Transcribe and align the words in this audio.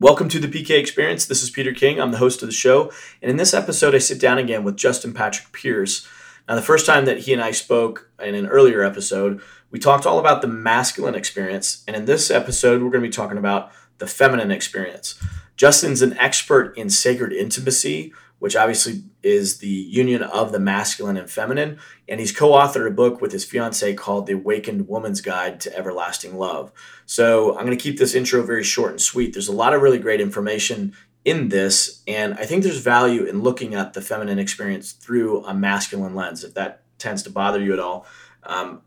Welcome 0.00 0.28
to 0.28 0.38
the 0.38 0.46
PK 0.46 0.78
Experience. 0.78 1.26
This 1.26 1.42
is 1.42 1.50
Peter 1.50 1.72
King. 1.72 2.00
I'm 2.00 2.12
the 2.12 2.18
host 2.18 2.40
of 2.40 2.48
the 2.48 2.54
show. 2.54 2.92
And 3.20 3.32
in 3.32 3.36
this 3.36 3.52
episode, 3.52 3.96
I 3.96 3.98
sit 3.98 4.20
down 4.20 4.38
again 4.38 4.62
with 4.62 4.76
Justin 4.76 5.12
Patrick 5.12 5.50
Pierce. 5.50 6.06
Now, 6.48 6.54
the 6.54 6.62
first 6.62 6.86
time 6.86 7.04
that 7.06 7.18
he 7.18 7.32
and 7.32 7.42
I 7.42 7.50
spoke 7.50 8.08
in 8.22 8.36
an 8.36 8.46
earlier 8.46 8.84
episode, 8.84 9.40
we 9.72 9.80
talked 9.80 10.06
all 10.06 10.20
about 10.20 10.40
the 10.40 10.46
masculine 10.46 11.16
experience. 11.16 11.82
And 11.88 11.96
in 11.96 12.04
this 12.04 12.30
episode, 12.30 12.80
we're 12.80 12.90
going 12.90 13.02
to 13.02 13.08
be 13.08 13.12
talking 13.12 13.38
about 13.38 13.72
the 13.98 14.06
feminine 14.06 14.52
experience. 14.52 15.20
Justin's 15.56 16.00
an 16.00 16.16
expert 16.18 16.78
in 16.78 16.90
sacred 16.90 17.32
intimacy, 17.32 18.12
which 18.38 18.56
obviously 18.56 19.02
is 19.22 19.58
the 19.58 19.68
union 19.68 20.22
of 20.22 20.52
the 20.52 20.60
masculine 20.60 21.16
and 21.16 21.30
feminine. 21.30 21.78
And 22.08 22.20
he's 22.20 22.36
co 22.36 22.52
authored 22.52 22.86
a 22.86 22.92
book 22.92 23.20
with 23.20 23.32
his 23.32 23.44
fiancee 23.44 23.94
called 23.94 24.26
The 24.26 24.34
Awakened 24.34 24.88
Woman's 24.88 25.20
Guide 25.20 25.60
to 25.60 25.76
Everlasting 25.76 26.36
Love. 26.36 26.72
So 27.06 27.56
I'm 27.56 27.66
going 27.66 27.76
to 27.76 27.82
keep 27.82 27.98
this 27.98 28.14
intro 28.14 28.42
very 28.42 28.64
short 28.64 28.90
and 28.90 29.00
sweet. 29.00 29.32
There's 29.32 29.48
a 29.48 29.52
lot 29.52 29.74
of 29.74 29.82
really 29.82 29.98
great 29.98 30.20
information 30.20 30.94
in 31.24 31.48
this. 31.48 32.02
And 32.06 32.34
I 32.34 32.46
think 32.46 32.62
there's 32.62 32.80
value 32.80 33.24
in 33.24 33.42
looking 33.42 33.74
at 33.74 33.92
the 33.92 34.00
feminine 34.00 34.38
experience 34.38 34.92
through 34.92 35.44
a 35.44 35.52
masculine 35.54 36.14
lens. 36.14 36.44
If 36.44 36.54
that 36.54 36.82
tends 36.98 37.22
to 37.24 37.30
bother 37.30 37.60
you 37.60 37.72
at 37.72 37.80
all, 37.80 38.06
um, 38.44 38.82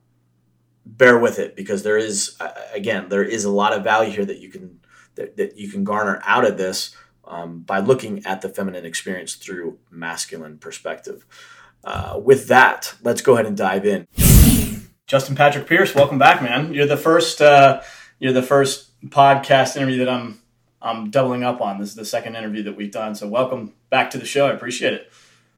bear 0.86 1.20
with 1.20 1.40
it 1.40 1.56
because 1.56 1.84
there 1.84 1.98
is, 1.98 2.38
again, 2.74 3.10
there 3.10 3.24
is 3.24 3.44
a 3.44 3.52
lot 3.52 3.74
of 3.74 3.84
value 3.84 4.12
here 4.12 4.26
that 4.26 4.40
you 4.40 4.50
can 4.50 4.80
that, 5.16 5.36
that 5.38 5.58
you 5.58 5.70
can 5.70 5.84
garner 5.84 6.22
out 6.26 6.46
of 6.46 6.58
this 6.58 6.96
um, 7.26 7.60
by 7.60 7.80
looking 7.80 8.26
at 8.26 8.42
the 8.42 8.50
feminine 8.50 8.86
experience 8.86 9.36
through 9.36 9.80
masculine 9.90 10.58
perspective. 10.58 11.26
Uh, 11.84 12.20
with 12.24 12.48
that, 12.48 12.96
let's 13.04 13.22
go 13.22 13.34
ahead 13.34 13.46
and 13.46 13.58
dive 13.58 13.86
in. 13.86 14.08
Justin 15.08 15.36
Patrick 15.36 15.68
Pierce, 15.68 15.94
welcome 15.94 16.20
back, 16.20 16.42
man. 16.42 16.74
You're 16.74 16.86
the 16.86 16.98
first. 16.98 17.42
Uh, 17.42 17.82
you're 18.20 18.34
the 18.34 18.44
first 18.44 18.92
podcast 19.10 19.76
interview 19.76 19.98
that 19.98 20.10
I'm 20.10 20.42
I'm 20.82 21.12
doubling 21.12 21.44
up 21.44 21.62
on. 21.62 21.80
This 21.80 21.90
is 21.90 21.96
the 21.96 22.06
second 22.06 22.36
interview 22.36 22.64
that 22.64 22.76
we've 22.76 22.92
done. 22.92 23.16
So 23.16 23.28
welcome 23.28 23.74
back 23.90 24.12
to 24.12 24.18
the 24.18 24.26
show. 24.26 24.48
I 24.48 24.54
appreciate 24.54 24.94
it. 24.94 25.12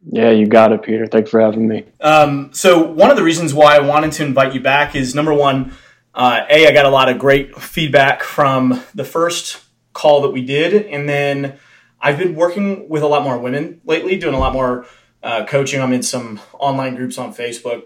Yeah, 0.06 0.32
you 0.32 0.48
got 0.48 0.74
it, 0.74 0.82
Peter. 0.82 1.08
Thanks 1.08 1.30
for 1.30 1.40
having 1.40 1.68
me. 1.68 1.86
Um, 2.02 2.52
so 2.54 2.84
one 2.84 3.10
of 3.10 3.16
the 3.16 3.24
reasons 3.24 3.54
why 3.54 3.76
I 3.78 3.80
wanted 3.80 4.12
to 4.14 4.26
invite 4.26 4.54
you 4.54 4.60
back 4.60 4.96
is 4.96 5.16
number 5.16 5.34
one, 5.34 5.74
uh, 6.14 6.42
a 6.50 6.68
I 6.68 6.72
got 6.72 6.86
a 6.86 6.90
lot 6.90 7.08
of 7.08 7.20
great 7.20 7.56
feedback 7.58 8.22
from 8.22 8.84
the 8.94 9.06
first 9.06 9.63
call 9.94 10.22
that 10.22 10.32
we 10.32 10.44
did, 10.44 10.86
and 10.88 11.08
then 11.08 11.58
I've 12.02 12.18
been 12.18 12.36
working 12.36 12.90
with 12.90 13.04
a 13.04 13.08
lot 13.08 13.24
more 13.24 13.38
women 13.38 13.82
lately, 13.86 14.18
doing 14.18 14.36
a 14.36 14.40
lot 14.40 14.54
more 14.54 14.86
uh, 15.22 15.46
coaching. 15.46 15.82
I'm 15.82 15.94
in 15.94 16.04
some 16.04 16.42
online 16.54 16.96
groups 16.96 17.18
on 17.18 17.34
Facebook 17.34 17.84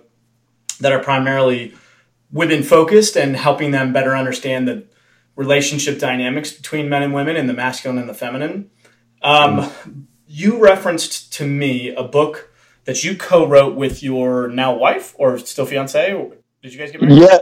that 0.80 0.92
are 0.92 1.04
primarily 1.04 1.74
women 2.32 2.64
focused 2.64 3.16
and 3.16 3.36
helping 3.36 3.72
them 3.72 3.94
better 3.94 4.16
understand 4.16 4.68
the 4.68 4.88
relationship 5.36 6.00
dynamics 6.00 6.52
between 6.52 6.90
men 6.90 7.04
and 7.04 7.14
women 7.14 7.36
and 7.36 7.48
the 7.48 7.54
masculine 7.54 8.00
and 8.00 8.10
the 8.10 8.14
feminine. 8.14 8.70
Um, 9.22 9.72
you 10.28 10.60
referenced 10.60 11.32
to 11.34 11.48
me 11.48 11.94
a 11.94 12.04
book 12.04 12.52
that 12.86 13.04
you 13.04 13.16
co-wrote 13.16 13.76
with 13.76 14.02
your 14.02 14.48
now 14.48 14.76
wife 14.76 15.14
or 15.18 15.38
still 15.38 15.66
fiance. 15.66 16.10
Did 16.62 16.74
you 16.74 16.80
guys 16.80 16.92
get 16.92 17.02
married? 17.02 17.20
Yeah, 17.22 17.40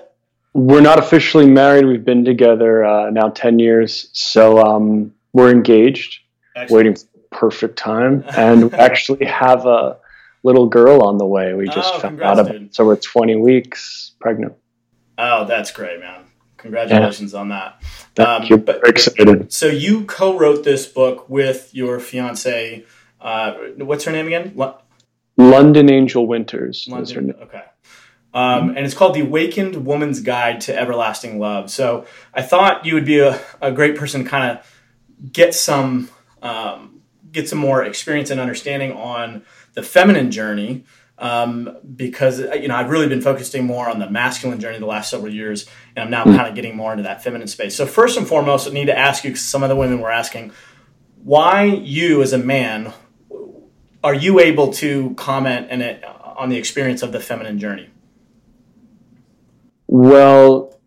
we're 0.55 0.81
not 0.81 0.97
officially 0.97 1.45
married. 1.45 1.85
We've 1.85 2.05
been 2.05 2.23
together 2.23 2.85
uh, 2.85 3.09
now 3.09 3.29
ten 3.29 3.59
years, 3.59 4.07
so 4.13 4.65
um, 4.65 5.13
we're 5.33 5.51
engaged. 5.51 6.21
Excellent. 6.55 6.71
Waiting 6.71 6.95
for 6.95 7.39
perfect 7.49 7.77
time, 7.77 8.23
and 8.37 8.71
we 8.71 8.77
actually 8.77 9.25
have 9.25 9.65
a 9.65 9.97
little 10.43 10.67
girl 10.67 11.03
on 11.03 11.17
the 11.17 11.25
way. 11.25 11.53
We 11.53 11.65
just 11.67 11.93
oh, 11.95 11.99
found 11.99 12.21
out 12.21 12.39
about 12.39 12.55
it. 12.55 12.73
So 12.73 12.85
we're 12.85 12.95
twenty 12.95 13.35
weeks 13.35 14.13
pregnant. 14.21 14.53
Oh, 15.17 15.43
that's 15.45 15.71
great, 15.71 15.99
man. 15.99 16.21
Congratulations 16.55 17.33
yeah. 17.33 17.39
on 17.39 17.49
that. 17.49 17.83
Thank 18.15 18.29
um, 18.29 18.43
you. 18.45 18.57
But, 18.57 18.87
excited. 18.87 19.51
So 19.51 19.67
you 19.67 20.05
co-wrote 20.05 20.63
this 20.63 20.87
book 20.87 21.29
with 21.29 21.75
your 21.75 21.99
fiance. 21.99 22.85
Uh, 23.19 23.53
what's 23.77 24.05
her 24.05 24.11
name 24.11 24.27
again? 24.27 24.55
L- 24.57 24.81
London 25.37 25.91
Angel 25.91 26.25
Winters. 26.25 26.87
London, 26.89 27.33
okay. 27.41 27.63
Um, 28.35 28.69
and 28.69 28.79
it's 28.79 28.93
called 28.93 29.15
The 29.15 29.21
Awakened 29.21 29.85
Woman's 29.85 30.19
Guide 30.19 30.59
to 30.61 30.77
Everlasting 30.77 31.39
Love. 31.39 31.71
So 31.71 32.05
I 32.33 32.41
thought 32.41 32.85
you 32.85 32.93
would 32.93 33.05
be 33.05 33.19
a, 33.19 33.41
a 33.61 33.71
great 33.71 33.95
person 33.95 34.25
to 34.25 34.29
kind 34.29 34.51
of 34.51 35.31
get 35.31 35.55
some 35.55 36.09
um, 36.41 37.01
get 37.31 37.47
some 37.47 37.59
more 37.59 37.83
experience 37.83 38.29
and 38.29 38.39
understanding 38.39 38.91
on 38.91 39.43
the 39.73 39.81
feminine 39.81 40.31
journey 40.31 40.83
um, 41.17 41.77
because 41.95 42.41
uh, 42.41 42.53
you 42.53 42.67
know 42.67 42.75
I've 42.75 42.89
really 42.89 43.07
been 43.07 43.21
focusing 43.21 43.65
more 43.65 43.89
on 43.89 43.99
the 43.99 44.09
masculine 44.09 44.59
journey 44.59 44.79
the 44.79 44.85
last 44.85 45.09
several 45.09 45.33
years, 45.33 45.65
and 45.95 46.03
I'm 46.03 46.11
now 46.11 46.25
mm. 46.25 46.35
kind 46.35 46.49
of 46.49 46.55
getting 46.55 46.75
more 46.75 46.91
into 46.91 47.03
that 47.03 47.23
feminine 47.23 47.47
space. 47.47 47.73
So 47.73 47.85
first 47.85 48.17
and 48.17 48.27
foremost, 48.27 48.67
I 48.67 48.71
need 48.71 48.87
to 48.87 48.97
ask 48.97 49.23
you 49.23 49.29
because 49.29 49.45
some 49.45 49.63
of 49.63 49.69
the 49.69 49.77
women 49.77 50.01
were 50.01 50.11
asking, 50.11 50.51
why 51.23 51.63
you 51.63 52.21
as 52.21 52.33
a 52.33 52.37
man 52.37 52.93
are 54.03 54.13
you 54.13 54.39
able 54.39 54.71
to 54.71 55.15
comment 55.15 55.71
in 55.71 55.81
it 55.81 56.03
on 56.03 56.49
the 56.49 56.57
experience 56.57 57.01
of 57.01 57.11
the 57.11 57.19
feminine 57.19 57.57
journey? 57.57 57.89
Well, 59.97 60.77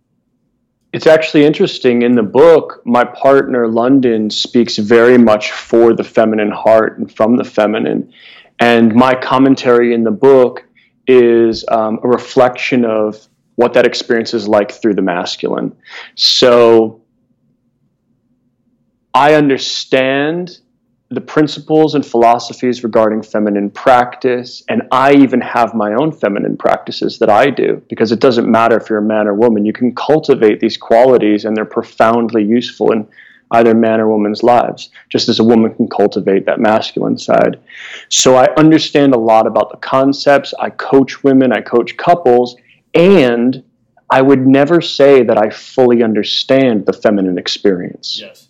it's 0.93 1.07
actually 1.07 1.47
interesting. 1.47 2.03
In 2.03 2.15
the 2.15 2.23
book, 2.23 2.83
my 2.85 3.05
partner 3.05 3.67
London 3.67 4.29
speaks 4.29 4.77
very 4.77 5.17
much 5.17 5.51
for 5.51 5.95
the 5.95 6.05
feminine 6.05 6.51
heart 6.51 6.99
and 6.99 7.11
from 7.11 7.39
the 7.39 7.43
feminine. 7.43 8.13
And 8.59 8.95
my 8.95 9.15
commentary 9.15 9.95
in 9.95 10.05
the 10.05 10.11
book 10.11 10.63
is 11.07 11.65
um, 11.69 12.01
a 12.05 12.07
reflection 12.07 12.85
of 12.85 13.27
what 13.55 13.73
that 13.73 13.87
experience 13.87 14.35
is 14.35 14.47
like 14.47 14.73
through 14.73 14.93
the 14.93 15.01
masculine. 15.01 15.75
So 16.15 17.01
I 19.15 19.37
understand 19.37 20.59
the 21.11 21.21
principles 21.23 21.95
and 21.95 22.05
philosophies 22.05 22.85
regarding 22.85 23.23
feminine 23.23 23.71
practice, 23.71 24.63
and 24.69 24.83
I 24.93 25.15
even 25.15 25.41
have 25.41 25.75
my 25.75 25.95
own 25.95 26.13
feminine 26.13 26.57
practices 26.57 27.19
that 27.21 27.31
I 27.31 27.49
do 27.49 27.83
because 27.89 28.13
it 28.13 28.21
doesn't 28.21 28.47
matter 28.47 28.77
if 28.77 28.91
you're 28.91 28.99
a 28.99 29.03
man 29.03 29.27
or 29.27 29.33
woman. 29.33 29.65
You 29.65 29.73
can 29.73 29.95
cultivate 29.95 30.61
these 30.61 30.77
qualities, 30.77 31.47
and 31.47 31.57
they're 31.57 31.65
profoundly 31.65 32.45
useful 32.45 32.93
in 32.93 33.09
either 33.53 33.75
man 33.75 34.01
or 34.01 34.09
woman's 34.09 34.43
lives, 34.43 34.91
just 35.09 35.31
as 35.31 35.39
a 35.39 35.45
woman 35.45 35.75
can 35.75 35.89
cultivate 35.89 36.45
that 36.45 36.61
masculine 36.61 37.17
side. 37.17 37.59
So 38.11 38.37
I 38.37 38.47
understand 38.59 39.15
a 39.15 39.19
lot 39.19 39.47
about 39.47 39.71
the 39.71 39.79
concepts. 39.79 40.53
I 40.59 40.69
coach 40.69 41.25
women, 41.25 41.53
I 41.53 41.63
coach 41.63 41.97
couples, 41.97 42.57
and 42.95 43.65
I 44.11 44.21
would 44.21 44.47
never 44.47 44.83
say 44.83 45.23
that 45.23 45.39
I 45.39 45.49
fully 45.49 46.03
understand 46.03 46.85
the 46.85 46.93
feminine 46.93 47.39
experience. 47.39 48.19
Yes. 48.21 48.49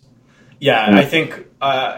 Yeah, 0.59 0.85
I 0.91 1.05
think 1.05 1.45
uh, 1.61 1.97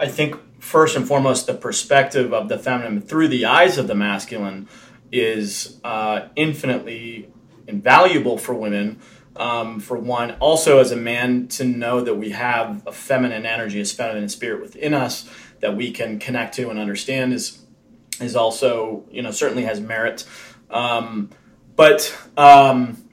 I 0.00 0.08
think 0.08 0.36
first 0.60 0.96
and 0.96 1.06
foremost 1.06 1.46
the 1.46 1.54
perspective 1.54 2.32
of 2.32 2.48
the 2.48 2.58
feminine 2.58 3.02
through 3.02 3.28
the 3.28 3.44
eyes 3.44 3.76
of 3.76 3.86
the 3.86 3.94
masculine 3.94 4.66
is 5.12 5.78
uh, 5.84 6.28
infinitely 6.36 7.30
invaluable 7.66 8.38
for 8.38 8.54
women 8.54 8.98
um, 9.36 9.78
for 9.78 9.98
one. 9.98 10.32
Also, 10.40 10.78
as 10.78 10.90
a 10.90 10.96
man, 10.96 11.48
to 11.48 11.64
know 11.64 12.00
that 12.00 12.14
we 12.14 12.30
have 12.30 12.82
a 12.86 12.92
feminine 12.92 13.44
energy, 13.44 13.80
a 13.80 13.84
feminine 13.84 14.28
spirit 14.28 14.60
within 14.60 14.94
us 14.94 15.28
that 15.60 15.76
we 15.76 15.90
can 15.90 16.18
connect 16.18 16.54
to 16.54 16.70
and 16.70 16.78
understand 16.78 17.32
is 17.32 17.62
is 18.20 18.36
also 18.36 19.04
you 19.10 19.22
know 19.22 19.30
certainly 19.30 19.64
has 19.64 19.80
merit. 19.80 20.24
Um, 20.70 21.30
but 21.76 22.16
um, 22.36 23.09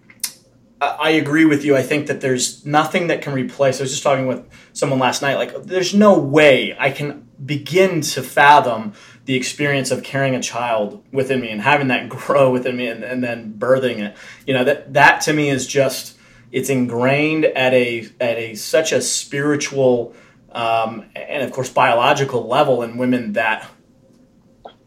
I 0.79 1.11
agree 1.11 1.45
with 1.45 1.65
you. 1.65 1.75
I 1.75 1.81
think 1.81 2.07
that 2.07 2.21
there's 2.21 2.65
nothing 2.65 3.07
that 3.07 3.21
can 3.21 3.33
replace. 3.33 3.79
I 3.79 3.83
was 3.83 3.91
just 3.91 4.03
talking 4.03 4.27
with 4.27 4.47
someone 4.73 4.99
last 4.99 5.23
night. 5.23 5.35
Like, 5.35 5.63
there's 5.63 5.93
no 5.93 6.19
way 6.19 6.75
I 6.79 6.91
can 6.91 7.27
begin 7.43 8.01
to 8.01 8.21
fathom 8.21 8.93
the 9.25 9.35
experience 9.35 9.91
of 9.91 10.03
carrying 10.03 10.35
a 10.35 10.41
child 10.41 11.03
within 11.11 11.41
me 11.41 11.49
and 11.49 11.61
having 11.61 11.88
that 11.88 12.09
grow 12.09 12.51
within 12.51 12.77
me 12.77 12.88
and, 12.88 13.03
and 13.03 13.23
then 13.23 13.55
birthing 13.57 13.99
it. 13.99 14.15
You 14.45 14.53
know 14.53 14.63
that 14.63 14.93
that 14.93 15.21
to 15.21 15.33
me 15.33 15.49
is 15.49 15.67
just 15.67 16.17
it's 16.51 16.69
ingrained 16.69 17.45
at 17.45 17.73
a 17.73 18.07
at 18.19 18.38
a 18.38 18.55
such 18.55 18.91
a 18.91 19.01
spiritual 19.01 20.13
um, 20.51 21.06
and 21.15 21.44
of 21.44 21.51
course 21.51 21.69
biological 21.69 22.47
level 22.47 22.81
in 22.83 22.97
women 22.97 23.33
that 23.33 23.69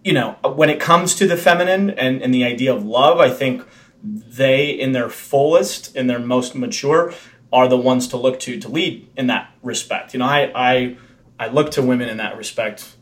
you 0.03 0.13
know 0.13 0.37
when 0.55 0.71
it 0.71 0.81
comes 0.81 1.15
to 1.17 1.27
the 1.27 1.37
feminine 1.37 1.91
and, 1.91 2.23
and 2.23 2.33
the 2.33 2.45
idea 2.45 2.75
of 2.75 2.85
love 2.85 3.19
i 3.19 3.29
think 3.31 3.63
they 4.03 4.71
in 4.71 4.93
their 4.93 5.09
fullest 5.09 5.95
in 5.95 6.07
their 6.07 6.19
most 6.19 6.55
mature 6.55 7.13
are 7.53 7.69
the 7.69 7.77
ones 7.77 8.09
to 8.09 8.17
look 8.17 8.41
to 8.41 8.59
to 8.61 8.69
lead 8.69 9.09
in 9.17 9.27
that 9.27 9.53
respect. 9.63 10.15
You 10.15 10.21
know 10.21 10.27
i 10.27 10.51
i, 10.55 10.97
I 11.39 11.49
look 11.49 11.71
to 11.73 11.83
women 11.83 12.09
in 12.09 12.17
that 12.19 12.37
respect 12.37 12.97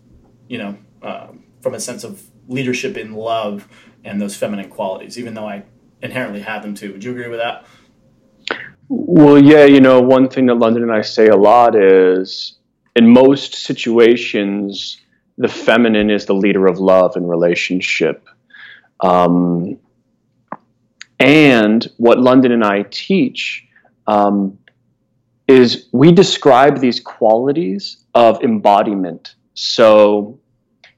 you 0.49 0.59
know 0.59 0.79
uh, 1.03 1.29
from 1.61 1.75
a 1.75 1.81
sense 1.81 2.05
of 2.05 2.23
leadership 2.49 2.97
in 2.97 3.13
love 3.13 3.69
and 4.05 4.21
those 4.21 4.37
feminine 4.37 4.71
qualities 4.71 5.19
even 5.19 5.35
though 5.35 5.47
i 5.47 5.65
inherently 6.03 6.41
have 6.41 6.63
them 6.63 6.75
too. 6.75 6.93
Would 6.93 7.05
you 7.05 7.13
agree 7.13 7.29
with 7.29 7.41
that? 7.41 7.65
Well, 8.89 9.43
yeah, 9.43 9.65
you 9.65 9.81
know, 9.81 10.01
one 10.01 10.29
thing 10.29 10.47
that 10.47 10.55
London 10.55 10.83
and 10.83 10.93
I 10.93 11.03
say 11.03 11.27
a 11.27 11.37
lot 11.37 11.77
is 11.77 12.59
in 12.97 13.09
most 13.09 13.55
situations, 13.55 15.01
the 15.37 15.49
feminine 15.49 16.11
is 16.11 16.27
the 16.27 16.35
leader 16.35 16.67
of 16.67 16.79
love 16.79 17.17
and 17.17 17.29
relationship. 17.29 18.27
Um, 19.01 19.79
and 21.19 21.87
what 21.97 22.19
London 22.19 22.53
and 22.53 22.65
I 22.65 22.85
teach 22.91 23.67
um, 24.07 24.59
is 25.47 25.89
we 25.93 26.13
describe 26.13 26.79
these 26.79 27.01
qualities 27.01 28.05
of 28.15 28.43
embodiment. 28.43 29.35
So 29.55 30.39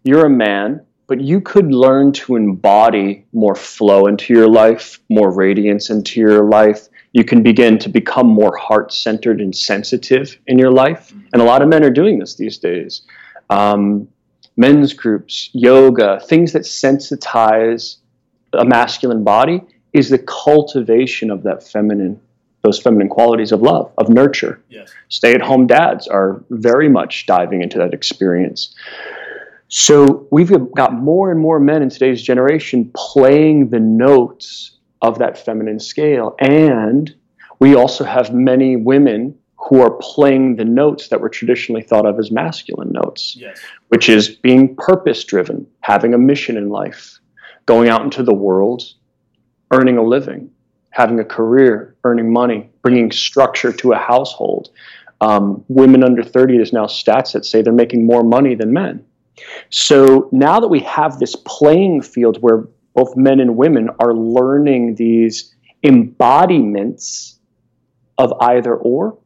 you're 0.04 0.26
a 0.26 0.30
man, 0.30 0.84
but 1.06 1.20
you 1.20 1.40
could 1.40 1.72
learn 1.72 2.12
to 2.12 2.36
embody 2.36 3.24
more 3.32 3.54
flow 3.54 4.06
into 4.06 4.34
your 4.34 4.48
life, 4.48 5.00
more 5.08 5.32
radiance 5.32 5.90
into 5.90 6.20
your 6.20 6.44
life. 6.44 6.88
You 7.12 7.24
can 7.24 7.42
begin 7.42 7.78
to 7.78 7.88
become 7.88 8.26
more 8.26 8.56
heart 8.56 8.92
centered 8.92 9.40
and 9.40 9.56
sensitive 9.56 10.38
in 10.46 10.58
your 10.58 10.70
life. 10.70 11.12
And 11.32 11.40
a 11.40 11.44
lot 11.44 11.62
of 11.62 11.68
men 11.68 11.82
are 11.82 11.90
doing 11.90 12.18
this 12.18 12.34
these 12.34 12.58
days. 12.58 13.02
Um, 13.48 14.08
men's 14.56 14.92
groups, 14.92 15.50
yoga, 15.52 16.20
things 16.20 16.52
that 16.52 16.62
sensitize 16.62 17.96
a 18.52 18.64
masculine 18.64 19.24
body 19.24 19.62
is 19.92 20.08
the 20.10 20.18
cultivation 20.18 21.30
of 21.30 21.42
that 21.44 21.62
feminine 21.66 22.20
those 22.62 22.78
feminine 22.78 23.08
qualities 23.08 23.52
of 23.52 23.62
love, 23.62 23.90
of 23.96 24.10
nurture. 24.10 24.60
Yes. 24.68 24.92
Stay 25.08 25.32
at 25.32 25.40
home 25.40 25.66
dads 25.66 26.06
are 26.06 26.44
very 26.50 26.90
much 26.90 27.24
diving 27.24 27.62
into 27.62 27.78
that 27.78 27.94
experience. 27.94 28.74
So 29.68 30.26
we've 30.30 30.52
got 30.74 30.92
more 30.94 31.30
and 31.30 31.40
more 31.40 31.58
men 31.58 31.82
in 31.82 31.88
today's 31.88 32.20
generation 32.20 32.90
playing 32.94 33.70
the 33.70 33.80
notes 33.80 34.72
of 35.00 35.18
that 35.20 35.38
feminine 35.42 35.80
scale. 35.80 36.34
And 36.38 37.14
we 37.60 37.74
also 37.74 38.04
have 38.04 38.34
many 38.34 38.76
women 38.76 39.38
who 39.56 39.80
are 39.80 39.92
playing 40.00 40.56
the 40.56 40.64
notes 40.64 41.08
that 41.08 41.20
were 41.20 41.28
traditionally 41.28 41.82
thought 41.82 42.04
of 42.04 42.18
as 42.18 42.30
masculine 42.30 42.90
notes, 42.92 43.36
Yes. 43.38 43.58
which 43.88 44.08
is 44.08 44.28
being 44.28 44.74
purpose 44.76 45.22
driven, 45.24 45.66
having 45.80 46.12
a 46.12 46.18
mission 46.18 46.56
in 46.56 46.68
life, 46.68 47.18
going 47.66 47.88
out 47.88 48.02
into 48.02 48.22
the 48.22 48.34
world, 48.34 48.82
earning 49.70 49.98
a 49.98 50.02
living, 50.02 50.50
having 50.90 51.20
a 51.20 51.24
career, 51.24 51.96
earning 52.04 52.32
money, 52.32 52.70
bringing 52.82 53.10
structure 53.10 53.72
to 53.72 53.92
a 53.92 53.98
household. 53.98 54.70
Um, 55.20 55.64
women 55.68 56.02
under 56.02 56.22
30, 56.22 56.56
there's 56.56 56.72
now 56.72 56.86
stats 56.86 57.32
that 57.32 57.44
say 57.44 57.62
they're 57.62 57.72
making 57.72 58.06
more 58.06 58.24
money 58.24 58.54
than 58.54 58.72
men. 58.72 59.04
So 59.70 60.28
now 60.32 60.60
that 60.60 60.68
we 60.68 60.80
have 60.80 61.18
this 61.18 61.36
playing 61.36 62.02
field 62.02 62.38
where 62.40 62.64
both 62.94 63.16
men 63.16 63.40
and 63.40 63.56
women 63.56 63.90
are 63.98 64.14
learning 64.14 64.96
these 64.96 65.54
embodiments 65.82 67.38
of 68.18 68.32
either 68.40 68.74
or, 68.74 69.18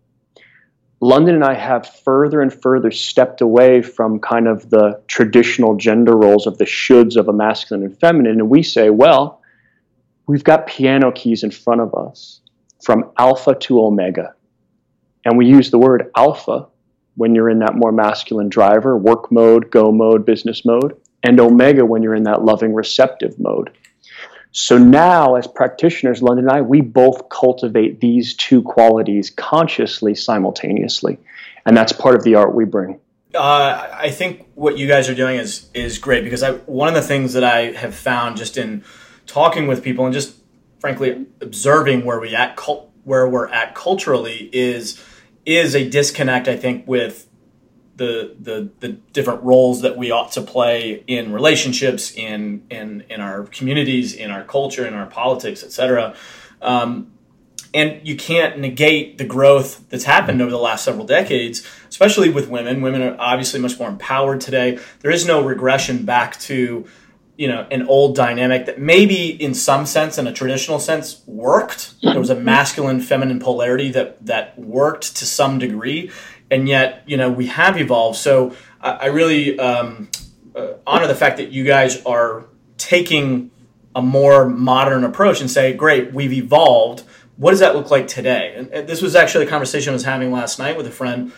London 1.00 1.34
and 1.34 1.44
I 1.44 1.54
have 1.54 1.86
further 1.86 2.40
and 2.40 2.50
further 2.50 2.90
stepped 2.90 3.42
away 3.42 3.82
from 3.82 4.20
kind 4.20 4.48
of 4.48 4.70
the 4.70 5.02
traditional 5.06 5.76
gender 5.76 6.16
roles 6.16 6.46
of 6.46 6.56
the 6.56 6.64
shoulds 6.64 7.16
of 7.16 7.28
a 7.28 7.32
masculine 7.32 7.84
and 7.84 7.98
feminine. 7.98 8.40
And 8.40 8.48
we 8.48 8.62
say, 8.62 8.88
well, 8.88 9.42
we've 10.26 10.44
got 10.44 10.66
piano 10.66 11.12
keys 11.12 11.42
in 11.42 11.50
front 11.50 11.80
of 11.80 11.94
us 11.94 12.40
from 12.82 13.10
alpha 13.18 13.54
to 13.54 13.82
omega. 13.82 14.34
And 15.24 15.38
we 15.38 15.46
use 15.46 15.70
the 15.70 15.78
word 15.78 16.10
alpha 16.16 16.66
when 17.16 17.34
you're 17.34 17.48
in 17.48 17.60
that 17.60 17.74
more 17.74 17.92
masculine 17.92 18.48
driver, 18.48 18.96
work 18.96 19.30
mode, 19.30 19.70
go 19.70 19.92
mode, 19.92 20.26
business 20.26 20.64
mode, 20.64 20.96
and 21.22 21.40
omega 21.40 21.84
when 21.84 22.02
you're 22.02 22.14
in 22.14 22.24
that 22.24 22.44
loving 22.44 22.74
receptive 22.74 23.38
mode. 23.38 23.70
So 24.52 24.78
now, 24.78 25.34
as 25.34 25.48
practitioners, 25.48 26.22
London 26.22 26.48
and 26.48 26.56
I, 26.56 26.60
we 26.60 26.80
both 26.80 27.28
cultivate 27.28 28.00
these 28.00 28.34
two 28.34 28.62
qualities 28.62 29.30
consciously, 29.30 30.14
simultaneously. 30.14 31.18
And 31.66 31.76
that's 31.76 31.92
part 31.92 32.14
of 32.14 32.22
the 32.22 32.36
art 32.36 32.54
we 32.54 32.64
bring. 32.64 33.00
Uh, 33.34 33.88
I 33.92 34.10
think 34.10 34.46
what 34.54 34.78
you 34.78 34.86
guys 34.86 35.08
are 35.08 35.14
doing 35.14 35.40
is 35.40 35.68
is 35.74 35.98
great 35.98 36.22
because 36.22 36.44
I 36.44 36.52
one 36.52 36.86
of 36.86 36.94
the 36.94 37.02
things 37.02 37.32
that 37.32 37.42
I 37.42 37.72
have 37.72 37.96
found 37.96 38.36
just 38.36 38.56
in 38.56 38.84
talking 39.26 39.66
with 39.66 39.82
people 39.82 40.04
and 40.04 40.14
just 40.14 40.36
frankly 40.78 41.26
observing 41.40 42.04
where 42.04 42.20
we 42.20 42.34
at 42.34 42.58
where 43.04 43.28
we're 43.28 43.48
at 43.48 43.74
culturally 43.74 44.50
is 44.52 45.02
is 45.44 45.74
a 45.74 45.88
disconnect 45.88 46.48
I 46.48 46.56
think 46.56 46.86
with 46.86 47.28
the 47.96 48.34
the 48.38 48.70
the 48.80 48.88
different 49.12 49.42
roles 49.42 49.82
that 49.82 49.96
we 49.96 50.10
ought 50.10 50.32
to 50.32 50.42
play 50.42 51.04
in 51.06 51.32
relationships 51.32 52.12
in 52.12 52.64
in 52.70 53.04
in 53.08 53.20
our 53.20 53.44
communities 53.44 54.14
in 54.14 54.30
our 54.30 54.44
culture 54.44 54.86
in 54.86 54.94
our 54.94 55.06
politics 55.06 55.62
etc 55.62 56.14
um, 56.60 57.10
and 57.72 58.06
you 58.06 58.16
can't 58.16 58.58
negate 58.58 59.18
the 59.18 59.24
growth 59.24 59.88
that's 59.90 60.04
happened 60.04 60.40
over 60.40 60.50
the 60.50 60.58
last 60.58 60.84
several 60.84 61.06
decades 61.06 61.66
especially 61.94 62.28
with 62.28 62.48
women. 62.48 62.82
Women 62.82 63.02
are 63.02 63.16
obviously 63.20 63.60
much 63.60 63.78
more 63.78 63.88
empowered 63.88 64.40
today. 64.40 64.80
There 64.98 65.12
is 65.12 65.24
no 65.24 65.44
regression 65.44 66.04
back 66.04 66.40
to 66.40 66.88
you 67.36 67.48
know 67.48 67.66
an 67.70 67.86
old 67.88 68.14
dynamic 68.14 68.66
that 68.66 68.78
maybe 68.78 69.30
in 69.42 69.54
some 69.54 69.86
sense 69.86 70.18
in 70.18 70.26
a 70.26 70.32
traditional 70.32 70.78
sense 70.78 71.22
worked. 71.26 71.94
There 72.02 72.18
was 72.18 72.30
a 72.30 72.36
masculine 72.36 73.00
feminine 73.00 73.40
polarity 73.40 73.90
that 73.92 74.24
that 74.26 74.58
worked 74.58 75.16
to 75.16 75.26
some 75.26 75.58
degree. 75.58 76.10
And 76.50 76.68
yet 76.68 77.02
you 77.06 77.16
know 77.16 77.30
we 77.30 77.46
have 77.46 77.78
evolved. 77.78 78.18
So 78.18 78.54
i, 78.80 78.90
I 78.92 79.06
really 79.06 79.58
um, 79.58 80.08
uh, 80.54 80.74
honor 80.86 81.06
the 81.06 81.14
fact 81.14 81.38
that 81.38 81.50
you 81.50 81.64
guys 81.64 82.04
are 82.04 82.46
taking 82.78 83.50
a 83.94 84.02
more 84.02 84.48
modern 84.48 85.04
approach 85.04 85.40
and 85.40 85.50
say 85.50 85.72
great 85.72 86.12
we've 86.12 86.32
evolved. 86.32 87.04
What 87.36 87.50
does 87.50 87.60
that 87.60 87.74
look 87.74 87.90
like 87.90 88.06
today? 88.06 88.54
And, 88.56 88.68
and 88.72 88.88
this 88.88 89.02
was 89.02 89.16
actually 89.16 89.46
a 89.46 89.48
conversation 89.48 89.90
i 89.90 89.94
was 89.94 90.04
having 90.04 90.30
last 90.30 90.58
night 90.58 90.76
with 90.76 90.86
a 90.86 90.90
friend. 90.90 91.32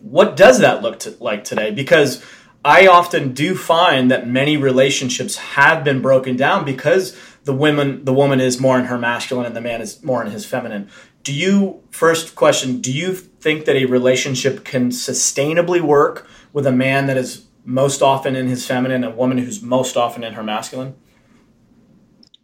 What 0.00 0.36
does 0.36 0.60
that 0.60 0.82
look 0.82 1.00
to, 1.00 1.16
like 1.20 1.44
today? 1.44 1.72
Because 1.72 2.24
I 2.64 2.86
often 2.86 3.32
do 3.32 3.54
find 3.54 4.10
that 4.10 4.28
many 4.28 4.56
relationships 4.56 5.36
have 5.36 5.82
been 5.82 6.02
broken 6.02 6.36
down 6.36 6.64
because 6.64 7.16
the 7.44 7.54
woman 7.54 8.04
the 8.04 8.12
woman 8.12 8.40
is 8.40 8.60
more 8.60 8.78
in 8.78 8.86
her 8.86 8.98
masculine 8.98 9.46
and 9.46 9.56
the 9.56 9.60
man 9.60 9.80
is 9.80 10.02
more 10.02 10.22
in 10.22 10.30
his 10.30 10.44
feminine. 10.44 10.90
Do 11.22 11.32
you 11.32 11.82
first 11.90 12.34
question, 12.34 12.80
do 12.80 12.92
you 12.92 13.14
think 13.14 13.64
that 13.64 13.76
a 13.76 13.86
relationship 13.86 14.64
can 14.64 14.90
sustainably 14.90 15.80
work 15.80 16.26
with 16.52 16.66
a 16.66 16.72
man 16.72 17.06
that 17.06 17.16
is 17.16 17.46
most 17.64 18.02
often 18.02 18.36
in 18.36 18.48
his 18.48 18.66
feminine 18.66 19.04
and 19.04 19.14
a 19.14 19.16
woman 19.16 19.38
who's 19.38 19.62
most 19.62 19.96
often 19.96 20.24
in 20.24 20.34
her 20.34 20.42
masculine? 20.42 20.94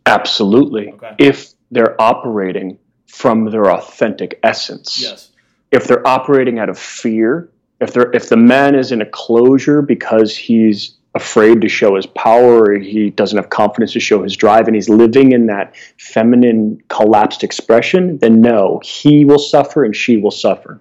Absolutely. 0.05 0.93
Okay. 0.93 1.15
If 1.19 1.53
they're 1.71 2.01
operating 2.01 2.79
from 3.07 3.51
their 3.51 3.71
authentic 3.71 4.39
essence. 4.43 5.01
Yes. 5.01 5.31
If 5.73 5.87
they're 5.87 6.07
operating 6.07 6.59
out 6.59 6.69
of 6.69 6.79
fear, 6.79 7.51
if 7.81 7.93
they're 7.93 8.11
if 8.13 8.29
the 8.29 8.37
man 8.37 8.75
is 8.75 8.93
in 8.93 9.03
a 9.03 9.07
closure 9.07 9.83
because 9.83 10.37
he's 10.37 10.97
afraid 11.15 11.63
to 11.63 11.69
show 11.69 11.97
his 11.97 12.05
power 12.05 12.65
or 12.65 12.79
he 12.79 13.09
doesn't 13.11 13.39
have 13.39 13.49
confidence 13.49 13.93
to 13.93 14.01
show 14.01 14.23
his 14.23 14.37
drive 14.37 14.67
and 14.67 14.75
he's 14.75 14.91
living 14.91 15.33
in 15.33 15.47
that 15.47 15.75
feminine 15.99 16.81
collapsed 16.89 17.43
expression 17.43 18.19
then 18.19 18.41
no 18.41 18.81
he 18.85 19.25
will 19.25 19.39
suffer 19.39 19.85
and 19.85 19.97
she 19.97 20.19
will 20.19 20.31
suffer. 20.31 20.81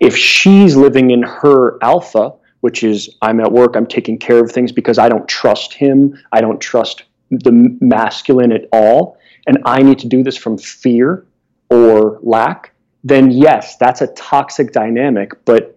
If 0.00 0.16
she's 0.16 0.76
living 0.76 1.10
in 1.10 1.22
her 1.22 1.78
alpha 1.82 2.32
which 2.60 2.82
is 2.82 3.10
i'm 3.22 3.40
at 3.40 3.52
work 3.52 3.76
i'm 3.76 3.86
taking 3.86 4.18
care 4.18 4.42
of 4.42 4.50
things 4.50 4.72
because 4.72 4.98
i 4.98 5.08
don't 5.08 5.28
trust 5.28 5.74
him 5.74 6.18
i 6.32 6.40
don't 6.40 6.60
trust 6.60 7.04
the 7.30 7.52
masculine 7.80 8.52
at 8.52 8.66
all 8.72 9.18
and 9.46 9.58
i 9.64 9.82
need 9.82 9.98
to 9.98 10.08
do 10.08 10.22
this 10.22 10.36
from 10.36 10.56
fear 10.56 11.26
or 11.70 12.18
lack 12.22 12.72
then 13.04 13.30
yes 13.30 13.76
that's 13.76 14.00
a 14.00 14.06
toxic 14.08 14.72
dynamic 14.72 15.32
but 15.44 15.75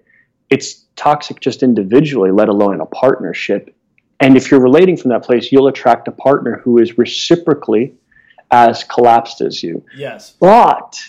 it's 0.50 0.86
toxic 0.96 1.40
just 1.40 1.64
individually, 1.64 2.32
let 2.32 2.50
alone 2.50 2.76
in 2.76 2.82
a 2.82 2.86
partnership. 2.86 3.76
And 4.20 4.36
if 4.36 4.52
you're 4.52 4.62
relating 4.62 4.98
from 4.98 5.12
that 5.12 5.24
place, 5.24 5.52
you'll 5.52 5.68
attract 5.68 6.08
a 6.08 6.12
partner 6.12 6.62
who 6.64 6.78
is 6.80 6.98
reciprocally 6.98 7.94
as 8.52 8.84
collapsed 8.84 9.42
as 9.42 9.64
you. 9.64 9.86
Yes. 9.96 10.36
But 10.40 11.00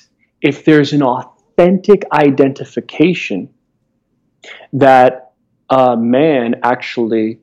if 0.41 0.65
there's 0.65 0.93
an 0.93 1.03
authentic 1.03 2.05
identification 2.13 3.51
that 4.73 5.33
a 5.69 5.97
man 5.97 6.61
actually 6.63 7.41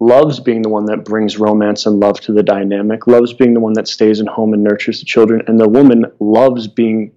loves 0.00 0.40
being 0.40 0.62
the 0.62 0.68
one 0.68 0.86
that 0.86 1.04
brings 1.04 1.38
romance 1.38 1.86
and 1.86 2.00
love 2.00 2.20
to 2.22 2.32
the 2.32 2.42
dynamic, 2.42 3.06
loves 3.06 3.32
being 3.32 3.54
the 3.54 3.60
one 3.60 3.74
that 3.74 3.86
stays 3.86 4.20
in 4.20 4.26
home 4.26 4.54
and 4.54 4.64
nurtures 4.64 5.00
the 5.00 5.06
children, 5.06 5.42
and 5.46 5.60
the 5.60 5.68
woman 5.68 6.06
loves 6.18 6.66
being 6.68 7.12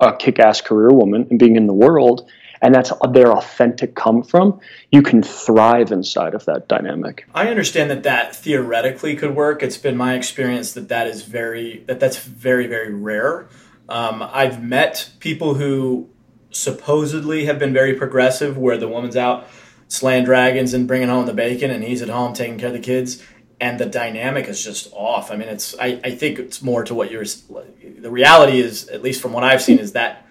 a 0.00 0.14
kick 0.14 0.38
ass 0.38 0.60
career 0.60 0.90
woman 0.90 1.26
and 1.30 1.38
being 1.38 1.56
in 1.56 1.66
the 1.66 1.72
world, 1.72 2.28
and 2.62 2.74
that's 2.74 2.92
their 3.12 3.32
authentic 3.32 3.94
come 3.94 4.22
from, 4.22 4.60
you 4.90 5.02
can 5.02 5.22
thrive 5.22 5.92
inside 5.92 6.34
of 6.34 6.44
that 6.46 6.68
dynamic. 6.68 7.26
I 7.34 7.48
understand 7.48 7.90
that 7.90 8.02
that 8.04 8.34
theoretically 8.34 9.16
could 9.16 9.34
work. 9.34 9.62
It's 9.62 9.76
been 9.76 9.96
my 9.96 10.14
experience 10.14 10.72
that 10.72 10.88
that 10.88 11.06
is 11.06 11.22
very 11.22 11.84
that 11.86 12.00
that's 12.00 12.18
very 12.18 12.66
very 12.66 12.92
rare. 12.92 13.48
Um, 13.88 14.22
I've 14.22 14.62
met 14.62 15.10
people 15.20 15.54
who 15.54 16.08
supposedly 16.50 17.44
have 17.44 17.58
been 17.58 17.72
very 17.72 17.94
progressive, 17.94 18.56
where 18.56 18.76
the 18.76 18.88
woman's 18.88 19.16
out 19.16 19.46
slaying 19.88 20.24
dragons 20.24 20.74
and 20.74 20.88
bringing 20.88 21.08
home 21.08 21.26
the 21.26 21.34
bacon, 21.34 21.70
and 21.70 21.84
he's 21.84 22.02
at 22.02 22.08
home 22.08 22.32
taking 22.32 22.58
care 22.58 22.68
of 22.68 22.74
the 22.74 22.80
kids, 22.80 23.22
and 23.60 23.78
the 23.78 23.86
dynamic 23.86 24.48
is 24.48 24.62
just 24.64 24.92
off. 24.92 25.30
I 25.30 25.36
mean, 25.36 25.48
it's 25.48 25.78
I, 25.78 26.00
I 26.02 26.10
think 26.12 26.38
it's 26.38 26.62
more 26.62 26.84
to 26.84 26.94
what 26.94 27.10
you're. 27.10 27.24
The 27.24 28.10
reality 28.10 28.60
is, 28.60 28.88
at 28.88 29.02
least 29.02 29.20
from 29.22 29.32
what 29.32 29.44
I've 29.44 29.62
seen, 29.62 29.78
is 29.78 29.92
that 29.92 30.25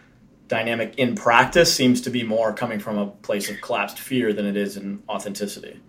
dynamic 0.47 0.95
in 0.97 1.15
practice 1.15 1.73
seems 1.73 2.01
to 2.01 2.09
be 2.09 2.23
more 2.23 2.53
coming 2.53 2.79
from 2.79 2.97
a 2.97 3.07
place 3.07 3.49
of 3.49 3.61
collapsed 3.61 3.99
fear 3.99 4.33
than 4.33 4.45
it 4.45 4.55
is 4.55 4.77
in 4.77 5.01
authenticity. 5.09 5.79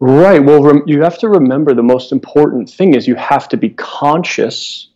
Right. 0.00 0.40
Well, 0.40 0.62
rem- 0.62 0.82
you 0.86 1.02
have 1.02 1.18
to 1.18 1.28
remember 1.28 1.74
the 1.74 1.82
most 1.82 2.12
important 2.12 2.68
thing 2.68 2.94
is 2.94 3.06
you 3.06 3.14
have 3.14 3.48
to 3.50 3.56
be 3.56 3.70
conscious 3.70 4.88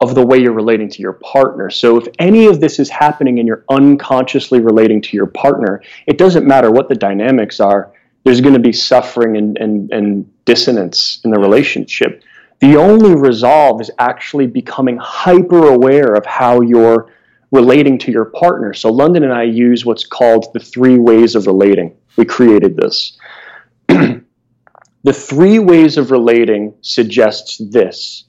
of 0.00 0.14
the 0.14 0.26
way 0.26 0.38
you're 0.38 0.52
relating 0.52 0.90
to 0.90 1.00
your 1.00 1.14
partner. 1.14 1.70
So 1.70 1.96
if 1.96 2.08
any 2.18 2.46
of 2.46 2.60
this 2.60 2.78
is 2.78 2.90
happening 2.90 3.38
and 3.38 3.46
you're 3.46 3.64
unconsciously 3.70 4.60
relating 4.60 5.00
to 5.02 5.16
your 5.16 5.26
partner, 5.26 5.82
it 6.06 6.18
doesn't 6.18 6.46
matter 6.46 6.70
what 6.70 6.88
the 6.88 6.96
dynamics 6.96 7.60
are, 7.60 7.92
there's 8.24 8.40
going 8.40 8.54
to 8.54 8.60
be 8.60 8.72
suffering 8.72 9.36
and, 9.36 9.56
and, 9.58 9.92
and 9.92 10.44
dissonance 10.44 11.20
in 11.24 11.30
the 11.30 11.38
relationship. 11.38 12.22
The 12.60 12.76
only 12.76 13.14
resolve 13.14 13.80
is 13.80 13.90
actually 13.98 14.48
becoming 14.48 14.96
hyper 14.96 15.68
aware 15.68 16.14
of 16.14 16.26
how 16.26 16.60
you're 16.60 17.12
relating 17.52 17.98
to 17.98 18.10
your 18.10 18.24
partner. 18.24 18.74
So 18.74 18.90
London 18.90 19.22
and 19.22 19.32
I 19.32 19.44
use 19.44 19.84
what's 19.84 20.04
called 20.04 20.46
the 20.52 20.60
three 20.60 20.98
ways 20.98 21.34
of 21.36 21.46
relating. 21.46 21.94
We 22.16 22.24
created 22.24 22.76
this. 22.76 23.16
the 23.88 25.12
three 25.12 25.58
ways 25.58 25.96
of 25.96 26.10
relating 26.10 26.74
suggests 26.80 27.58
this 27.58 28.24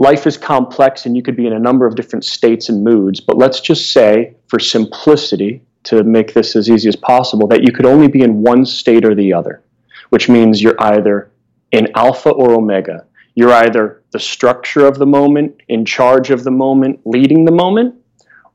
life 0.00 0.26
is 0.26 0.38
complex 0.38 1.04
and 1.04 1.14
you 1.14 1.22
could 1.22 1.36
be 1.36 1.46
in 1.46 1.52
a 1.52 1.58
number 1.58 1.86
of 1.86 1.94
different 1.94 2.24
states 2.24 2.70
and 2.70 2.82
moods, 2.82 3.20
but 3.20 3.36
let's 3.36 3.60
just 3.60 3.92
say, 3.92 4.34
for 4.46 4.58
simplicity, 4.58 5.62
to 5.82 6.02
make 6.04 6.32
this 6.32 6.56
as 6.56 6.70
easy 6.70 6.88
as 6.88 6.96
possible, 6.96 7.46
that 7.48 7.62
you 7.62 7.70
could 7.70 7.84
only 7.84 8.08
be 8.08 8.22
in 8.22 8.42
one 8.42 8.64
state 8.64 9.04
or 9.04 9.14
the 9.14 9.32
other, 9.32 9.62
which 10.08 10.26
means 10.26 10.62
you're 10.62 10.82
either 10.82 11.30
in 11.72 11.88
alpha 11.94 12.30
or 12.30 12.52
omega. 12.52 13.04
You're 13.34 13.52
either 13.52 13.99
the 14.10 14.18
structure 14.18 14.86
of 14.86 14.98
the 14.98 15.06
moment, 15.06 15.60
in 15.68 15.84
charge 15.84 16.30
of 16.30 16.44
the 16.44 16.50
moment, 16.50 17.00
leading 17.04 17.44
the 17.44 17.52
moment, 17.52 17.94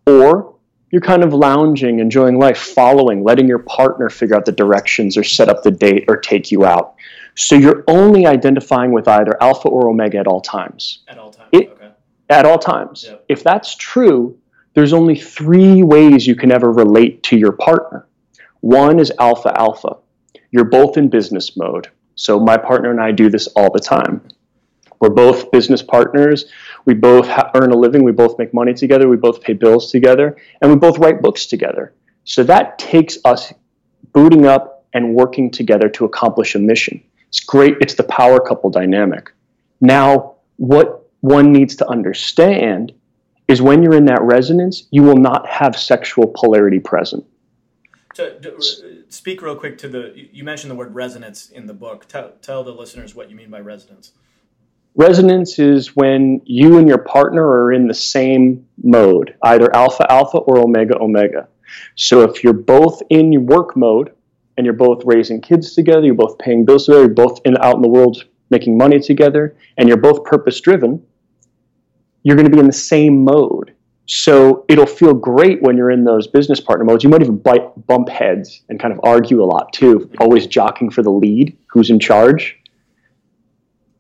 or 0.06 0.56
you're 0.92 1.02
kind 1.02 1.24
of 1.24 1.34
lounging, 1.34 2.00
enjoying 2.00 2.40
life, 2.40 2.58
following, 2.58 3.24
letting 3.24 3.48
your 3.48 3.60
partner 3.60 4.10
figure 4.10 4.36
out 4.36 4.46
the 4.46 4.52
directions 4.52 5.18
or 5.18 5.24
set 5.24 5.50
up 5.50 5.64
the 5.64 5.72
date 5.72 6.06
or 6.08 6.18
take 6.18 6.52
you 6.52 6.66
out. 6.66 6.96
So 7.36 7.56
you're 7.56 7.84
only 7.88 8.26
identifying 8.26 8.92
with 8.92 9.08
either 9.08 9.42
alpha 9.42 9.68
or 9.68 9.90
omega 9.90 10.20
at 10.20 10.28
all 10.28 10.42
times. 10.42 11.04
At 11.08 11.18
all 11.18 11.32
times. 11.32 11.50
It, 11.52 11.70
okay. 11.72 11.90
At 12.30 12.46
all 12.46 12.60
times. 12.60 13.06
Yep. 13.08 13.26
If 13.28 13.44
that's 13.44 13.76
true, 13.76 14.38
there's 14.74 14.94
only 14.94 15.16
three 15.16 15.84
ways 15.84 16.28
you 16.28 16.36
can 16.36 16.52
ever 16.52 16.72
relate 16.72 17.24
to 17.24 17.38
your 17.38 17.52
partner. 17.54 18.08
One 18.62 19.00
is 19.00 19.12
alpha 19.20 19.54
alpha. 19.60 19.98
You're 20.52 20.66
both 20.66 20.98
in 20.98 21.10
business 21.10 21.58
mode. 21.58 21.90
So 22.16 22.40
my 22.40 22.58
partner 22.58 22.92
and 22.92 23.02
I 23.02 23.12
do 23.12 23.30
this 23.30 23.48
all 23.48 23.72
the 23.72 23.80
time. 23.80 24.22
We're 25.00 25.10
both 25.10 25.52
business 25.52 25.82
partners. 25.82 26.46
We 26.86 26.94
both 26.94 27.28
ha- 27.28 27.52
earn 27.56 27.72
a 27.72 27.76
living. 27.76 28.04
We 28.04 28.12
both 28.12 28.38
make 28.38 28.54
money 28.54 28.74
together. 28.74 29.08
We 29.08 29.18
both 29.18 29.42
pay 29.42 29.54
bills 29.54 29.92
together. 29.92 30.38
And 30.62 30.72
we 30.72 30.78
both 30.78 31.00
write 31.00 31.22
books 31.22 31.46
together. 31.46 31.94
So 32.24 32.44
that 32.44 32.80
takes 32.80 33.18
us 33.26 33.54
booting 34.14 34.46
up 34.46 34.86
and 34.94 35.14
working 35.14 35.52
together 35.52 35.90
to 35.90 36.06
accomplish 36.06 36.56
a 36.56 36.60
mission. 36.60 37.04
It's 37.28 37.42
great. 37.42 37.76
It's 37.82 37.96
the 37.96 38.04
power 38.04 38.40
couple 38.40 38.70
dynamic. 38.70 39.32
Now, 39.82 40.36
what 40.58 41.10
one 41.20 41.52
needs 41.52 41.76
to 41.78 41.88
understand 41.88 42.94
is 43.48 43.62
when 43.62 43.84
you're 43.84 43.96
in 43.96 44.06
that 44.06 44.22
resonance, 44.22 44.88
you 44.92 45.04
will 45.04 45.18
not 45.18 45.48
have 45.48 45.78
sexual 45.78 46.28
polarity 46.28 46.80
present. 46.80 47.26
To, 48.16 48.40
to, 48.40 49.04
speak 49.10 49.42
real 49.42 49.56
quick 49.56 49.78
to 49.80 49.90
the, 49.90 50.14
you 50.32 50.44
mentioned 50.44 50.72
the 50.72 50.76
word 50.76 50.96
resonance 50.96 51.50
in 51.50 51.66
the 51.68 51.74
book. 51.74 52.08
Tell, 52.08 52.32
tell 52.42 52.64
the 52.64 52.72
listeners 52.72 53.14
what 53.14 53.30
you 53.30 53.36
mean 53.36 53.50
by 53.50 53.60
resonance. 53.60 54.14
Resonance 54.96 55.60
is 55.60 55.96
when 55.96 56.42
you 56.46 56.78
and 56.78 56.88
your 56.88 57.00
partner 57.00 57.46
are 57.46 57.74
in 57.74 57.88
the 57.88 57.94
same 57.94 58.66
mode, 58.82 59.36
either 59.44 59.74
alpha 59.76 60.10
alpha 60.10 60.38
or 60.38 60.60
omega 60.60 60.98
omega. 60.98 61.48
So 61.96 62.22
if 62.22 62.44
you're 62.44 62.54
both 62.54 63.02
in 63.10 63.46
work 63.46 63.76
mode, 63.76 64.12
and 64.58 64.66
you're 64.66 64.74
both 64.74 65.04
raising 65.06 65.42
kids 65.42 65.74
together, 65.74 66.06
you're 66.06 66.16
both 66.16 66.38
paying 66.38 66.66
bills 66.66 66.86
together, 66.86 67.06
you're 67.06 67.14
both 67.14 67.40
in, 67.46 67.58
out 67.62 67.76
in 67.76 67.82
the 67.82 67.90
world 67.90 68.24
making 68.50 68.78
money 68.78 69.00
together, 69.00 69.56
and 69.78 69.88
you're 69.88 69.98
both 69.98 70.24
purpose 70.24 70.62
driven, 70.62 71.04
you're 72.24 72.36
going 72.36 72.50
to 72.50 72.52
be 72.52 72.60
in 72.60 72.68
the 72.68 72.74
same 72.74 73.24
mode. 73.24 73.74
So 74.08 74.66
it'll 74.70 74.86
feel 74.86 75.14
great 75.14 75.62
when 75.64 75.78
you're 75.78 75.92
in 75.92 76.04
those 76.04 76.28
business 76.28 76.60
partner 76.60 76.86
modes. 76.86 77.04
You 77.04 77.10
might 77.10 77.22
even 77.22 77.38
bite, 77.38 77.88
bump 77.88 78.08
heads 78.08 78.62
and 78.70 78.80
kind 78.80 78.94
of 78.94 79.00
argue 79.04 79.44
a 79.44 79.46
lot 79.46 79.74
too, 79.74 80.10
always 80.20 80.46
jockeying 80.46 80.92
for 80.92 81.02
the 81.02 81.12
lead, 81.12 81.58
who's 81.68 81.90
in 81.90 82.00
charge. 82.00 82.58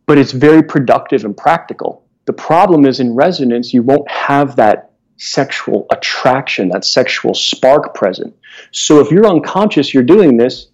But 0.06 0.18
it's 0.18 0.32
very 0.32 0.64
productive 0.64 1.26
and 1.26 1.36
practical. 1.36 2.06
The 2.26 2.34
problem 2.34 2.86
is 2.86 3.00
in 3.00 3.16
resonance, 3.16 3.74
you 3.74 3.84
won't 3.84 4.10
have 4.10 4.56
that 4.58 4.92
sexual 5.18 5.86
attraction, 5.92 6.70
that 6.70 6.86
sexual 6.86 7.34
spark 7.34 7.96
present. 7.96 8.36
So 8.72 9.00
if 9.00 9.12
you're 9.12 9.28
unconscious, 9.28 9.94
you're 9.94 10.04
doing 10.04 10.38
this 10.38 10.68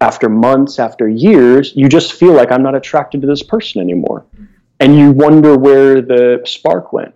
after 0.00 0.28
months, 0.28 0.78
after 0.78 1.08
years, 1.08 1.72
you 1.74 1.88
just 1.88 2.12
feel 2.12 2.32
like 2.32 2.52
I'm 2.52 2.62
not 2.62 2.74
attracted 2.74 3.20
to 3.22 3.26
this 3.26 3.42
person 3.42 3.80
anymore. 3.80 4.26
And 4.80 4.98
you 4.98 5.12
wonder 5.12 5.56
where 5.56 6.00
the 6.02 6.42
spark 6.44 6.92
went. 6.92 7.14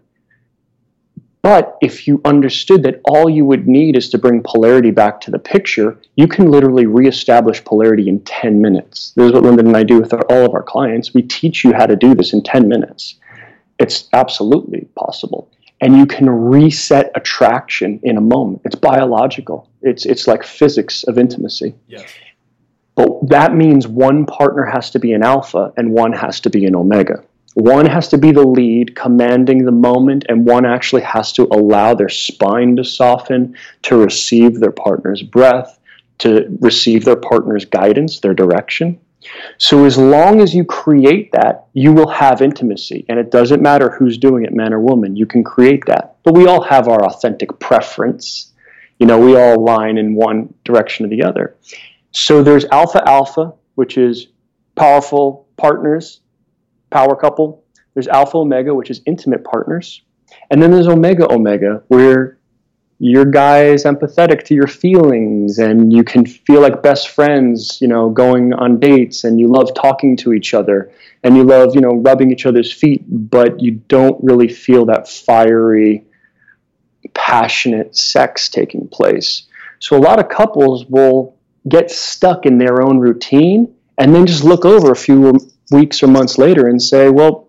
But 1.42 1.78
if 1.80 2.07
you 2.07 2.21
understood 2.25 2.83
that 2.83 3.00
all 3.04 3.30
you 3.30 3.45
would 3.45 3.68
need 3.68 3.97
is 3.97 4.09
to 4.11 4.18
bring 4.18 4.42
polarity 4.42 4.90
back 4.90 5.21
to 5.23 5.30
the 5.30 5.38
picture, 5.38 5.99
you 6.16 6.26
can 6.26 6.50
literally 6.50 6.87
reestablish 6.87 7.64
polarity 7.64 8.09
in 8.09 8.21
10 8.21 8.61
minutes. 8.61 9.12
This 9.16 9.26
is 9.26 9.33
what 9.33 9.45
London 9.45 9.68
and 9.68 9.76
I 9.76 9.85
do 9.85 10.00
with 10.00 10.12
our, 10.12 10.23
all 10.30 10.45
of 10.45 10.54
our 10.54 10.62
clients. 10.62 11.14
We 11.14 11.23
teach 11.23 11.64
you 11.64 11.73
how 11.73 11.87
to 11.87 11.97
do 11.97 12.14
this 12.14 12.33
in 12.33 12.42
10 12.42 12.68
minutes. 12.68 13.16
It's 13.78 14.09
absolutely 14.12 14.88
possible 14.97 15.50
and 15.80 15.97
you 15.97 16.07
can 16.07 16.28
reset 16.28 17.12
attraction 17.14 18.00
in 18.02 18.16
a 18.16 18.21
moment. 18.21 18.62
It's 18.64 18.75
biological. 18.75 19.71
It's 19.83 20.07
it's 20.07 20.26
like 20.26 20.42
physics 20.42 21.04
of 21.04 21.18
intimacy. 21.18 21.75
Yes. 21.87 22.11
But 22.95 23.28
that 23.28 23.54
means 23.54 23.87
one 23.87 24.26
partner 24.26 24.64
has 24.64 24.90
to 24.90 24.99
be 24.99 25.12
an 25.12 25.23
alpha 25.23 25.73
and 25.76 25.92
one 25.92 26.12
has 26.12 26.40
to 26.40 26.50
be 26.50 26.66
an 26.66 26.75
omega. 26.75 27.23
One 27.59 27.87
has 27.87 28.07
to 28.11 28.19
be 28.19 28.31
the 28.31 28.47
lead, 28.47 28.95
commanding 28.95 29.65
the 29.65 29.73
moment, 29.73 30.27
and 30.29 30.47
one 30.47 30.65
actually 30.65 31.03
has 31.03 31.33
to 31.33 31.49
allow 31.50 31.93
their 31.93 32.09
spine 32.09 32.77
to 32.77 32.85
soften, 32.85 33.57
to 33.83 33.97
receive 33.97 34.61
their 34.61 34.71
partner's 34.71 35.23
breath, 35.23 35.77
to 36.19 36.57
receive 36.61 37.05
their 37.05 37.17
partner's 37.17 37.65
guidance, 37.65 38.21
their 38.21 38.33
direction. 38.33 39.00
So 39.57 39.87
as 39.87 39.99
long 39.99 40.41
as 40.41 40.55
you 40.55 40.65
create 40.65 41.33
that, 41.33 41.67
you 41.73 41.93
will 41.93 42.09
have 42.09 42.43
intimacy. 42.43 43.05
And 43.09 43.19
it 43.19 43.33
doesn't 43.33 43.61
matter 43.61 43.91
who's 43.91 44.19
doing 44.19 44.45
it, 44.45 44.55
man 44.55 44.73
or 44.73 44.79
woman, 44.79 45.17
you 45.17 45.27
can 45.27 45.43
create 45.43 45.85
that. 45.87 46.15
But 46.23 46.35
we 46.35 46.47
all 46.47 46.62
have 46.62 46.87
our 46.87 47.05
authentic 47.07 47.59
preference. 47.59 48.53
You 49.00 49.07
know, 49.07 49.19
we 49.19 49.37
all 49.37 49.59
align 49.59 49.99
in 49.99 50.15
one 50.15 50.55
direction 50.62 51.07
or 51.07 51.09
the 51.09 51.25
other. 51.25 51.57
So 52.12 52.45
there's 52.45 52.67
alpha 52.67 53.03
alpha, 53.05 53.55
which 53.75 53.99
is 53.99 54.29
powerful 54.77 55.49
partners, 55.57 56.21
power 56.90 57.16
couple. 57.16 57.64
There's 57.95 58.09
alpha 58.09 58.38
omega, 58.38 58.75
which 58.75 58.90
is 58.90 59.00
intimate 59.07 59.45
partners. 59.45 60.02
And 60.50 60.62
then 60.62 60.71
there's 60.71 60.88
omega 60.88 61.33
omega, 61.33 61.83
where 61.88 62.38
your 63.00 63.25
guy 63.25 63.66
is 63.66 63.85
empathetic 63.85 64.45
to 64.45 64.54
your 64.54 64.66
feelings 64.66 65.59
and 65.59 65.92
you 65.92 66.02
can 66.02 66.26
feel 66.26 66.61
like 66.61 66.83
best 66.83 67.11
friends, 67.11 67.80
you 67.80 67.87
know, 67.87 68.11
going 68.11 68.52
on 68.52 68.80
dates 68.80 69.23
and 69.25 69.38
you 69.38 69.47
love 69.47 69.73
talking 69.75 70.16
to 70.16 70.33
each 70.33 70.52
other 70.52 70.90
and 71.23 71.37
you 71.37 71.45
love, 71.45 71.76
you 71.76 71.80
know, 71.80 71.90
rubbing 71.90 72.33
each 72.33 72.45
other's 72.45 72.73
feet, 72.73 73.04
but 73.09 73.61
you 73.61 73.73
don't 73.87 74.18
really 74.25 74.49
feel 74.49 74.85
that 74.87 75.09
fiery, 75.09 76.04
passionate 77.14 77.97
sex 77.97 78.49
taking 78.49 78.88
place. 78.88 79.47
So 79.78 79.97
a 79.97 80.00
lot 80.00 80.18
of 80.18 80.28
couples 80.28 80.85
will 80.87 81.37
get 81.68 81.92
stuck 81.92 82.47
in 82.47 82.59
their 82.59 82.83
own 82.83 82.99
routine 82.99 83.73
and 83.97 84.12
then 84.12 84.26
just 84.26 84.42
look 84.42 84.64
over 84.64 84.90
a 84.90 84.97
few 84.97 85.38
weeks 85.71 86.03
or 86.03 86.09
months 86.09 86.39
later 86.39 86.69
and 86.69 86.81
say, 86.81 87.09
well, 87.09 87.49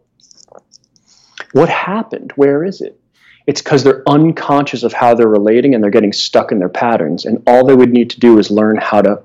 what 1.54 1.70
happened? 1.70 2.32
Where 2.36 2.64
is 2.64 2.82
it? 2.82 3.00
It's 3.48 3.62
because 3.62 3.84
they're 3.84 4.04
unconscious 4.08 4.84
of 4.84 4.94
how 4.94 5.16
they're 5.16 5.28
relating 5.28 5.74
and 5.74 5.84
they're 5.84 5.92
getting 5.92 6.14
stuck 6.14 6.52
in 6.52 6.60
their 6.60 6.70
patterns. 6.70 7.26
And 7.26 7.42
all 7.48 7.66
they 7.66 7.76
would 7.76 7.92
need 7.92 8.12
to 8.12 8.20
do 8.20 8.38
is 8.38 8.52
learn 8.52 8.78
how 8.78 9.02
to 9.02 9.24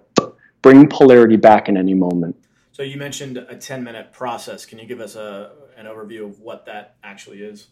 bring 0.63 0.89
polarity 0.89 1.37
back 1.37 1.69
in 1.69 1.77
any 1.77 1.93
moment. 1.93 2.37
So 2.73 2.83
you 2.83 2.97
mentioned 2.97 3.37
a 3.37 3.55
10 3.55 3.85
minute 3.85 4.13
process. 4.13 4.65
Can 4.65 4.79
you 4.79 4.87
give 4.87 5.01
us 5.01 5.15
a, 5.15 5.53
an 5.77 5.87
overview 5.87 6.25
of 6.25 6.41
what 6.41 6.67
that 6.67 6.97
actually 7.05 7.43
is? 7.43 7.69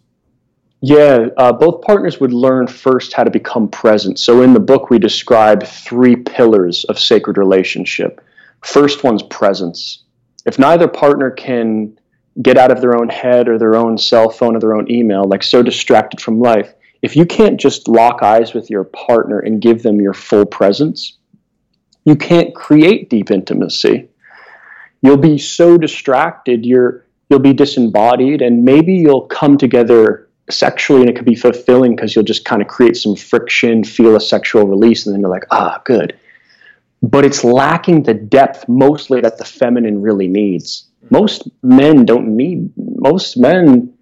Yeah, 0.84 1.28
uh, 1.36 1.52
both 1.52 1.82
partners 1.82 2.20
would 2.20 2.32
learn 2.32 2.66
first 2.66 3.12
how 3.12 3.22
to 3.22 3.30
become 3.30 3.68
present. 3.68 4.18
So 4.18 4.42
in 4.42 4.52
the 4.52 4.60
book, 4.60 4.90
we 4.90 4.98
describe 4.98 5.62
three 5.62 6.16
pillars 6.16 6.84
of 6.84 6.98
sacred 6.98 7.38
relationship. 7.38 8.20
First 8.62 9.04
one's 9.04 9.22
presence. 9.22 10.01
If 10.44 10.58
neither 10.58 10.88
partner 10.88 11.30
can 11.30 11.98
get 12.40 12.56
out 12.56 12.70
of 12.70 12.80
their 12.80 12.96
own 12.96 13.08
head 13.08 13.48
or 13.48 13.58
their 13.58 13.76
own 13.76 13.98
cell 13.98 14.30
phone 14.30 14.56
or 14.56 14.60
their 14.60 14.74
own 14.74 14.90
email, 14.90 15.24
like 15.24 15.42
so 15.42 15.62
distracted 15.62 16.20
from 16.20 16.40
life, 16.40 16.74
if 17.02 17.16
you 17.16 17.26
can't 17.26 17.60
just 17.60 17.88
lock 17.88 18.22
eyes 18.22 18.54
with 18.54 18.70
your 18.70 18.84
partner 18.84 19.40
and 19.40 19.60
give 19.60 19.82
them 19.82 20.00
your 20.00 20.14
full 20.14 20.46
presence, 20.46 21.18
you 22.04 22.16
can't 22.16 22.54
create 22.54 23.10
deep 23.10 23.30
intimacy. 23.30 24.08
You'll 25.02 25.16
be 25.16 25.38
so 25.38 25.78
distracted, 25.78 26.64
you're 26.64 27.04
you'll 27.28 27.40
be 27.40 27.54
disembodied, 27.54 28.42
and 28.42 28.64
maybe 28.64 28.94
you'll 28.94 29.26
come 29.26 29.56
together 29.56 30.28
sexually 30.50 31.00
and 31.00 31.10
it 31.10 31.16
could 31.16 31.24
be 31.24 31.34
fulfilling 31.34 31.96
because 31.96 32.14
you'll 32.14 32.24
just 32.24 32.44
kind 32.44 32.60
of 32.60 32.68
create 32.68 32.96
some 32.96 33.16
friction, 33.16 33.84
feel 33.84 34.16
a 34.16 34.20
sexual 34.20 34.66
release, 34.66 35.06
and 35.06 35.14
then 35.14 35.20
you're 35.20 35.30
like, 35.30 35.46
ah, 35.50 35.80
good. 35.84 36.18
But 37.02 37.24
it's 37.24 37.42
lacking 37.44 38.04
the 38.04 38.14
depth 38.14 38.68
mostly 38.68 39.20
that 39.20 39.38
the 39.38 39.44
feminine 39.44 40.00
really 40.00 40.28
needs 40.28 40.92
most 41.10 41.48
men 41.62 42.04
don't 42.04 42.36
need 42.36 42.70
most 42.76 43.36
men 43.36 43.92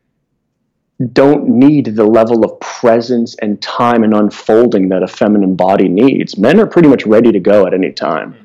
don't 1.13 1.49
need 1.49 1.97
the 1.97 2.05
level 2.05 2.45
of 2.45 2.61
presence 2.61 3.35
and 3.41 3.61
time 3.63 4.05
and 4.05 4.15
unfolding 4.15 4.91
that 4.91 5.03
a 5.03 5.09
feminine 5.09 5.57
body 5.57 5.89
needs. 5.89 6.37
Men 6.37 6.61
are 6.61 6.67
pretty 6.67 6.89
much 6.89 7.07
ready 7.07 7.33
to 7.33 7.41
go 7.41 7.67
at 7.67 7.73
any 7.73 7.91
time. 7.91 8.37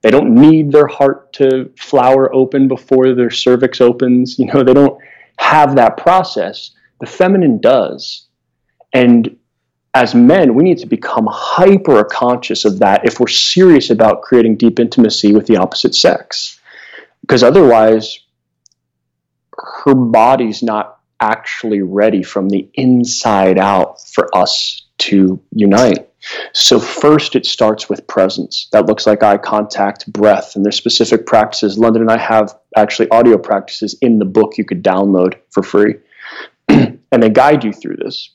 They 0.00 0.10
don't 0.10 0.32
need 0.32 0.70
their 0.70 0.86
heart 0.86 1.32
to 1.34 1.72
flower 1.76 2.32
open 2.32 2.68
before 2.68 3.14
their 3.14 3.30
cervix 3.30 3.80
opens. 3.80 4.38
You 4.38 4.46
know, 4.46 4.62
they 4.62 4.74
don't 4.74 4.96
have 5.38 5.74
that 5.74 5.96
process. 5.96 6.70
The 7.00 7.06
feminine 7.06 7.60
does. 7.60 8.28
And 8.92 9.36
as 9.94 10.12
men, 10.14 10.54
we 10.54 10.64
need 10.64 10.78
to 10.78 10.86
become 10.86 11.28
hyper 11.30 12.02
conscious 12.04 12.64
of 12.64 12.80
that 12.80 13.06
if 13.06 13.20
we're 13.20 13.28
serious 13.28 13.90
about 13.90 14.22
creating 14.22 14.56
deep 14.56 14.80
intimacy 14.80 15.32
with 15.32 15.46
the 15.46 15.56
opposite 15.56 15.94
sex. 15.94 16.60
Because 17.20 17.44
otherwise, 17.44 18.18
her 19.56 19.94
body's 19.94 20.62
not 20.62 20.98
actually 21.20 21.80
ready 21.80 22.24
from 22.24 22.48
the 22.48 22.68
inside 22.74 23.56
out 23.56 24.02
for 24.02 24.28
us 24.36 24.82
to 24.98 25.40
unite. 25.52 26.08
So, 26.52 26.80
first, 26.80 27.36
it 27.36 27.46
starts 27.46 27.88
with 27.88 28.06
presence. 28.06 28.68
That 28.72 28.86
looks 28.86 29.06
like 29.06 29.22
eye 29.22 29.36
contact, 29.36 30.10
breath, 30.12 30.56
and 30.56 30.64
there's 30.64 30.76
specific 30.76 31.26
practices. 31.26 31.78
London 31.78 32.02
and 32.02 32.10
I 32.10 32.18
have 32.18 32.54
actually 32.76 33.10
audio 33.10 33.38
practices 33.38 33.96
in 34.00 34.18
the 34.18 34.24
book 34.24 34.58
you 34.58 34.64
could 34.64 34.82
download 34.82 35.34
for 35.50 35.62
free. 35.62 35.96
and 36.68 37.22
they 37.22 37.30
guide 37.30 37.62
you 37.62 37.72
through 37.72 37.96
this. 37.96 38.33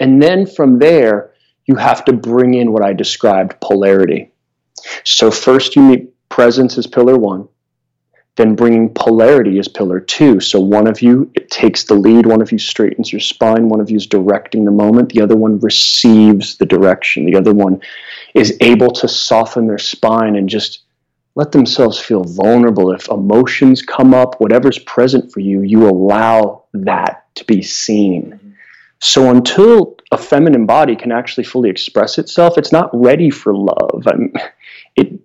And 0.00 0.22
then 0.22 0.46
from 0.46 0.78
there, 0.78 1.32
you 1.66 1.76
have 1.76 2.04
to 2.04 2.12
bring 2.12 2.54
in 2.54 2.72
what 2.72 2.84
I 2.84 2.92
described 2.92 3.60
polarity. 3.60 4.32
So, 5.04 5.30
first, 5.30 5.74
you 5.74 5.82
meet 5.82 6.28
presence 6.28 6.78
as 6.78 6.86
pillar 6.86 7.16
one 7.16 7.48
then 8.36 8.54
bringing 8.54 8.92
polarity 8.92 9.58
as 9.58 9.66
pillar 9.66 9.98
two. 9.98 10.40
So 10.40 10.60
one 10.60 10.86
of 10.86 11.00
you 11.00 11.30
it 11.34 11.50
takes 11.50 11.84
the 11.84 11.94
lead, 11.94 12.26
one 12.26 12.42
of 12.42 12.52
you 12.52 12.58
straightens 12.58 13.10
your 13.10 13.20
spine, 13.20 13.68
one 13.68 13.80
of 13.80 13.90
you 13.90 13.96
is 13.96 14.06
directing 14.06 14.64
the 14.64 14.70
moment, 14.70 15.08
the 15.08 15.22
other 15.22 15.36
one 15.36 15.58
receives 15.60 16.56
the 16.58 16.66
direction, 16.66 17.24
the 17.24 17.36
other 17.36 17.54
one 17.54 17.80
is 18.34 18.56
able 18.60 18.90
to 18.90 19.08
soften 19.08 19.66
their 19.66 19.78
spine 19.78 20.36
and 20.36 20.48
just 20.48 20.80
let 21.34 21.52
themselves 21.52 21.98
feel 21.98 22.24
vulnerable. 22.24 22.92
If 22.92 23.08
emotions 23.08 23.82
come 23.82 24.14
up, 24.14 24.40
whatever's 24.40 24.78
present 24.80 25.32
for 25.32 25.40
you, 25.40 25.62
you 25.62 25.88
allow 25.88 26.64
that 26.74 27.34
to 27.36 27.44
be 27.44 27.62
seen. 27.62 28.45
So 29.00 29.30
until 29.30 29.96
a 30.10 30.18
feminine 30.18 30.66
body 30.66 30.96
can 30.96 31.12
actually 31.12 31.44
fully 31.44 31.68
express 31.68 32.18
itself, 32.18 32.56
it's 32.56 32.72
not 32.72 32.90
ready 32.92 33.30
for 33.30 33.54
love. 33.54 34.04
I 34.06 34.16
mean, 34.16 34.32
it 34.96 35.20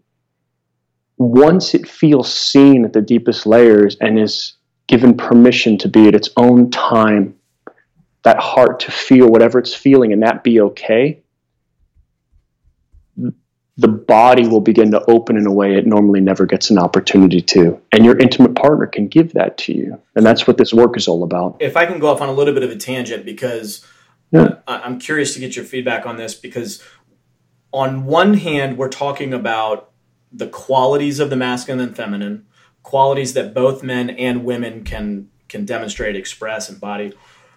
once 1.17 1.75
it 1.75 1.87
feels 1.87 2.33
seen 2.33 2.83
at 2.83 2.93
the 2.93 3.01
deepest 3.01 3.45
layers 3.45 3.95
and 4.01 4.19
is 4.19 4.53
given 4.87 5.15
permission 5.15 5.77
to 5.77 5.87
be 5.87 6.07
at 6.07 6.15
its 6.15 6.29
own 6.35 6.71
time, 6.71 7.35
that 8.23 8.39
heart 8.39 8.79
to 8.81 8.91
feel 8.91 9.27
whatever 9.27 9.59
it's 9.59 9.73
feeling 9.73 10.11
and 10.11 10.23
that 10.23 10.43
be 10.43 10.59
okay, 10.59 11.20
the 13.77 13.87
body 13.87 14.47
will 14.47 14.61
begin 14.61 14.91
to 14.91 15.03
open 15.09 15.37
in 15.37 15.47
a 15.47 15.51
way 15.51 15.75
it 15.75 15.87
normally 15.87 16.19
never 16.19 16.45
gets 16.45 16.69
an 16.69 16.77
opportunity 16.77 17.41
to. 17.41 17.81
And 17.91 18.05
your 18.05 18.17
intimate 18.17 18.55
partner 18.55 18.85
can 18.85 19.07
give 19.07 19.33
that 19.33 19.57
to 19.59 19.73
you. 19.73 20.01
And 20.15 20.25
that's 20.25 20.45
what 20.45 20.57
this 20.57 20.73
work 20.73 20.97
is 20.97 21.07
all 21.07 21.23
about. 21.23 21.57
If 21.59 21.77
I 21.77 21.85
can 21.85 21.99
go 21.99 22.09
off 22.09 22.21
on 22.21 22.29
a 22.29 22.33
little 22.33 22.53
bit 22.53 22.63
of 22.63 22.69
a 22.69 22.75
tangent, 22.75 23.25
because 23.25 23.85
yeah. 24.31 24.55
I'm 24.67 24.99
curious 24.99 25.33
to 25.33 25.39
get 25.39 25.55
your 25.55 25.65
feedback 25.65 26.05
on 26.05 26.17
this, 26.17 26.35
because 26.35 26.83
on 27.71 28.05
one 28.05 28.35
hand, 28.35 28.77
we're 28.77 28.89
talking 28.89 29.33
about 29.33 29.91
the 30.31 30.47
qualities 30.47 31.19
of 31.19 31.29
the 31.29 31.35
masculine 31.35 31.85
and 31.85 31.95
feminine, 31.95 32.45
qualities 32.83 33.33
that 33.33 33.53
both 33.53 33.83
men 33.83 34.09
and 34.09 34.43
women 34.43 34.83
can 34.83 35.29
can 35.47 35.65
demonstrate, 35.65 36.15
express, 36.15 36.69
and 36.69 36.77
embody. 36.77 37.13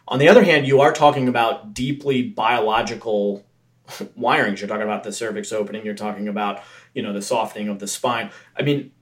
On 0.08 0.18
the 0.18 0.28
other 0.28 0.42
hand, 0.42 0.66
you 0.66 0.80
are 0.80 0.92
talking 0.92 1.28
about 1.28 1.72
deeply 1.74 2.22
biological 2.22 3.44
wirings. 4.18 4.60
You're 4.60 4.68
talking 4.68 4.82
about 4.82 5.04
the 5.04 5.12
cervix 5.12 5.52
opening. 5.52 5.84
You're 5.84 5.94
talking 5.94 6.28
about 6.28 6.62
you 6.94 7.02
know 7.02 7.12
the 7.12 7.22
softening 7.22 7.68
of 7.68 7.78
the 7.78 7.86
spine. 7.86 8.30
I 8.56 8.62
mean, 8.62 8.92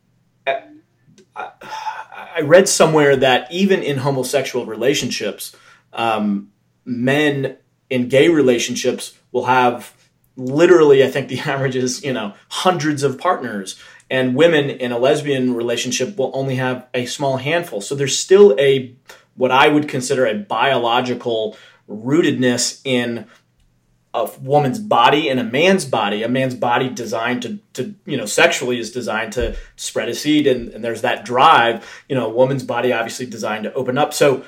I 1.36 2.40
read 2.42 2.68
somewhere 2.68 3.16
that 3.16 3.50
even 3.50 3.82
in 3.82 3.98
homosexual 3.98 4.66
relationships, 4.66 5.56
um, 5.92 6.50
men 6.84 7.56
in 7.90 8.08
gay 8.08 8.28
relationships 8.28 9.18
will 9.32 9.44
have 9.44 9.94
literally, 10.36 11.04
I 11.04 11.10
think 11.10 11.28
the 11.28 11.40
average 11.50 11.76
is, 11.76 12.02
you 12.04 12.12
know, 12.12 12.34
hundreds 12.48 13.02
of 13.02 13.18
partners. 13.18 13.78
And 14.10 14.34
women 14.34 14.68
in 14.68 14.92
a 14.92 14.98
lesbian 14.98 15.54
relationship 15.54 16.18
will 16.18 16.30
only 16.34 16.56
have 16.56 16.86
a 16.92 17.06
small 17.06 17.38
handful. 17.38 17.80
So 17.80 17.94
there's 17.94 18.18
still 18.18 18.54
a, 18.58 18.94
what 19.36 19.50
I 19.50 19.68
would 19.68 19.88
consider 19.88 20.26
a 20.26 20.34
biological 20.34 21.56
rootedness 21.88 22.80
in 22.84 23.26
a 24.14 24.30
woman's 24.40 24.78
body 24.78 25.28
and 25.28 25.40
a 25.40 25.44
man's 25.44 25.84
body. 25.84 26.22
A 26.22 26.28
man's 26.28 26.54
body 26.54 26.90
designed 26.90 27.42
to, 27.42 27.58
to 27.74 27.94
you 28.04 28.16
know, 28.16 28.26
sexually 28.26 28.78
is 28.78 28.90
designed 28.90 29.32
to 29.34 29.56
spread 29.76 30.08
a 30.08 30.14
seed, 30.14 30.46
and, 30.46 30.68
and 30.68 30.84
there's 30.84 31.02
that 31.02 31.24
drive. 31.24 32.04
You 32.08 32.16
know, 32.16 32.26
a 32.26 32.30
woman's 32.30 32.62
body 32.62 32.92
obviously 32.92 33.26
designed 33.26 33.64
to 33.64 33.72
open 33.74 33.96
up. 33.96 34.12
So 34.12 34.44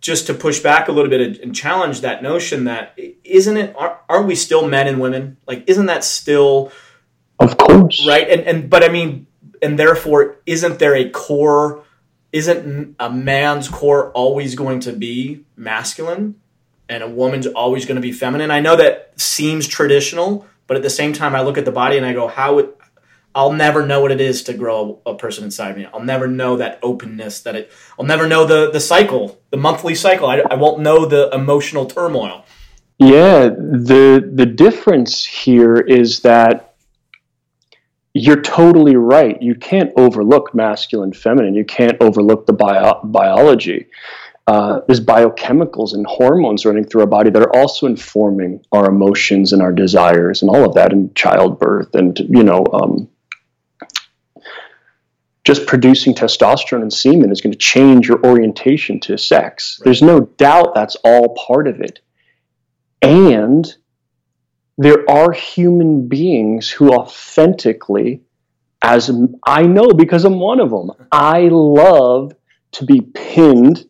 just 0.00 0.26
to 0.26 0.34
push 0.34 0.60
back 0.60 0.88
a 0.88 0.92
little 0.92 1.10
bit 1.10 1.40
and 1.40 1.54
challenge 1.54 2.00
that 2.02 2.22
notion 2.22 2.64
that 2.64 2.98
isn't 3.24 3.56
it 3.56 3.74
aren't 3.76 4.26
we 4.26 4.34
still 4.34 4.68
men 4.68 4.86
and 4.86 5.00
women 5.00 5.36
like 5.46 5.64
isn't 5.66 5.86
that 5.86 6.04
still 6.04 6.70
of 7.40 7.56
course 7.56 8.06
right 8.06 8.28
and 8.28 8.42
and 8.42 8.70
but 8.70 8.84
i 8.84 8.88
mean 8.88 9.26
and 9.62 9.78
therefore 9.78 10.36
isn't 10.46 10.78
there 10.78 10.94
a 10.94 11.08
core 11.08 11.82
isn't 12.30 12.94
a 13.00 13.10
man's 13.10 13.68
core 13.68 14.12
always 14.12 14.54
going 14.54 14.78
to 14.80 14.92
be 14.92 15.44
masculine 15.56 16.36
and 16.88 17.02
a 17.02 17.08
woman's 17.08 17.46
always 17.46 17.84
going 17.84 17.96
to 17.96 18.02
be 18.02 18.12
feminine 18.12 18.50
i 18.50 18.60
know 18.60 18.76
that 18.76 19.12
seems 19.16 19.66
traditional 19.66 20.46
but 20.66 20.76
at 20.76 20.82
the 20.82 20.90
same 20.90 21.12
time 21.12 21.34
i 21.34 21.40
look 21.40 21.58
at 21.58 21.64
the 21.64 21.72
body 21.72 21.96
and 21.96 22.06
i 22.06 22.12
go 22.12 22.28
how 22.28 22.58
it 22.58 22.76
I'll 23.36 23.52
never 23.52 23.86
know 23.86 24.00
what 24.00 24.12
it 24.12 24.20
is 24.20 24.42
to 24.44 24.54
grow 24.54 25.02
a, 25.04 25.14
person 25.14 25.44
inside 25.44 25.76
me. 25.76 25.86
I'll 25.92 26.02
never 26.02 26.26
know 26.26 26.56
that 26.56 26.78
openness 26.82 27.40
that 27.40 27.54
it, 27.54 27.70
I'll 27.98 28.06
never 28.06 28.26
know 28.26 28.46
the, 28.46 28.70
the 28.70 28.80
cycle, 28.80 29.38
the 29.50 29.58
monthly 29.58 29.94
cycle. 29.94 30.26
I, 30.26 30.42
I 30.50 30.54
won't 30.54 30.80
know 30.80 31.04
the 31.04 31.28
emotional 31.34 31.84
turmoil. 31.84 32.46
Yeah. 32.98 33.48
The, 33.48 34.26
the 34.32 34.46
difference 34.46 35.22
here 35.22 35.76
is 35.76 36.20
that 36.20 36.76
you're 38.14 38.40
totally 38.40 38.96
right. 38.96 39.40
You 39.42 39.54
can't 39.54 39.92
overlook 39.98 40.54
masculine, 40.54 41.12
feminine. 41.12 41.52
You 41.52 41.66
can't 41.66 41.98
overlook 42.00 42.46
the 42.46 42.54
bio- 42.54 43.02
biology. 43.04 43.88
Uh, 44.46 44.80
there's 44.86 45.00
biochemicals 45.00 45.92
and 45.92 46.06
hormones 46.06 46.64
running 46.64 46.84
through 46.84 47.00
our 47.00 47.06
body 47.06 47.30
that 47.30 47.42
are 47.42 47.56
also 47.56 47.86
informing 47.86 48.64
our 48.70 48.88
emotions 48.88 49.52
and 49.52 49.60
our 49.60 49.72
desires 49.72 50.42
and 50.42 50.48
all 50.48 50.64
of 50.64 50.74
that 50.74 50.92
in 50.92 51.12
childbirth 51.14 51.92
and 51.96 52.16
you 52.28 52.44
know 52.44 52.64
um, 52.72 53.08
just 55.46 55.66
producing 55.66 56.12
testosterone 56.12 56.82
and 56.82 56.92
semen 56.92 57.30
is 57.30 57.40
going 57.40 57.52
to 57.52 57.58
change 57.58 58.08
your 58.08 58.24
orientation 58.26 58.98
to 58.98 59.16
sex. 59.16 59.78
Right. 59.80 59.84
There's 59.84 60.02
no 60.02 60.20
doubt 60.20 60.74
that's 60.74 60.96
all 61.04 61.34
part 61.34 61.68
of 61.68 61.80
it. 61.80 62.00
And 63.00 63.64
there 64.76 65.08
are 65.08 65.30
human 65.30 66.08
beings 66.08 66.68
who 66.68 66.92
authentically, 66.92 68.22
as 68.82 69.08
I 69.44 69.62
know 69.62 69.88
because 69.90 70.24
I'm 70.24 70.40
one 70.40 70.58
of 70.58 70.70
them, 70.70 70.90
I 71.12 71.48
love 71.48 72.32
to 72.72 72.84
be 72.84 73.00
pinned 73.00 73.86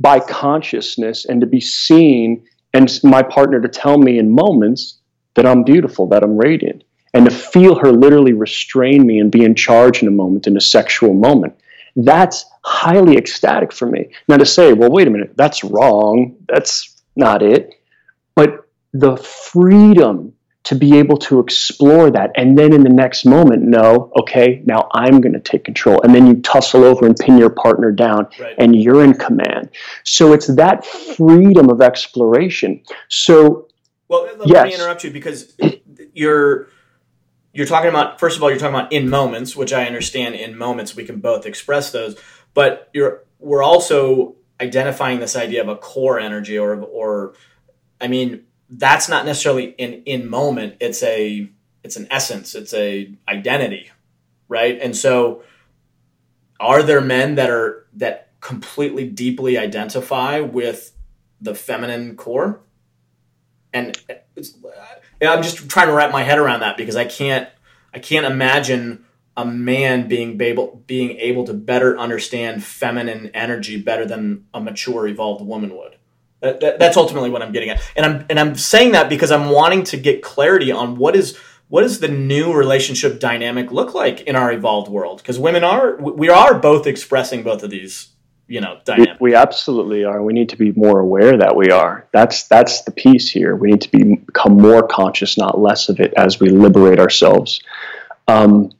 by 0.00 0.18
consciousness 0.18 1.26
and 1.26 1.40
to 1.40 1.46
be 1.46 1.60
seen 1.60 2.44
and 2.72 2.90
my 3.04 3.22
partner 3.22 3.60
to 3.60 3.68
tell 3.68 3.98
me 3.98 4.18
in 4.18 4.30
moments 4.30 4.98
that 5.34 5.46
I'm 5.46 5.62
beautiful, 5.62 6.06
that 6.08 6.22
I'm 6.22 6.36
radiant 6.36 6.84
and 7.14 7.24
to 7.24 7.30
feel 7.30 7.74
her 7.76 7.92
literally 7.92 8.32
restrain 8.32 9.06
me 9.06 9.18
and 9.18 9.30
be 9.30 9.44
in 9.44 9.54
charge 9.54 10.02
in 10.02 10.08
a 10.08 10.12
moment, 10.12 10.46
in 10.46 10.56
a 10.56 10.60
sexual 10.60 11.12
moment. 11.12 11.54
That's 11.96 12.44
highly 12.64 13.16
ecstatic 13.16 13.72
for 13.72 13.86
me. 13.86 14.12
Now, 14.28 14.36
to 14.36 14.46
say, 14.46 14.72
well, 14.72 14.90
wait 14.90 15.08
a 15.08 15.10
minute, 15.10 15.36
that's 15.36 15.64
wrong, 15.64 16.36
that's 16.48 17.02
not 17.16 17.42
it. 17.42 17.74
But 18.36 18.68
the 18.92 19.16
freedom 19.16 20.32
to 20.62 20.74
be 20.74 20.98
able 20.98 21.16
to 21.16 21.40
explore 21.40 22.10
that 22.10 22.30
and 22.36 22.58
then 22.58 22.72
in 22.72 22.82
the 22.82 22.90
next 22.90 23.24
moment 23.24 23.62
know, 23.62 24.12
okay, 24.20 24.62
now 24.66 24.88
I'm 24.92 25.20
going 25.20 25.32
to 25.32 25.40
take 25.40 25.64
control. 25.64 26.00
And 26.02 26.14
then 26.14 26.26
you 26.26 26.42
tussle 26.42 26.84
over 26.84 27.06
and 27.06 27.16
pin 27.16 27.38
your 27.38 27.50
partner 27.50 27.90
down 27.90 28.28
right. 28.38 28.54
and 28.58 28.76
you're 28.76 29.02
in 29.02 29.14
command. 29.14 29.70
So 30.04 30.32
it's 30.34 30.48
that 30.48 30.84
freedom 30.84 31.70
of 31.70 31.80
exploration. 31.80 32.82
So, 33.08 33.68
well, 34.08 34.28
let 34.36 34.48
yes. 34.48 34.66
me 34.66 34.74
interrupt 34.74 35.04
you 35.04 35.10
because 35.10 35.56
you're 36.12 36.68
you're 37.52 37.66
talking 37.66 37.88
about 37.88 38.20
first 38.20 38.36
of 38.36 38.42
all 38.42 38.50
you're 38.50 38.58
talking 38.58 38.74
about 38.74 38.92
in 38.92 39.08
moments 39.08 39.56
which 39.56 39.72
i 39.72 39.84
understand 39.84 40.34
in 40.34 40.56
moments 40.56 40.94
we 40.94 41.04
can 41.04 41.20
both 41.20 41.46
express 41.46 41.90
those 41.92 42.16
but 42.54 42.88
you're 42.92 43.24
we're 43.38 43.62
also 43.62 44.36
identifying 44.60 45.20
this 45.20 45.36
idea 45.36 45.60
of 45.60 45.68
a 45.68 45.76
core 45.76 46.18
energy 46.18 46.58
or 46.58 46.80
or 46.80 47.34
i 48.00 48.08
mean 48.08 48.44
that's 48.70 49.08
not 49.08 49.26
necessarily 49.26 49.74
in 49.78 50.02
in 50.04 50.28
moment 50.28 50.76
it's 50.80 51.02
a 51.02 51.48
it's 51.82 51.96
an 51.96 52.06
essence 52.10 52.54
it's 52.54 52.72
a 52.74 53.12
identity 53.28 53.90
right 54.48 54.78
and 54.80 54.96
so 54.96 55.42
are 56.60 56.82
there 56.82 57.00
men 57.00 57.34
that 57.36 57.50
are 57.50 57.86
that 57.94 58.28
completely 58.40 59.08
deeply 59.08 59.58
identify 59.58 60.40
with 60.40 60.92
the 61.40 61.54
feminine 61.54 62.16
core, 62.16 62.60
and 63.72 63.98
uh, 64.10 64.14
I'm 65.22 65.42
just 65.42 65.68
trying 65.68 65.86
to 65.88 65.94
wrap 65.94 66.12
my 66.12 66.22
head 66.22 66.38
around 66.38 66.60
that 66.60 66.76
because 66.76 66.96
I 66.96 67.04
can't 67.06 67.48
I 67.94 67.98
can't 67.98 68.26
imagine 68.26 69.04
a 69.36 69.46
man 69.46 70.06
being 70.06 70.40
able 70.40 70.82
being 70.86 71.16
able 71.18 71.44
to 71.44 71.54
better 71.54 71.98
understand 71.98 72.62
feminine 72.62 73.30
energy 73.32 73.80
better 73.80 74.04
than 74.04 74.46
a 74.52 74.60
mature 74.60 75.06
evolved 75.08 75.44
woman 75.44 75.74
would. 75.76 75.96
That, 76.40 76.60
that, 76.60 76.78
that's 76.78 76.96
ultimately 76.96 77.28
what 77.28 77.42
I'm 77.42 77.52
getting 77.52 77.68
at, 77.68 77.80
and 77.96 78.06
I'm 78.06 78.26
and 78.30 78.40
I'm 78.40 78.54
saying 78.54 78.92
that 78.92 79.08
because 79.10 79.30
I'm 79.30 79.50
wanting 79.50 79.84
to 79.84 79.98
get 79.98 80.22
clarity 80.22 80.72
on 80.72 80.96
what 80.96 81.14
is 81.14 81.36
what 81.68 81.82
does 81.82 82.00
the 82.00 82.08
new 82.08 82.52
relationship 82.52 83.20
dynamic 83.20 83.70
look 83.70 83.94
like 83.94 84.22
in 84.22 84.36
our 84.36 84.52
evolved 84.52 84.90
world? 84.90 85.18
Because 85.18 85.38
women 85.38 85.64
are 85.64 85.96
we 85.96 86.28
are 86.28 86.58
both 86.58 86.86
expressing 86.86 87.42
both 87.42 87.62
of 87.62 87.70
these 87.70 88.08
you 88.48 88.60
know 88.60 88.80
dynamics. 88.84 89.20
We, 89.20 89.30
we, 89.30 89.36
absolutely 89.36 90.04
are. 90.04 90.22
We 90.22 90.32
need 90.32 90.48
to 90.48 90.56
be 90.56 90.72
more 90.72 90.98
aware 90.98 91.36
that 91.38 91.54
we 91.54 91.70
are. 91.70 92.08
That's 92.12 92.48
that's 92.48 92.82
the 92.82 92.90
piece 92.90 93.30
here. 93.30 93.54
We 93.54 93.70
need 93.70 93.82
to 93.82 93.90
be, 93.90 94.16
become 94.16 94.60
more 94.60 94.86
conscious, 94.86 95.38
not 95.38 95.60
less 95.60 95.88
of 95.88 96.00
it, 96.00 96.12
as 96.16 96.40
we 96.40 96.48
liberate 96.48 96.98
ourselves. 96.98 97.60
Um, 98.26 98.72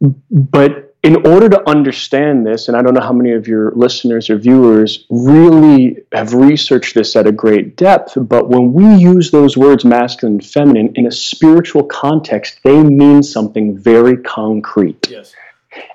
but 0.00 0.89
in 1.02 1.26
order 1.26 1.48
to 1.48 1.68
understand 1.68 2.46
this, 2.46 2.68
and 2.68 2.76
I 2.76 2.82
don't 2.82 2.92
know 2.92 3.00
how 3.00 3.12
many 3.12 3.32
of 3.32 3.48
your 3.48 3.72
listeners 3.72 4.28
or 4.28 4.36
viewers 4.36 5.06
really 5.08 5.96
have 6.12 6.34
researched 6.34 6.94
this 6.94 7.16
at 7.16 7.26
a 7.26 7.32
great 7.32 7.76
depth, 7.76 8.18
but 8.28 8.50
when 8.50 8.74
we 8.74 8.96
use 8.96 9.30
those 9.30 9.56
words 9.56 9.84
masculine 9.84 10.34
and 10.34 10.44
feminine 10.44 10.92
in 10.96 11.06
a 11.06 11.10
spiritual 11.10 11.84
context, 11.84 12.58
they 12.64 12.82
mean 12.82 13.22
something 13.22 13.78
very 13.78 14.18
concrete. 14.18 15.08
Yes. 15.10 15.34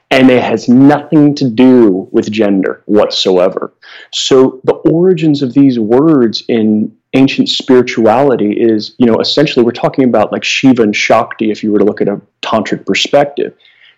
And 0.09 0.31
it 0.31 0.41
has 0.41 0.69
nothing 0.69 1.35
to 1.35 1.49
do 1.49 2.07
with 2.11 2.31
gender 2.31 2.81
whatsoever. 2.85 3.73
So 4.11 4.59
the 4.63 4.73
origins 4.73 5.43
of 5.43 5.53
these 5.53 5.77
words 5.77 6.43
in 6.47 6.95
ancient 7.13 7.49
spirituality 7.49 8.53
is, 8.53 8.95
you 8.97 9.05
know, 9.05 9.19
essentially 9.19 9.63
we're 9.63 9.71
talking 9.71 10.05
about 10.05 10.31
like 10.31 10.43
Shiva 10.43 10.81
and 10.81 10.95
Shakti 10.95 11.51
if 11.51 11.63
you 11.63 11.71
were 11.71 11.79
to 11.79 11.85
look 11.85 12.01
at 12.01 12.07
a 12.07 12.21
tantric 12.41 12.85
perspective 12.85 13.55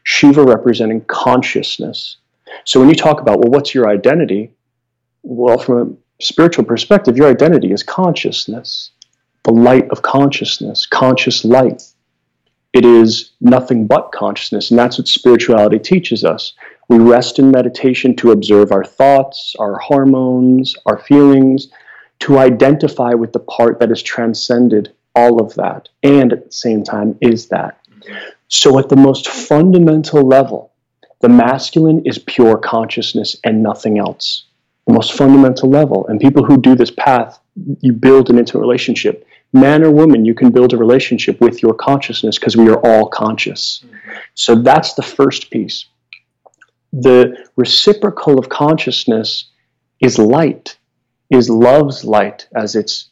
Shiva 0.10 0.42
representing 0.42 1.02
consciousness. 1.02 2.16
So 2.64 2.80
when 2.80 2.88
you 2.88 2.96
talk 2.96 3.20
about, 3.20 3.40
well, 3.40 3.52
what's 3.52 3.76
your 3.76 3.90
identity? 3.90 4.52
Well, 5.22 5.58
from 5.58 5.98
a 6.22 6.24
spiritual 6.24 6.64
perspective, 6.64 7.18
your 7.18 7.28
identity 7.28 7.74
is 7.74 7.84
consciousness, 7.84 8.92
the 9.44 9.52
light 9.52 9.90
of 9.90 10.04
consciousness, 10.04 10.86
conscious 10.86 11.44
light. 11.44 11.84
It 12.72 12.86
is 12.86 13.32
nothing 13.42 13.86
but 13.86 14.14
consciousness, 14.14 14.72
and 14.72 14.80
that's 14.80 14.98
what 14.98 15.10
spirituality 15.10 15.78
teaches 15.78 16.24
us. 16.24 16.54
We 16.88 17.00
rest 17.00 17.38
in 17.38 17.52
meditation 17.52 18.16
to 18.16 18.32
observe 18.32 18.72
our 18.72 18.86
thoughts, 18.86 19.58
our 19.60 19.78
hormones, 19.78 20.74
our 20.86 21.00
feelings, 21.00 21.68
to 22.20 22.38
identify 22.38 23.14
with 23.14 23.34
the 23.34 23.40
part 23.40 23.82
that 23.82 23.90
has 23.90 24.02
transcended 24.02 24.94
all 25.18 25.42
of 25.42 25.54
that, 25.56 25.90
and 26.02 26.32
at 26.32 26.46
the 26.46 26.52
same 26.54 26.86
time 26.86 27.18
is 27.20 27.50
that. 27.50 27.82
So, 28.50 28.80
at 28.80 28.88
the 28.88 28.96
most 28.96 29.28
fundamental 29.28 30.22
level, 30.26 30.72
the 31.20 31.28
masculine 31.28 32.06
is 32.06 32.18
pure 32.18 32.58
consciousness 32.58 33.36
and 33.44 33.62
nothing 33.62 34.00
else. 34.00 34.46
The 34.86 34.94
most 34.94 35.14
fundamental 35.14 35.70
level. 35.70 36.08
And 36.08 36.20
people 36.20 36.46
who 36.46 36.62
do 36.62 36.74
this 36.74 36.92
path, 36.92 37.40
you 37.82 37.92
build 37.92 38.30
an 38.30 38.38
intimate 38.38 38.62
relationship. 38.62 39.28
Man 39.52 39.84
or 39.84 39.92
woman, 39.92 40.24
you 40.24 40.34
can 40.34 40.52
build 40.52 40.74
a 40.74 40.78
relationship 40.78 41.42
with 41.42 41.62
your 41.62 41.74
consciousness 41.74 42.40
because 42.40 42.56
we 42.56 42.70
are 42.70 42.80
all 42.86 43.10
conscious. 43.10 43.84
So, 44.34 44.56
that's 44.56 44.94
the 44.94 45.04
first 45.04 45.52
piece. 45.52 45.86
The 46.94 47.46
reciprocal 47.58 48.40
of 48.40 48.48
consciousness 48.48 49.50
is 50.00 50.18
light, 50.18 50.78
is 51.30 51.50
love's 51.50 52.06
light, 52.06 52.48
as 52.56 52.76
it's 52.76 53.10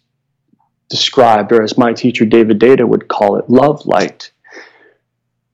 described, 0.88 1.52
or 1.52 1.62
as 1.62 1.78
my 1.78 1.92
teacher 1.92 2.24
David 2.24 2.58
Deida 2.58 2.88
would 2.88 3.10
call 3.10 3.36
it, 3.36 3.50
love 3.50 3.86
light 3.86 4.32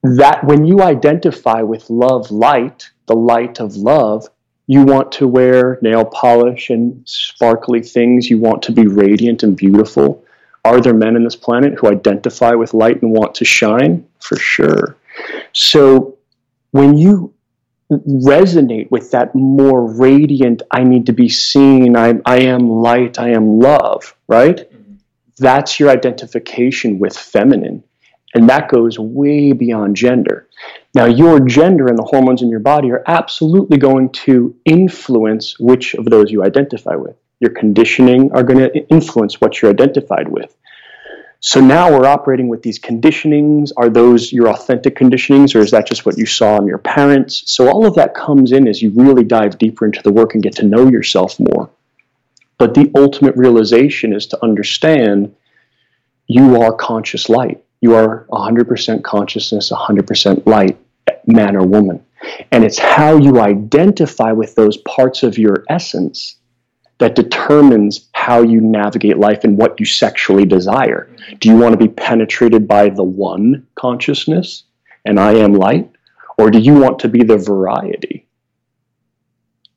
that 0.02 0.44
when 0.44 0.64
you 0.64 0.82
identify 0.82 1.62
with 1.62 1.88
love 1.88 2.30
light, 2.30 2.90
the 3.06 3.14
light 3.14 3.60
of 3.60 3.76
love, 3.76 4.28
you 4.66 4.82
want 4.84 5.12
to 5.12 5.28
wear 5.28 5.78
nail 5.82 6.04
polish 6.04 6.70
and 6.70 7.02
sparkly 7.06 7.82
things. 7.82 8.30
You 8.30 8.38
want 8.38 8.62
to 8.64 8.72
be 8.72 8.86
radiant 8.86 9.42
and 9.42 9.56
beautiful. 9.56 10.24
Are 10.64 10.80
there 10.80 10.94
men 10.94 11.16
in 11.16 11.24
this 11.24 11.36
planet 11.36 11.78
who 11.78 11.88
identify 11.88 12.52
with 12.52 12.72
light 12.72 13.02
and 13.02 13.12
want 13.12 13.34
to 13.36 13.44
shine? 13.44 14.06
For 14.20 14.36
sure. 14.36 14.96
So 15.52 16.18
when 16.70 16.96
you 16.96 17.34
resonate 17.90 18.90
with 18.90 19.10
that 19.10 19.34
more 19.34 19.84
radiant, 19.92 20.62
I 20.70 20.84
need 20.84 21.06
to 21.06 21.12
be 21.12 21.28
seen, 21.28 21.96
I, 21.96 22.14
I 22.24 22.38
am 22.38 22.70
light, 22.70 23.18
I 23.18 23.30
am 23.30 23.58
love, 23.58 24.16
right? 24.28 24.56
Mm-hmm. 24.56 24.94
That's 25.38 25.78
your 25.78 25.90
identification 25.90 26.98
with 26.98 27.16
feminine. 27.16 27.82
And 28.34 28.48
that 28.48 28.68
goes 28.70 28.98
way 28.98 29.52
beyond 29.52 29.96
gender. 29.96 30.48
Now, 30.94 31.06
your 31.06 31.40
gender 31.40 31.86
and 31.86 31.98
the 31.98 32.02
hormones 32.04 32.42
in 32.42 32.48
your 32.48 32.60
body 32.60 32.90
are 32.90 33.02
absolutely 33.06 33.78
going 33.78 34.10
to 34.10 34.54
influence 34.64 35.58
which 35.58 35.94
of 35.94 36.06
those 36.06 36.30
you 36.30 36.44
identify 36.44 36.94
with. 36.94 37.16
Your 37.40 37.50
conditioning 37.50 38.32
are 38.32 38.42
going 38.42 38.58
to 38.58 38.88
influence 38.88 39.40
what 39.40 39.60
you're 39.60 39.70
identified 39.70 40.28
with. 40.28 40.54
So 41.44 41.60
now 41.60 41.90
we're 41.90 42.06
operating 42.06 42.46
with 42.46 42.62
these 42.62 42.78
conditionings. 42.78 43.72
Are 43.76 43.90
those 43.90 44.32
your 44.32 44.48
authentic 44.48 44.96
conditionings, 44.96 45.56
or 45.56 45.58
is 45.58 45.72
that 45.72 45.88
just 45.88 46.06
what 46.06 46.16
you 46.16 46.24
saw 46.24 46.56
in 46.58 46.68
your 46.68 46.78
parents? 46.78 47.42
So 47.46 47.68
all 47.68 47.84
of 47.84 47.96
that 47.96 48.14
comes 48.14 48.52
in 48.52 48.68
as 48.68 48.80
you 48.80 48.92
really 48.94 49.24
dive 49.24 49.58
deeper 49.58 49.84
into 49.84 50.00
the 50.02 50.12
work 50.12 50.34
and 50.34 50.42
get 50.42 50.54
to 50.56 50.64
know 50.64 50.88
yourself 50.88 51.40
more. 51.40 51.68
But 52.58 52.74
the 52.74 52.92
ultimate 52.94 53.36
realization 53.36 54.12
is 54.12 54.26
to 54.28 54.38
understand 54.40 55.34
you 56.28 56.62
are 56.62 56.72
conscious 56.72 57.28
light 57.28 57.64
you 57.82 57.96
are 57.96 58.26
100% 58.30 59.02
consciousness, 59.02 59.70
100% 59.70 60.46
light, 60.46 60.78
man 61.26 61.56
or 61.56 61.66
woman. 61.66 62.02
And 62.52 62.64
it's 62.64 62.78
how 62.78 63.18
you 63.18 63.40
identify 63.40 64.32
with 64.32 64.54
those 64.54 64.76
parts 64.78 65.24
of 65.24 65.36
your 65.36 65.64
essence 65.68 66.36
that 66.98 67.16
determines 67.16 68.08
how 68.12 68.42
you 68.42 68.60
navigate 68.60 69.18
life 69.18 69.42
and 69.42 69.58
what 69.58 69.80
you 69.80 69.84
sexually 69.84 70.44
desire. 70.44 71.10
Do 71.40 71.48
you 71.48 71.56
want 71.56 71.72
to 71.72 71.76
be 71.76 71.92
penetrated 71.92 72.68
by 72.68 72.88
the 72.88 73.02
one 73.02 73.66
consciousness 73.74 74.62
and 75.04 75.18
I 75.18 75.32
am 75.32 75.52
light? 75.52 75.90
Or 76.38 76.50
do 76.50 76.60
you 76.60 76.74
want 76.74 77.00
to 77.00 77.08
be 77.08 77.24
the 77.24 77.36
variety? 77.36 78.28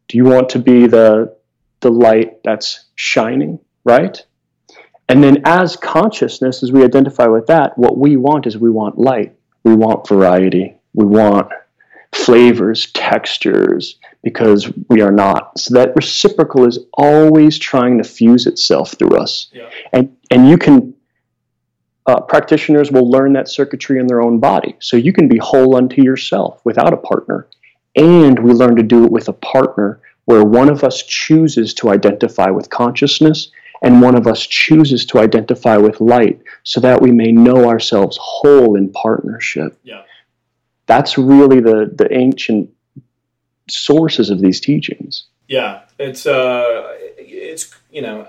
Do 0.07 0.17
you 0.17 0.25
want 0.25 0.49
to 0.49 0.59
be 0.59 0.85
the, 0.85 1.35
the 1.79 1.89
light 1.89 2.43
that's 2.43 2.85
shining, 2.93 3.59
right? 3.83 4.23
And 5.07 5.23
then, 5.23 5.43
as 5.45 5.75
consciousness, 5.75 6.63
as 6.63 6.71
we 6.71 6.83
identify 6.83 7.27
with 7.27 7.47
that, 7.47 7.77
what 7.77 7.97
we 7.97 8.15
want 8.15 8.47
is 8.47 8.57
we 8.57 8.71
want 8.71 8.97
light, 8.97 9.35
we 9.63 9.75
want 9.75 10.07
variety, 10.07 10.75
we 10.93 11.05
want 11.05 11.51
flavors, 12.11 12.91
textures, 12.91 13.99
because 14.23 14.71
we 14.89 15.01
are 15.01 15.11
not. 15.11 15.59
So 15.59 15.75
that 15.75 15.95
reciprocal 15.95 16.67
is 16.67 16.79
always 16.93 17.59
trying 17.59 17.99
to 17.99 18.03
fuse 18.03 18.47
itself 18.47 18.95
through 18.97 19.17
us. 19.17 19.49
Yeah. 19.53 19.69
And 19.93 20.15
and 20.31 20.49
you 20.49 20.57
can 20.57 20.95
uh, 22.07 22.21
practitioners 22.21 22.91
will 22.91 23.09
learn 23.09 23.33
that 23.33 23.49
circuitry 23.49 23.99
in 23.99 24.07
their 24.07 24.21
own 24.21 24.39
body. 24.39 24.75
So 24.79 24.97
you 24.97 25.13
can 25.13 25.27
be 25.27 25.37
whole 25.37 25.75
unto 25.75 26.01
yourself 26.01 26.61
without 26.63 26.93
a 26.93 26.97
partner. 26.97 27.47
And 27.95 28.39
we 28.39 28.51
learn 28.51 28.75
to 28.75 28.83
do 28.83 29.05
it 29.05 29.11
with 29.11 29.27
a 29.27 29.33
partner 29.33 30.01
where 30.25 30.43
one 30.43 30.69
of 30.69 30.83
us 30.83 31.03
chooses 31.03 31.73
to 31.75 31.89
identify 31.89 32.49
with 32.49 32.69
consciousness 32.69 33.51
and 33.81 34.01
one 34.01 34.15
of 34.15 34.27
us 34.27 34.45
chooses 34.45 35.05
to 35.07 35.19
identify 35.19 35.77
with 35.77 36.01
light 36.01 36.41
so 36.63 36.79
that 36.79 37.01
we 37.01 37.11
may 37.11 37.31
know 37.31 37.67
ourselves 37.67 38.17
whole 38.21 38.75
in 38.75 38.91
partnership. 38.91 39.77
Yeah. 39.83 40.03
That's 40.87 41.17
really 41.17 41.59
the, 41.59 41.91
the 41.93 42.11
ancient 42.15 42.69
sources 43.69 44.29
of 44.29 44.41
these 44.41 44.59
teachings. 44.59 45.25
Yeah, 45.47 45.81
it's 45.99 46.25
uh, 46.25 46.95
it's 47.17 47.73
you 47.91 48.01
know, 48.01 48.27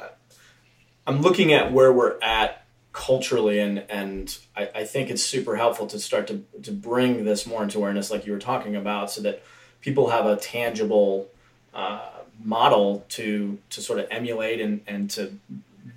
I'm 1.06 1.22
looking 1.22 1.52
at 1.52 1.72
where 1.72 1.92
we're 1.92 2.18
at 2.20 2.64
culturally, 2.92 3.58
and 3.58 3.84
and 3.88 4.36
I, 4.54 4.70
I 4.74 4.84
think 4.84 5.10
it's 5.10 5.24
super 5.24 5.56
helpful 5.56 5.86
to 5.88 5.98
start 5.98 6.26
to 6.28 6.44
to 6.62 6.72
bring 6.72 7.24
this 7.24 7.46
more 7.46 7.62
into 7.62 7.78
awareness, 7.78 8.10
like 8.10 8.26
you 8.26 8.32
were 8.32 8.38
talking 8.38 8.76
about, 8.76 9.10
so 9.10 9.22
that 9.22 9.42
people 9.80 10.10
have 10.10 10.26
a 10.26 10.36
tangible 10.36 11.28
uh, 11.72 12.10
model 12.42 13.04
to 13.10 13.58
to 13.70 13.80
sort 13.80 13.98
of 13.98 14.06
emulate 14.10 14.60
and, 14.60 14.80
and 14.86 15.10
to 15.10 15.36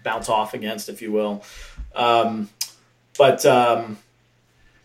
bounce 0.03 0.29
off 0.29 0.53
against, 0.53 0.89
if 0.89 1.01
you 1.01 1.11
will. 1.11 1.43
Um, 1.95 2.49
but 3.17 3.45
um, 3.45 3.97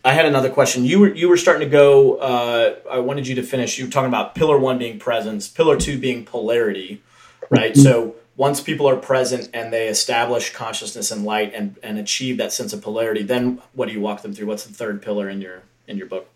I 0.03 0.13
had 0.13 0.25
another 0.25 0.49
question. 0.49 0.85
You 0.85 0.99
were 0.99 1.13
you 1.13 1.29
were 1.29 1.37
starting 1.37 1.67
to 1.67 1.71
go. 1.71 2.15
Uh, 2.15 2.75
I 2.91 2.99
wanted 2.99 3.27
you 3.27 3.35
to 3.35 3.43
finish. 3.43 3.77
You 3.77 3.85
were 3.85 3.91
talking 3.91 4.09
about 4.09 4.35
pillar 4.35 4.57
one 4.57 4.77
being 4.77 4.99
presence, 4.99 5.47
pillar 5.47 5.77
two 5.77 5.99
being 5.99 6.25
polarity, 6.25 7.01
right? 7.49 7.73
Mm-hmm. 7.73 7.81
So 7.81 8.15
once 8.37 8.59
people 8.59 8.87
are 8.87 8.97
present 8.97 9.49
and 9.53 9.71
they 9.71 9.87
establish 9.87 10.53
consciousness 10.53 11.09
and 11.09 11.23
light 11.23 11.53
and, 11.53 11.77
and 11.81 11.97
achieve 11.97 12.37
that 12.37 12.51
sense 12.51 12.73
of 12.73 12.81
polarity, 12.81 13.23
then 13.23 13.61
what 13.73 13.87
do 13.87 13.93
you 13.93 14.01
walk 14.01 14.21
them 14.21 14.33
through? 14.33 14.47
What's 14.47 14.65
the 14.65 14.73
third 14.73 15.01
pillar 15.01 15.29
in 15.29 15.41
your 15.41 15.63
in 15.87 15.97
your 15.97 16.07
book? 16.07 16.29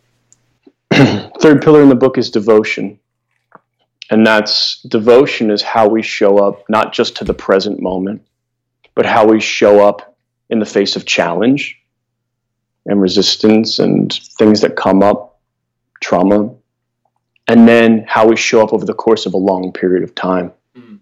third 0.94 1.62
pillar 1.62 1.82
in 1.82 1.90
the 1.90 1.96
book 1.96 2.18
is 2.18 2.30
devotion 2.32 3.00
And 4.10 4.26
that's 4.26 4.82
devotion 4.84 5.52
is 5.52 5.62
how 5.62 5.88
we 5.88 6.02
show 6.02 6.40
up 6.40 6.64
not 6.70 6.94
just 6.94 7.18
to 7.18 7.24
the 7.24 7.34
present 7.34 7.82
moment, 7.82 8.24
but 8.96 9.06
how 9.06 9.26
we 9.28 9.40
show 9.40 9.86
up 9.86 10.18
in 10.50 10.60
the 10.60 10.66
face 10.66 10.96
of 10.96 11.06
challenge 11.06 11.80
and 12.86 13.00
resistance 13.00 13.78
and 13.78 14.12
things 14.38 14.62
that 14.62 14.76
come 14.76 15.04
up, 15.04 15.40
trauma, 16.02 16.56
and 17.48 17.68
then 17.68 18.04
how 18.08 18.28
we 18.28 18.36
show 18.36 18.64
up 18.64 18.74
over 18.74 18.86
the 18.86 18.94
course 18.94 19.26
of 19.26 19.34
a 19.34 19.38
long 19.38 19.72
period 19.72 20.04
of 20.04 20.16
time. 20.16 20.52
Mm. 20.76 21.00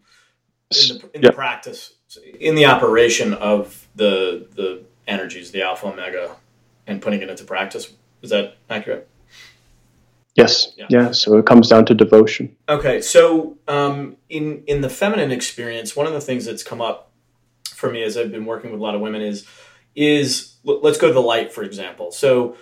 In, 0.72 0.98
the, 0.98 1.10
in 1.14 1.22
the 1.22 1.32
practice, 1.32 1.94
in 2.40 2.56
the 2.56 2.66
operation 2.66 3.34
of 3.34 3.88
the 3.96 4.48
the 4.56 4.84
energies, 5.08 5.52
the 5.52 5.62
alpha 5.62 5.88
omega, 5.88 6.36
and 6.86 7.02
putting 7.02 7.22
it 7.22 7.30
into 7.30 7.46
practice. 7.46 7.94
Is 8.22 8.32
that 8.32 8.58
accurate? 8.70 9.08
Yes. 10.38 10.74
Yeah. 10.78 10.86
yeah. 10.90 11.12
So 11.12 11.38
it 11.38 11.46
comes 11.46 11.68
down 11.68 11.86
to 11.88 11.96
devotion. 11.96 12.56
Okay. 12.70 13.02
So 13.02 13.58
um, 13.68 14.18
in 14.30 14.64
in 14.68 14.82
the 14.82 14.90
feminine 14.90 15.32
experience, 15.32 15.96
one 15.96 16.06
of 16.06 16.14
the 16.14 16.22
things 16.22 16.46
that's 16.46 16.64
come 16.64 16.82
up 16.82 17.12
for 17.66 17.92
me 17.92 18.04
as 18.04 18.18
I've 18.18 18.32
been 18.32 18.46
working 18.46 18.72
with 18.72 18.80
a 18.80 18.84
lot 18.84 18.96
of 18.96 19.02
women 19.02 19.22
is 19.22 19.46
is 19.96 20.56
let's 20.64 20.98
go 20.98 21.08
to 21.08 21.14
the 21.14 21.22
light 21.22 21.52
for 21.52 21.64
example. 21.64 22.12
So 22.12 22.56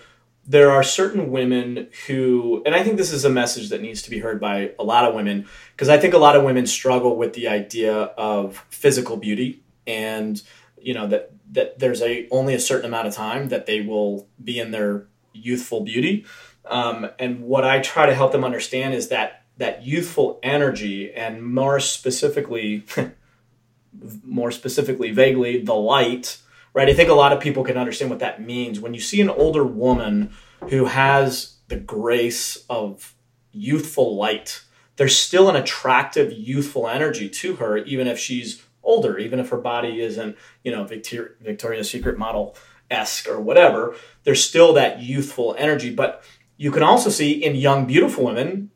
there 0.47 0.71
are 0.71 0.83
certain 0.83 1.31
women 1.31 1.87
who, 2.05 2.61
and 2.65 2.75
I 2.75 2.83
think 2.83 2.97
this 2.97 3.11
is 3.11 3.25
a 3.25 3.29
message 3.29 3.69
that 3.69 3.81
needs 3.81 4.03
to 4.03 4.11
be 4.11 4.19
heard 4.19 4.39
by 4.39 4.73
a 4.77 4.83
lot 4.83 5.05
of 5.05 5.15
women, 5.15 5.47
because 5.71 5.89
I 5.89 5.97
think 5.97 6.13
a 6.13 6.19
lot 6.19 6.35
of 6.35 6.43
women 6.43 6.67
struggle 6.67 7.17
with 7.17 7.33
the 7.33 7.47
idea 7.47 7.93
of 7.95 8.63
physical 8.69 9.17
beauty 9.17 9.63
and 9.87 10.41
you 10.79 10.93
know 10.93 11.07
that 11.07 11.31
that 11.51 11.79
there's 11.79 12.01
a 12.01 12.27
only 12.31 12.53
a 12.53 12.59
certain 12.59 12.85
amount 12.85 13.07
of 13.07 13.13
time 13.13 13.49
that 13.49 13.65
they 13.65 13.81
will 13.81 14.27
be 14.43 14.59
in 14.59 14.71
their 14.71 15.07
youthful 15.33 15.81
beauty 15.81 16.25
um, 16.67 17.09
and 17.19 17.41
what 17.41 17.63
i 17.63 17.79
try 17.79 18.05
to 18.05 18.15
help 18.15 18.31
them 18.31 18.43
understand 18.43 18.93
is 18.93 19.09
that 19.09 19.43
that 19.57 19.85
youthful 19.85 20.39
energy 20.43 21.13
and 21.13 21.43
more 21.43 21.79
specifically 21.79 22.83
more 24.23 24.51
specifically 24.51 25.11
vaguely 25.11 25.61
the 25.63 25.73
light 25.73 26.37
right 26.73 26.89
i 26.89 26.93
think 26.93 27.09
a 27.09 27.13
lot 27.13 27.31
of 27.31 27.39
people 27.39 27.63
can 27.63 27.77
understand 27.77 28.09
what 28.09 28.19
that 28.19 28.41
means 28.41 28.79
when 28.79 28.93
you 28.93 28.99
see 28.99 29.21
an 29.21 29.29
older 29.29 29.63
woman 29.63 30.31
who 30.69 30.85
has 30.85 31.57
the 31.67 31.77
grace 31.77 32.65
of 32.69 33.13
youthful 33.51 34.15
light 34.15 34.61
there's 34.97 35.17
still 35.17 35.49
an 35.49 35.55
attractive 35.55 36.31
youthful 36.31 36.87
energy 36.87 37.29
to 37.29 37.55
her 37.55 37.77
even 37.77 38.07
if 38.07 38.19
she's 38.19 38.65
older, 38.85 39.17
even 39.17 39.39
if 39.39 39.49
her 39.49 39.57
body 39.57 39.99
isn't, 39.99 40.37
you 40.63 40.71
know, 40.71 40.83
Victor- 40.85 41.35
Victoria's 41.41 41.89
Secret 41.89 42.17
model 42.17 42.55
esque 42.89 43.27
or 43.27 43.41
whatever, 43.41 43.95
there's 44.23 44.43
still 44.43 44.73
that 44.73 44.99
youthful 44.99 45.55
energy. 45.57 45.93
But 45.93 46.23
you 46.57 46.71
can 46.71 46.83
also 46.83 47.09
see 47.09 47.31
in 47.31 47.55
young, 47.55 47.85
beautiful 47.85 48.25
women, 48.25 48.71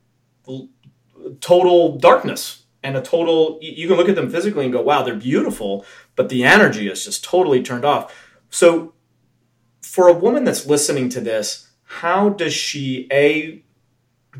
total 1.40 1.98
darkness 1.98 2.64
and 2.82 2.96
a 2.96 3.02
total, 3.02 3.58
you 3.60 3.86
can 3.88 3.96
look 3.96 4.08
at 4.08 4.14
them 4.14 4.30
physically 4.30 4.64
and 4.64 4.72
go, 4.72 4.82
wow, 4.82 5.02
they're 5.02 5.14
beautiful, 5.14 5.84
but 6.16 6.28
the 6.28 6.44
energy 6.44 6.88
is 6.88 7.04
just 7.04 7.22
totally 7.22 7.62
turned 7.62 7.84
off. 7.84 8.14
So 8.50 8.94
for 9.82 10.08
a 10.08 10.12
woman 10.12 10.44
that's 10.44 10.66
listening 10.66 11.08
to 11.10 11.20
this, 11.20 11.68
how 11.84 12.30
does 12.30 12.54
she, 12.54 13.08
A, 13.12 13.62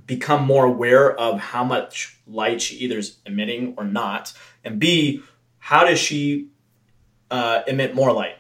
become 0.07 0.45
more 0.45 0.65
aware 0.65 1.13
of 1.19 1.41
how 1.41 1.65
much 1.65 2.19
light 2.27 2.63
she 2.63 2.77
either 2.77 2.99
is 2.99 3.17
emitting 3.27 3.75
or 3.77 3.85
not, 3.85 4.33
and 4.65 4.79
B, 4.79 5.23
how 5.59 5.85
does 5.85 5.99
she 5.99 6.49
uh, 7.31 7.63
emit 7.67 7.95
more 7.95 8.13
light? 8.13 8.37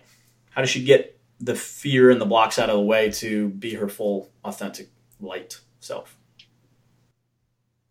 How 0.51 0.63
does 0.63 0.71
she 0.71 0.85
get 0.85 1.19
the 1.41 1.55
fear 1.55 2.11
and 2.11 2.21
the 2.21 2.27
blocks 2.27 2.59
out 2.59 2.71
of 2.71 2.77
the 2.77 2.83
way 2.83 3.11
to 3.11 3.49
be 3.49 3.75
her 3.75 3.89
full, 3.89 4.31
authentic 4.45 4.89
light 5.21 5.61
self? 5.81 6.17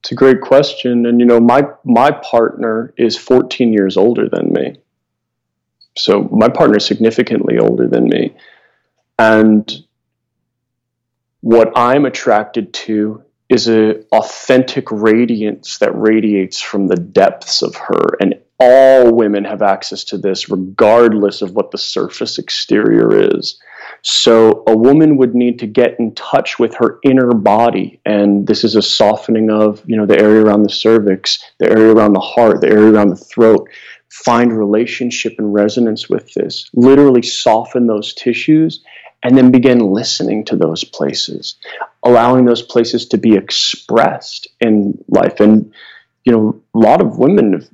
It's 0.01 0.11
a 0.11 0.15
great 0.15 0.41
question, 0.41 1.05
and 1.05 1.19
you 1.19 1.25
know, 1.25 1.39
my 1.39 1.63
my 1.83 2.11
partner 2.11 2.93
is 2.97 3.17
14 3.17 3.73
years 3.73 3.97
older 3.97 4.29
than 4.29 4.53
me, 4.53 4.77
so 5.97 6.29
my 6.31 6.47
partner 6.47 6.77
is 6.77 6.85
significantly 6.85 7.57
older 7.57 7.87
than 7.87 8.07
me, 8.07 8.35
and 9.17 9.83
what 11.41 11.77
I'm 11.77 12.05
attracted 12.05 12.73
to 12.73 13.23
is 13.49 13.67
a 13.67 14.03
authentic 14.11 14.91
radiance 14.91 15.79
that 15.79 15.91
radiates 15.95 16.61
from 16.61 16.87
the 16.87 16.95
depths 16.95 17.61
of 17.61 17.75
her. 17.75 18.17
And 18.21 18.39
all 18.59 19.13
women 19.13 19.45
have 19.45 19.61
access 19.61 20.03
to 20.05 20.17
this, 20.17 20.49
regardless 20.49 21.41
of 21.41 21.53
what 21.53 21.71
the 21.71 21.77
surface 21.77 22.37
exterior 22.37 23.37
is. 23.37 23.59
So 24.01 24.63
a 24.67 24.77
woman 24.77 25.17
would 25.17 25.33
need 25.33 25.59
to 25.59 25.67
get 25.67 25.99
in 25.99 26.13
touch 26.13 26.59
with 26.59 26.75
her 26.75 26.99
inner 27.03 27.33
body, 27.33 27.99
and 28.05 28.47
this 28.47 28.63
is 28.63 28.75
a 28.75 28.81
softening 28.81 29.49
of 29.49 29.81
you 29.85 29.97
know 29.97 30.05
the 30.05 30.19
area 30.19 30.43
around 30.43 30.63
the 30.63 30.69
cervix, 30.69 31.43
the 31.57 31.69
area 31.69 31.93
around 31.93 32.13
the 32.13 32.19
heart, 32.19 32.61
the 32.61 32.69
area 32.69 32.91
around 32.91 33.09
the 33.09 33.15
throat. 33.15 33.67
Find 34.09 34.57
relationship 34.57 35.35
and 35.37 35.53
resonance 35.53 36.09
with 36.09 36.33
this. 36.33 36.69
Literally 36.73 37.21
soften 37.21 37.87
those 37.87 38.13
tissues, 38.13 38.83
and 39.23 39.37
then 39.37 39.51
begin 39.51 39.79
listening 39.79 40.45
to 40.45 40.55
those 40.55 40.83
places, 40.83 41.55
allowing 42.03 42.45
those 42.45 42.61
places 42.61 43.05
to 43.07 43.17
be 43.17 43.35
expressed 43.35 44.47
in 44.59 45.03
life. 45.07 45.39
And 45.39 45.73
you 46.25 46.31
know, 46.31 46.61
a 46.73 46.77
lot 46.77 47.01
of 47.01 47.17
women 47.17 47.53
have 47.53 47.69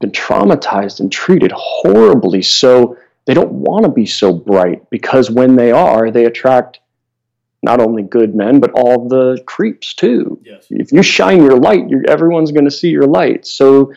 been 0.00 0.10
traumatized 0.10 1.00
and 1.00 1.10
treated 1.10 1.52
horribly. 1.54 2.42
So 2.42 2.96
they 3.26 3.34
don't 3.34 3.52
want 3.52 3.84
to 3.84 3.90
be 3.90 4.06
so 4.06 4.32
bright 4.32 4.88
because 4.90 5.30
when 5.30 5.56
they 5.56 5.70
are, 5.70 6.10
they 6.10 6.24
attract 6.24 6.80
not 7.62 7.80
only 7.80 8.02
good 8.02 8.34
men, 8.34 8.58
but 8.58 8.72
all 8.72 9.08
the 9.08 9.42
creeps 9.46 9.94
too. 9.94 10.40
Yes. 10.44 10.66
If 10.70 10.92
you 10.92 11.02
shine 11.02 11.42
your 11.42 11.58
light, 11.58 11.84
everyone's 12.08 12.52
going 12.52 12.64
to 12.64 12.70
see 12.70 12.88
your 12.88 13.06
light. 13.06 13.46
So, 13.46 13.92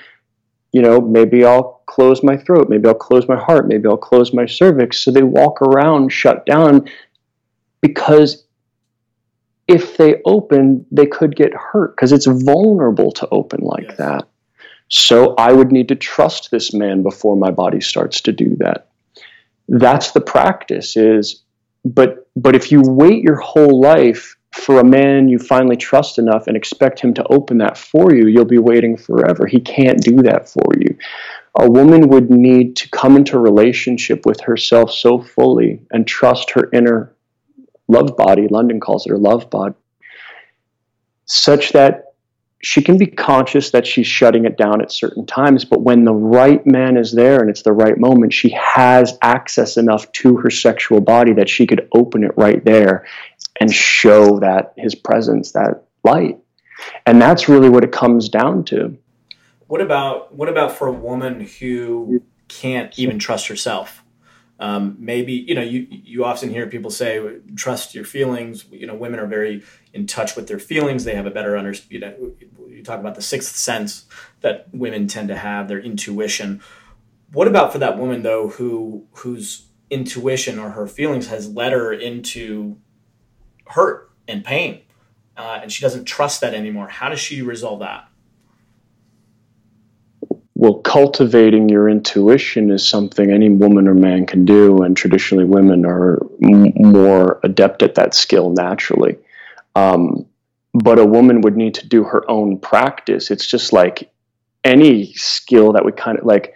you 0.73 0.81
know, 0.81 0.99
maybe 0.99 1.45
I'll 1.45 1.81
close 1.85 2.23
my 2.23 2.35
throat, 2.35 2.69
maybe 2.69 2.87
I'll 2.87 2.95
close 2.95 3.27
my 3.27 3.37
heart, 3.37 3.67
maybe 3.67 3.87
I'll 3.87 3.97
close 3.97 4.33
my 4.33 4.45
cervix. 4.45 4.99
So 4.99 5.11
they 5.11 5.23
walk 5.23 5.61
around 5.61 6.11
shut 6.11 6.45
down 6.45 6.89
because 7.79 8.43
if 9.67 9.95
they 9.97 10.21
open, 10.25 10.85
they 10.91 11.05
could 11.05 11.35
get 11.35 11.53
hurt 11.53 11.95
because 11.95 12.11
it's 12.11 12.25
vulnerable 12.25 13.11
to 13.13 13.27
open 13.31 13.61
like 13.61 13.85
yes. 13.87 13.97
that. 13.97 14.27
So 14.95 15.33
I 15.39 15.51
would 15.51 15.71
need 15.71 15.87
to 15.87 15.95
trust 15.95 16.51
this 16.51 16.71
man 16.71 17.01
before 17.01 17.35
my 17.35 17.49
body 17.49 17.81
starts 17.81 18.21
to 18.21 18.31
do 18.31 18.55
that. 18.57 18.89
That's 19.67 20.11
the 20.11 20.21
practice 20.21 20.95
is 20.95 21.41
but 21.83 22.27
but 22.35 22.55
if 22.55 22.71
you 22.71 22.83
wait 22.85 23.23
your 23.23 23.37
whole 23.37 23.81
life 23.81 24.35
for 24.51 24.79
a 24.79 24.85
man 24.85 25.29
you 25.29 25.39
finally 25.39 25.77
trust 25.77 26.19
enough 26.19 26.45
and 26.45 26.55
expect 26.55 26.99
him 26.99 27.11
to 27.15 27.25
open 27.31 27.57
that 27.57 27.75
for 27.75 28.13
you, 28.13 28.27
you'll 28.27 28.45
be 28.45 28.59
waiting 28.59 28.95
forever. 28.95 29.47
He 29.47 29.59
can't 29.59 29.99
do 29.99 30.21
that 30.21 30.47
for 30.47 30.71
you. 30.79 30.95
A 31.59 31.67
woman 31.67 32.09
would 32.09 32.29
need 32.29 32.75
to 32.75 32.89
come 32.91 33.17
into 33.17 33.39
relationship 33.39 34.27
with 34.27 34.41
herself 34.41 34.91
so 34.91 35.19
fully 35.19 35.81
and 35.89 36.05
trust 36.05 36.51
her 36.51 36.69
inner 36.71 37.15
love 37.87 38.15
body, 38.15 38.47
London 38.47 38.79
calls 38.79 39.07
it 39.07 39.09
her 39.09 39.17
love 39.17 39.49
body, 39.49 39.73
such 41.25 41.71
that 41.71 42.12
she 42.63 42.81
can 42.81 42.97
be 42.97 43.05
conscious 43.05 43.71
that 43.71 43.85
she's 43.85 44.07
shutting 44.07 44.45
it 44.45 44.57
down 44.57 44.81
at 44.81 44.89
certain 44.89 45.25
times, 45.25 45.65
but 45.65 45.81
when 45.81 46.05
the 46.05 46.13
right 46.13 46.65
man 46.65 46.95
is 46.95 47.11
there 47.11 47.41
and 47.41 47.49
it's 47.49 47.61
the 47.61 47.73
right 47.73 47.97
moment, 47.97 48.31
she 48.31 48.49
has 48.51 49.17
access 49.21 49.75
enough 49.75 50.09
to 50.13 50.37
her 50.37 50.49
sexual 50.49 51.01
body 51.01 51.33
that 51.33 51.49
she 51.49 51.67
could 51.67 51.89
open 51.93 52.23
it 52.23 52.31
right 52.37 52.63
there 52.63 53.05
and 53.59 53.71
show 53.71 54.39
that 54.39 54.73
his 54.77 54.95
presence, 54.95 55.51
that 55.51 55.83
light. 56.05 56.37
And 57.05 57.21
that's 57.21 57.49
really 57.49 57.69
what 57.69 57.83
it 57.83 57.91
comes 57.91 58.29
down 58.29 58.63
to. 58.65 58.97
What 59.67 59.81
about 59.81 60.33
what 60.33 60.47
about 60.47 60.71
for 60.71 60.87
a 60.87 60.93
woman 60.93 61.41
who 61.59 62.21
can't 62.47 62.97
even 62.97 63.19
trust 63.19 63.47
herself? 63.47 64.02
Um, 64.59 64.95
maybe 64.99 65.33
you 65.33 65.55
know 65.55 65.61
you 65.61 65.87
you 65.89 66.23
often 66.23 66.49
hear 66.49 66.67
people 66.67 66.91
say 66.91 67.39
trust 67.55 67.95
your 67.95 68.05
feelings. 68.05 68.65
You 68.71 68.87
know, 68.87 68.95
women 68.95 69.19
are 69.19 69.25
very 69.25 69.63
in 69.93 70.05
touch 70.07 70.35
with 70.35 70.47
their 70.47 70.59
feelings. 70.59 71.03
They 71.03 71.15
have 71.15 71.25
a 71.25 71.31
better 71.31 71.57
under 71.57 71.73
you 71.89 71.99
know 71.99 72.31
you 72.69 72.83
talk 72.83 72.99
about 72.99 73.15
the 73.15 73.21
sixth 73.21 73.55
sense 73.55 74.05
that 74.41 74.67
women 74.71 75.07
tend 75.07 75.29
to 75.29 75.35
have 75.35 75.67
their 75.67 75.79
intuition. 75.79 76.61
What 77.31 77.47
about 77.47 77.71
for 77.71 77.79
that 77.79 77.97
woman 77.97 78.21
though 78.21 78.49
who 78.49 79.07
whose 79.13 79.67
intuition 79.89 80.59
or 80.59 80.71
her 80.71 80.87
feelings 80.87 81.27
has 81.27 81.49
led 81.49 81.71
her 81.71 81.91
into 81.91 82.77
hurt 83.67 84.11
and 84.27 84.45
pain, 84.45 84.81
uh, 85.35 85.59
and 85.61 85.71
she 85.71 85.81
doesn't 85.81 86.05
trust 86.05 86.41
that 86.41 86.53
anymore? 86.53 86.87
How 86.87 87.09
does 87.09 87.19
she 87.19 87.41
resolve 87.41 87.79
that? 87.79 88.07
Well, 90.63 90.75
cultivating 90.75 91.67
your 91.67 91.89
intuition 91.89 92.71
is 92.71 92.87
something 92.87 93.29
any 93.29 93.49
woman 93.49 93.85
or 93.85 93.93
man 93.93 94.25
can 94.25 94.45
do, 94.45 94.81
and 94.83 94.95
traditionally 94.95 95.43
women 95.43 95.85
are 95.85 96.25
m- 96.41 96.71
more 96.77 97.41
adept 97.43 97.83
at 97.83 97.95
that 97.95 98.13
skill 98.13 98.49
naturally. 98.49 99.17
Um, 99.75 100.25
but 100.73 100.99
a 100.99 101.05
woman 101.05 101.41
would 101.41 101.57
need 101.57 101.73
to 101.73 101.87
do 101.89 102.05
her 102.05 102.23
own 102.31 102.59
practice. 102.59 103.29
It's 103.29 103.45
just 103.45 103.73
like 103.73 104.09
any 104.63 105.11
skill 105.15 105.73
that 105.73 105.83
we 105.83 105.91
kind 105.91 106.17
of 106.17 106.25
like. 106.25 106.55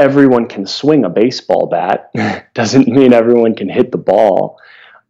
Everyone 0.00 0.48
can 0.48 0.66
swing 0.66 1.04
a 1.04 1.08
baseball 1.08 1.68
bat. 1.68 2.10
Doesn't 2.54 2.88
mean 2.88 3.12
everyone 3.12 3.54
can 3.54 3.68
hit 3.68 3.92
the 3.92 3.98
ball. 3.98 4.58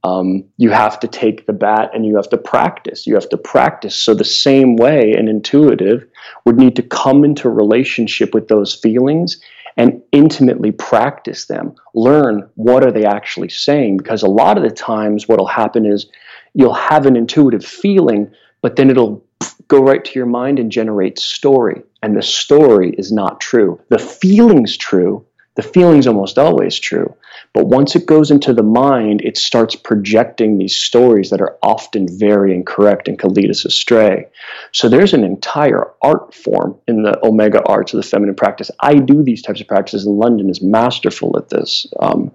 Um, 0.09 0.45
you 0.57 0.71
have 0.71 0.99
to 1.01 1.09
take 1.09 1.47
the 1.47 1.53
bat 1.53 1.91
and 1.93 2.07
you 2.07 2.17
have 2.17 2.31
to 2.31 2.39
practice. 2.39 3.07
You 3.07 3.15
have 3.15 3.29
to 3.31 3.37
practice. 3.37 3.95
So, 3.95 4.15
the 4.15 4.25
same 4.25 4.77
way 4.77 5.13
an 5.13 5.29
intuitive 5.29 6.07
would 6.45 6.57
need 6.57 6.77
to 6.77 6.83
come 6.83 7.25
into 7.25 7.49
relationship 7.49 8.35
with 8.35 8.49
those 8.49 8.75
feelings 8.75 9.41
and 9.77 10.03
intimately 10.13 10.73
practice 10.73 11.47
them. 11.47 11.75
Learn 11.95 12.49
what 12.55 12.85
are 12.85 12.91
they 12.91 13.05
actually 13.05 13.49
saying 13.49 13.99
because 13.99 14.23
a 14.23 14.29
lot 14.29 14.57
of 14.57 14.65
the 14.65 14.71
times 14.71 15.29
what'll 15.29 15.47
happen 15.47 15.87
is 15.87 16.07
you'll 16.55 16.75
have 16.75 17.07
an 17.07 17.17
intuitive 17.17 17.65
feeling, 17.65 18.31
but 18.63 18.77
then 18.77 18.91
it'll 18.91 19.25
go 19.69 19.81
right 19.81 20.05
to 20.05 20.19
your 20.19 20.27
mind 20.27 20.59
and 20.59 20.73
generate 20.73 21.19
story. 21.19 21.83
And 22.03 22.17
the 22.17 22.23
story 22.23 22.95
is 22.99 23.13
not 23.13 23.41
true. 23.41 23.81
The 23.89 23.99
feeling's 23.99 24.77
true, 24.77 25.25
the 25.59 25.63
feeling's 25.65 26.07
almost 26.07 26.39
always 26.39 26.79
true. 26.79 27.13
But 27.53 27.67
once 27.67 27.97
it 27.97 28.07
goes 28.07 28.31
into 28.31 28.53
the 28.53 28.63
mind, 28.63 29.23
it 29.23 29.37
starts 29.37 29.75
projecting 29.75 30.57
these 30.57 30.77
stories 30.77 31.31
that 31.31 31.41
are 31.41 31.59
often 31.65 32.07
very 32.17 32.55
incorrect 32.55 33.09
and 33.09 33.19
can 33.19 33.35
lead 33.35 33.51
us 33.51 33.65
astray. 33.65 34.29
So 34.71 34.89
there's 34.89 35.15
an 35.15 35.25
entire 35.25 35.89
art 36.01 36.33
form 36.33 36.79
in 36.87 37.03
the 37.03 37.19
Omega 37.27 37.61
arts 37.65 37.93
of 37.93 37.97
the 37.97 38.09
feminine 38.09 38.37
practice. 38.37 38.71
I 38.79 38.95
do 38.95 39.25
these 39.25 39.43
types 39.43 39.61
of 39.61 39.67
practices, 39.67 40.07
and 40.07 40.17
London 40.17 40.49
is 40.49 40.63
masterful 40.63 41.37
at 41.37 41.49
this. 41.49 41.89
Um, 41.99 42.31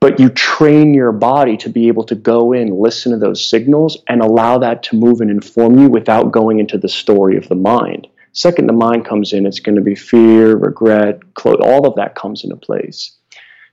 but 0.00 0.18
you 0.18 0.28
train 0.28 0.94
your 0.94 1.12
body 1.12 1.56
to 1.58 1.68
be 1.68 1.86
able 1.86 2.04
to 2.06 2.16
go 2.16 2.52
in, 2.52 2.80
listen 2.80 3.12
to 3.12 3.18
those 3.18 3.48
signals, 3.48 3.96
and 4.08 4.22
allow 4.22 4.58
that 4.58 4.82
to 4.84 4.96
move 4.96 5.20
and 5.20 5.30
inform 5.30 5.78
you 5.78 5.88
without 5.88 6.32
going 6.32 6.58
into 6.58 6.78
the 6.78 6.88
story 6.88 7.36
of 7.36 7.46
the 7.46 7.54
mind. 7.54 8.08
Second, 8.32 8.66
the 8.66 8.72
mind 8.72 9.04
comes 9.04 9.32
in, 9.32 9.46
it's 9.46 9.60
going 9.60 9.76
to 9.76 9.82
be 9.82 9.94
fear, 9.94 10.56
regret, 10.56 11.20
all 11.44 11.86
of 11.86 11.94
that 11.96 12.14
comes 12.14 12.44
into 12.44 12.56
place. 12.56 13.16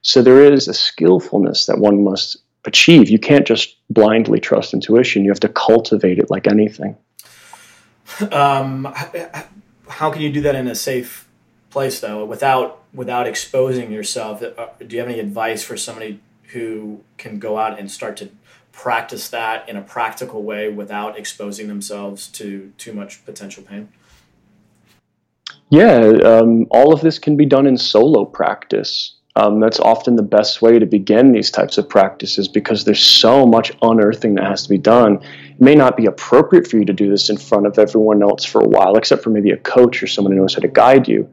So 0.01 0.21
there 0.21 0.51
is 0.51 0.67
a 0.67 0.73
skillfulness 0.73 1.65
that 1.65 1.79
one 1.79 2.03
must 2.03 2.37
achieve. 2.65 3.09
You 3.09 3.19
can't 3.19 3.47
just 3.47 3.77
blindly 3.89 4.39
trust 4.39 4.73
intuition, 4.73 5.23
you 5.23 5.31
have 5.31 5.39
to 5.41 5.49
cultivate 5.49 6.19
it 6.19 6.29
like 6.29 6.47
anything. 6.47 6.97
Um, 8.31 8.93
how 9.87 10.11
can 10.11 10.21
you 10.21 10.31
do 10.31 10.41
that 10.41 10.55
in 10.55 10.67
a 10.67 10.75
safe 10.75 11.27
place, 11.69 11.99
though, 11.99 12.25
without 12.25 12.83
without 12.93 13.27
exposing 13.27 13.91
yourself? 13.91 14.41
Uh, 14.41 14.67
do 14.85 14.95
you 14.95 14.99
have 15.01 15.09
any 15.09 15.19
advice 15.19 15.63
for 15.63 15.77
somebody 15.77 16.19
who 16.51 17.01
can 17.17 17.39
go 17.39 17.57
out 17.57 17.79
and 17.79 17.89
start 17.91 18.17
to 18.17 18.29
practice 18.71 19.29
that 19.29 19.67
in 19.69 19.75
a 19.75 19.81
practical 19.81 20.41
way 20.43 20.69
without 20.69 21.17
exposing 21.17 21.67
themselves 21.67 22.27
to 22.27 22.73
too 22.77 22.93
much 22.93 23.23
potential 23.25 23.63
pain? 23.63 23.89
Yeah, 25.69 25.99
um, 26.23 26.65
all 26.71 26.93
of 26.93 27.01
this 27.01 27.19
can 27.19 27.37
be 27.37 27.45
done 27.45 27.67
in 27.67 27.77
solo 27.77 28.25
practice. 28.25 29.15
Um, 29.35 29.59
that's 29.59 29.79
often 29.79 30.15
the 30.15 30.23
best 30.23 30.61
way 30.61 30.79
to 30.79 30.85
begin 30.85 31.31
these 31.31 31.51
types 31.51 31.77
of 31.77 31.87
practices 31.87 32.47
because 32.47 32.83
there's 32.83 33.03
so 33.03 33.45
much 33.45 33.71
unearthing 33.81 34.35
that 34.35 34.45
has 34.45 34.63
to 34.63 34.69
be 34.69 34.77
done. 34.77 35.21
It 35.23 35.61
may 35.61 35.75
not 35.75 35.95
be 35.95 36.07
appropriate 36.07 36.67
for 36.67 36.77
you 36.77 36.85
to 36.85 36.93
do 36.93 37.09
this 37.09 37.29
in 37.29 37.37
front 37.37 37.67
of 37.67 37.77
everyone 37.77 38.23
else 38.23 38.43
for 38.43 38.59
a 38.59 38.67
while, 38.67 38.97
except 38.97 39.23
for 39.23 39.29
maybe 39.29 39.51
a 39.51 39.57
coach 39.57 40.01
or 40.01 40.07
someone 40.07 40.33
who 40.33 40.39
knows 40.39 40.55
how 40.55 40.61
to 40.61 40.67
guide 40.67 41.07
you. 41.07 41.29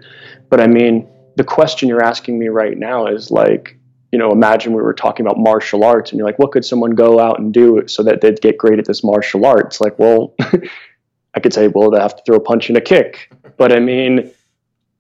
But 0.51 0.61
I 0.61 0.67
mean, 0.67 1.09
the 1.37 1.45
question 1.45 1.89
you're 1.89 2.05
asking 2.05 2.39
me 2.39 2.49
right 2.49 2.77
now 2.77 3.07
is 3.07 3.31
like, 3.31 3.79
you 4.13 4.19
know, 4.19 4.31
imagine 4.31 4.73
we 4.73 4.83
were 4.83 4.95
talking 4.95 5.27
about 5.27 5.39
martial 5.39 5.83
arts 5.83 6.13
and 6.13 6.19
you're 6.19 6.27
like, 6.27 6.39
what 6.39 6.53
could 6.53 6.65
someone 6.65 6.93
go 6.93 7.19
out 7.19 7.41
and 7.41 7.53
do 7.53 7.83
so 7.89 8.03
that 8.03 8.21
they'd 8.21 8.41
get 8.41 8.59
great 8.59 8.79
at 8.79 8.85
this 8.85 9.03
martial 9.03 9.45
arts? 9.47 9.81
Like, 9.81 9.99
well, 9.99 10.35
I 11.37 11.41
could 11.41 11.53
say, 11.53 11.69
well, 11.69 11.91
they 11.91 12.01
have 12.01 12.17
to 12.17 12.23
throw 12.25 12.37
a 12.37 12.41
punch 12.41 12.69
and 12.69 12.79
a 12.79 12.81
kick. 12.81 13.31
But 13.57 13.73
I 13.73 13.79
mean, 13.79 14.31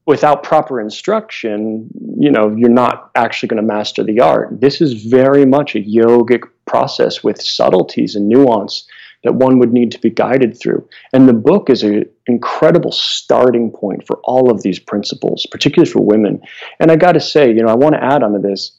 without 0.07 0.43
proper 0.43 0.81
instruction, 0.81 1.89
you 2.19 2.31
know, 2.31 2.55
you're 2.55 2.69
not 2.69 3.11
actually 3.15 3.49
going 3.49 3.63
to 3.63 3.67
master 3.67 4.05
the 4.05 4.21
art. 4.21 4.61
This 4.61 4.81
is 4.81 5.05
very 5.05 5.45
much 5.45 5.75
a 5.75 5.81
yogic 5.81 6.45
process 6.67 7.25
with 7.25 7.43
subtleties 7.43 8.15
and 8.15 8.29
nuance 8.29 8.87
that 9.25 9.35
one 9.35 9.59
would 9.59 9.73
need 9.73 9.91
to 9.91 9.99
be 9.99 10.11
guided 10.11 10.59
through. 10.59 10.87
And 11.13 11.29
the 11.29 11.33
book 11.33 11.69
is 11.69 11.83
an 11.83 12.05
incredible 12.27 12.93
starting 12.93 13.73
point 13.73 14.07
for 14.07 14.21
all 14.25 14.51
of 14.51 14.63
these 14.63 14.79
principles, 14.79 15.47
particularly 15.51 15.91
for 15.91 16.01
women. 16.01 16.41
And 16.79 16.93
I 16.93 16.97
got 16.97 17.13
to 17.13 17.21
say, 17.21 17.49
you 17.49 17.63
know, 17.63 17.69
I 17.69 17.75
want 17.75 17.95
to 17.95 18.05
add 18.05 18.23
onto 18.23 18.41
this 18.41 18.73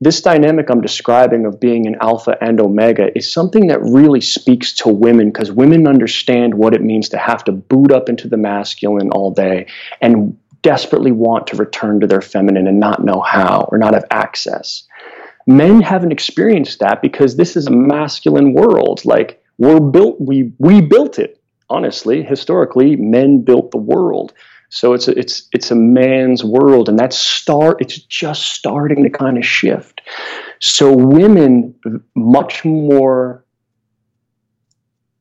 this 0.00 0.20
dynamic 0.20 0.68
I'm 0.70 0.80
describing 0.80 1.46
of 1.46 1.60
being 1.60 1.86
an 1.86 1.96
alpha 2.00 2.36
and 2.40 2.60
omega 2.60 3.16
is 3.16 3.32
something 3.32 3.68
that 3.68 3.80
really 3.80 4.20
speaks 4.20 4.72
to 4.74 4.88
women 4.88 5.30
because 5.30 5.52
women 5.52 5.86
understand 5.86 6.54
what 6.54 6.74
it 6.74 6.82
means 6.82 7.08
to 7.10 7.18
have 7.18 7.44
to 7.44 7.52
boot 7.52 7.92
up 7.92 8.08
into 8.08 8.28
the 8.28 8.36
masculine 8.36 9.10
all 9.10 9.30
day 9.30 9.66
and 10.00 10.36
desperately 10.62 11.12
want 11.12 11.46
to 11.46 11.56
return 11.56 12.00
to 12.00 12.06
their 12.06 12.22
feminine 12.22 12.66
and 12.66 12.80
not 12.80 13.04
know 13.04 13.20
how 13.20 13.68
or 13.70 13.78
not 13.78 13.94
have 13.94 14.06
access. 14.10 14.84
Men 15.46 15.80
haven't 15.82 16.12
experienced 16.12 16.80
that 16.80 17.02
because 17.02 17.36
this 17.36 17.54
is 17.54 17.66
a 17.66 17.70
masculine 17.70 18.54
world. 18.54 19.04
Like 19.04 19.42
we're 19.58 19.78
built, 19.78 20.20
we 20.20 20.52
we 20.58 20.80
built 20.80 21.18
it. 21.18 21.40
Honestly, 21.70 22.22
historically, 22.22 22.96
men 22.96 23.42
built 23.42 23.70
the 23.70 23.78
world. 23.78 24.32
So 24.74 24.92
it's 24.92 25.06
a, 25.06 25.16
it's 25.16 25.48
it's 25.52 25.70
a 25.70 25.76
man's 25.76 26.42
world, 26.42 26.88
and 26.88 26.98
that's 26.98 27.16
start. 27.16 27.76
It's 27.80 27.96
just 27.96 28.42
starting 28.42 29.04
to 29.04 29.08
kind 29.08 29.38
of 29.38 29.46
shift. 29.46 30.00
So 30.58 30.92
women 30.92 31.76
much 32.16 32.64
more 32.64 33.44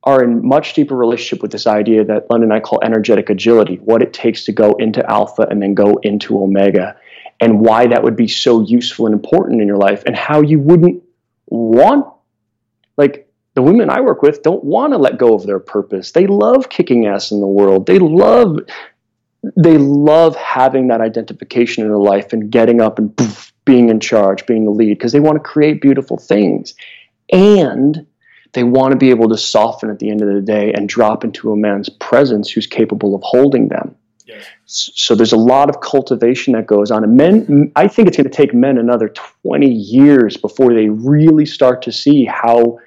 are 0.03 0.23
in 0.23 0.43
much 0.43 0.73
deeper 0.73 0.95
relationship 0.95 1.43
with 1.43 1.51
this 1.51 1.67
idea 1.67 2.03
that 2.03 2.31
London 2.31 2.51
and 2.51 2.57
I 2.57 2.61
call 2.61 2.79
energetic 2.83 3.29
agility, 3.29 3.75
what 3.75 4.01
it 4.01 4.11
takes 4.11 4.43
to 4.45 4.51
go 4.51 4.71
into 4.79 5.07
alpha 5.07 5.43
and 5.43 5.61
then 5.61 5.75
go 5.75 5.99
into 6.01 6.41
omega, 6.41 6.97
and 7.39 7.59
why 7.61 7.85
that 7.85 8.01
would 8.03 8.15
be 8.15 8.27
so 8.27 8.61
useful 8.61 9.05
and 9.05 9.13
important 9.13 9.61
in 9.61 9.67
your 9.67 9.77
life, 9.77 10.01
and 10.07 10.15
how 10.15 10.41
you 10.41 10.59
wouldn't 10.59 11.03
want, 11.45 12.07
like, 12.97 13.31
the 13.53 13.61
women 13.61 13.91
I 13.91 14.01
work 14.01 14.23
with 14.23 14.41
don't 14.41 14.63
want 14.63 14.93
to 14.93 14.97
let 14.97 15.19
go 15.19 15.35
of 15.35 15.45
their 15.45 15.59
purpose. 15.59 16.11
They 16.11 16.25
love 16.25 16.69
kicking 16.69 17.05
ass 17.05 17.29
in 17.29 17.39
the 17.39 17.45
world. 17.45 17.85
They 17.85 17.99
love 17.99 18.61
they 19.57 19.77
love 19.77 20.35
having 20.35 20.87
that 20.87 21.01
identification 21.01 21.83
in 21.83 21.89
their 21.89 21.97
life 21.97 22.33
and 22.33 22.51
getting 22.51 22.81
up 22.81 22.97
and 22.97 23.15
poof, 23.15 23.51
being 23.65 23.89
in 23.89 23.99
charge, 23.99 24.45
being 24.45 24.65
the 24.65 24.71
lead, 24.71 24.97
because 24.97 25.11
they 25.11 25.19
want 25.19 25.35
to 25.35 25.43
create 25.43 25.81
beautiful 25.81 26.17
things. 26.17 26.73
And 27.31 28.05
they 28.53 28.63
want 28.63 28.91
to 28.91 28.97
be 28.97 29.09
able 29.09 29.29
to 29.29 29.37
soften 29.37 29.89
at 29.89 29.99
the 29.99 30.09
end 30.09 30.21
of 30.21 30.33
the 30.33 30.41
day 30.41 30.71
and 30.73 30.87
drop 30.87 31.23
into 31.23 31.51
a 31.51 31.57
man's 31.57 31.89
presence 31.89 32.49
who's 32.49 32.67
capable 32.67 33.15
of 33.15 33.21
holding 33.23 33.67
them. 33.67 33.95
Yes. 34.25 34.45
So 34.65 35.15
there's 35.15 35.33
a 35.33 35.37
lot 35.37 35.69
of 35.69 35.81
cultivation 35.81 36.53
that 36.53 36.65
goes 36.65 36.91
on. 36.91 37.03
And 37.03 37.17
men, 37.17 37.71
I 37.75 37.87
think 37.87 38.07
it's 38.07 38.15
going 38.15 38.29
to 38.29 38.35
take 38.35 38.53
men 38.53 38.77
another 38.77 39.09
20 39.43 39.69
years 39.69 40.37
before 40.37 40.73
they 40.73 40.89
really 40.89 41.45
start 41.45 41.81
to 41.83 41.91
see 41.91 42.25
how 42.25 42.79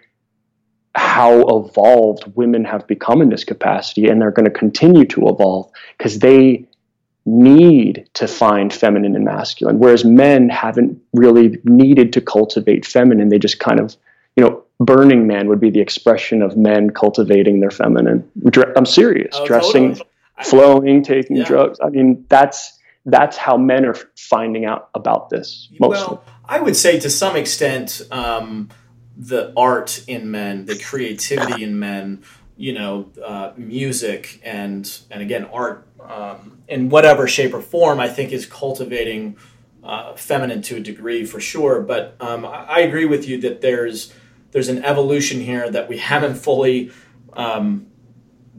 how 1.16 1.40
evolved 1.48 2.30
women 2.36 2.62
have 2.62 2.86
become 2.86 3.22
in 3.22 3.30
this 3.30 3.42
capacity, 3.42 4.06
and 4.06 4.20
they're 4.20 4.30
going 4.30 4.44
to 4.44 4.50
continue 4.50 5.06
to 5.06 5.28
evolve 5.28 5.66
because 5.96 6.18
they 6.18 6.62
need 7.24 8.06
to 8.12 8.28
find 8.28 8.70
feminine 8.70 9.16
and 9.16 9.24
masculine, 9.24 9.78
whereas 9.78 10.04
men 10.04 10.50
haven't 10.50 11.00
really 11.14 11.58
needed 11.64 12.12
to 12.12 12.20
cultivate 12.20 12.84
feminine. 12.84 13.30
They 13.30 13.38
just 13.38 13.58
kind 13.58 13.80
of, 13.80 13.96
you 14.36 14.44
know, 14.44 14.62
Burning 14.78 15.26
Man 15.26 15.48
would 15.48 15.58
be 15.58 15.70
the 15.70 15.80
expression 15.80 16.42
of 16.42 16.54
men 16.54 16.90
cultivating 16.90 17.60
their 17.60 17.70
feminine. 17.70 18.30
I'm 18.76 18.84
serious, 18.84 19.34
oh, 19.38 19.46
dressing, 19.46 19.94
totally. 19.94 20.10
flowing, 20.44 21.02
taking 21.02 21.36
yeah. 21.36 21.44
drugs. 21.44 21.78
I 21.82 21.88
mean, 21.88 22.26
that's 22.28 22.78
that's 23.06 23.38
how 23.38 23.56
men 23.56 23.86
are 23.86 23.96
finding 24.18 24.66
out 24.66 24.90
about 24.94 25.30
this. 25.30 25.70
Mostly. 25.80 26.16
Well, 26.16 26.24
I 26.44 26.60
would 26.60 26.76
say 26.76 27.00
to 27.00 27.08
some 27.08 27.36
extent. 27.36 28.02
Um, 28.10 28.68
the 29.16 29.52
art 29.56 30.04
in 30.06 30.30
men, 30.30 30.66
the 30.66 30.78
creativity 30.78 31.62
in 31.62 31.78
men, 31.78 32.22
you 32.56 32.72
know, 32.72 33.10
uh, 33.24 33.52
music 33.56 34.40
and 34.44 34.98
and 35.10 35.22
again 35.22 35.44
art 35.52 35.86
um, 36.00 36.58
in 36.68 36.88
whatever 36.88 37.26
shape 37.26 37.54
or 37.54 37.60
form, 37.60 38.00
I 38.00 38.08
think 38.08 38.32
is 38.32 38.46
cultivating 38.46 39.36
uh, 39.82 40.14
feminine 40.14 40.62
to 40.62 40.76
a 40.76 40.80
degree 40.80 41.24
for 41.24 41.40
sure. 41.40 41.80
But 41.80 42.16
um, 42.20 42.44
I, 42.44 42.80
agree 42.80 43.04
with 43.04 43.28
you 43.28 43.40
that 43.42 43.60
there's 43.60 44.12
there's 44.50 44.68
an 44.68 44.84
evolution 44.84 45.40
here 45.40 45.70
that 45.70 45.88
we 45.88 45.98
haven't 45.98 46.34
fully. 46.34 46.90
Um, 47.32 47.86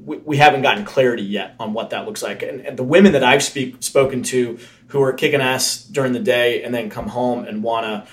we, 0.03 0.17
we 0.17 0.37
haven't 0.37 0.61
gotten 0.61 0.85
clarity 0.85 1.23
yet 1.23 1.55
on 1.59 1.73
what 1.73 1.89
that 1.89 2.05
looks 2.05 2.21
like, 2.23 2.43
and, 2.43 2.65
and 2.65 2.77
the 2.77 2.83
women 2.83 3.13
that 3.13 3.23
I've 3.23 3.43
speak, 3.43 3.77
spoken 3.81 4.23
to 4.23 4.59
who 4.87 5.01
are 5.01 5.11
kicking 5.11 5.41
ass 5.41 5.83
during 5.83 6.13
the 6.13 6.19
day 6.19 6.63
and 6.63 6.73
then 6.73 6.89
come 6.89 7.07
home 7.07 7.45
and 7.45 7.61
want 7.63 7.85
to, 7.85 8.11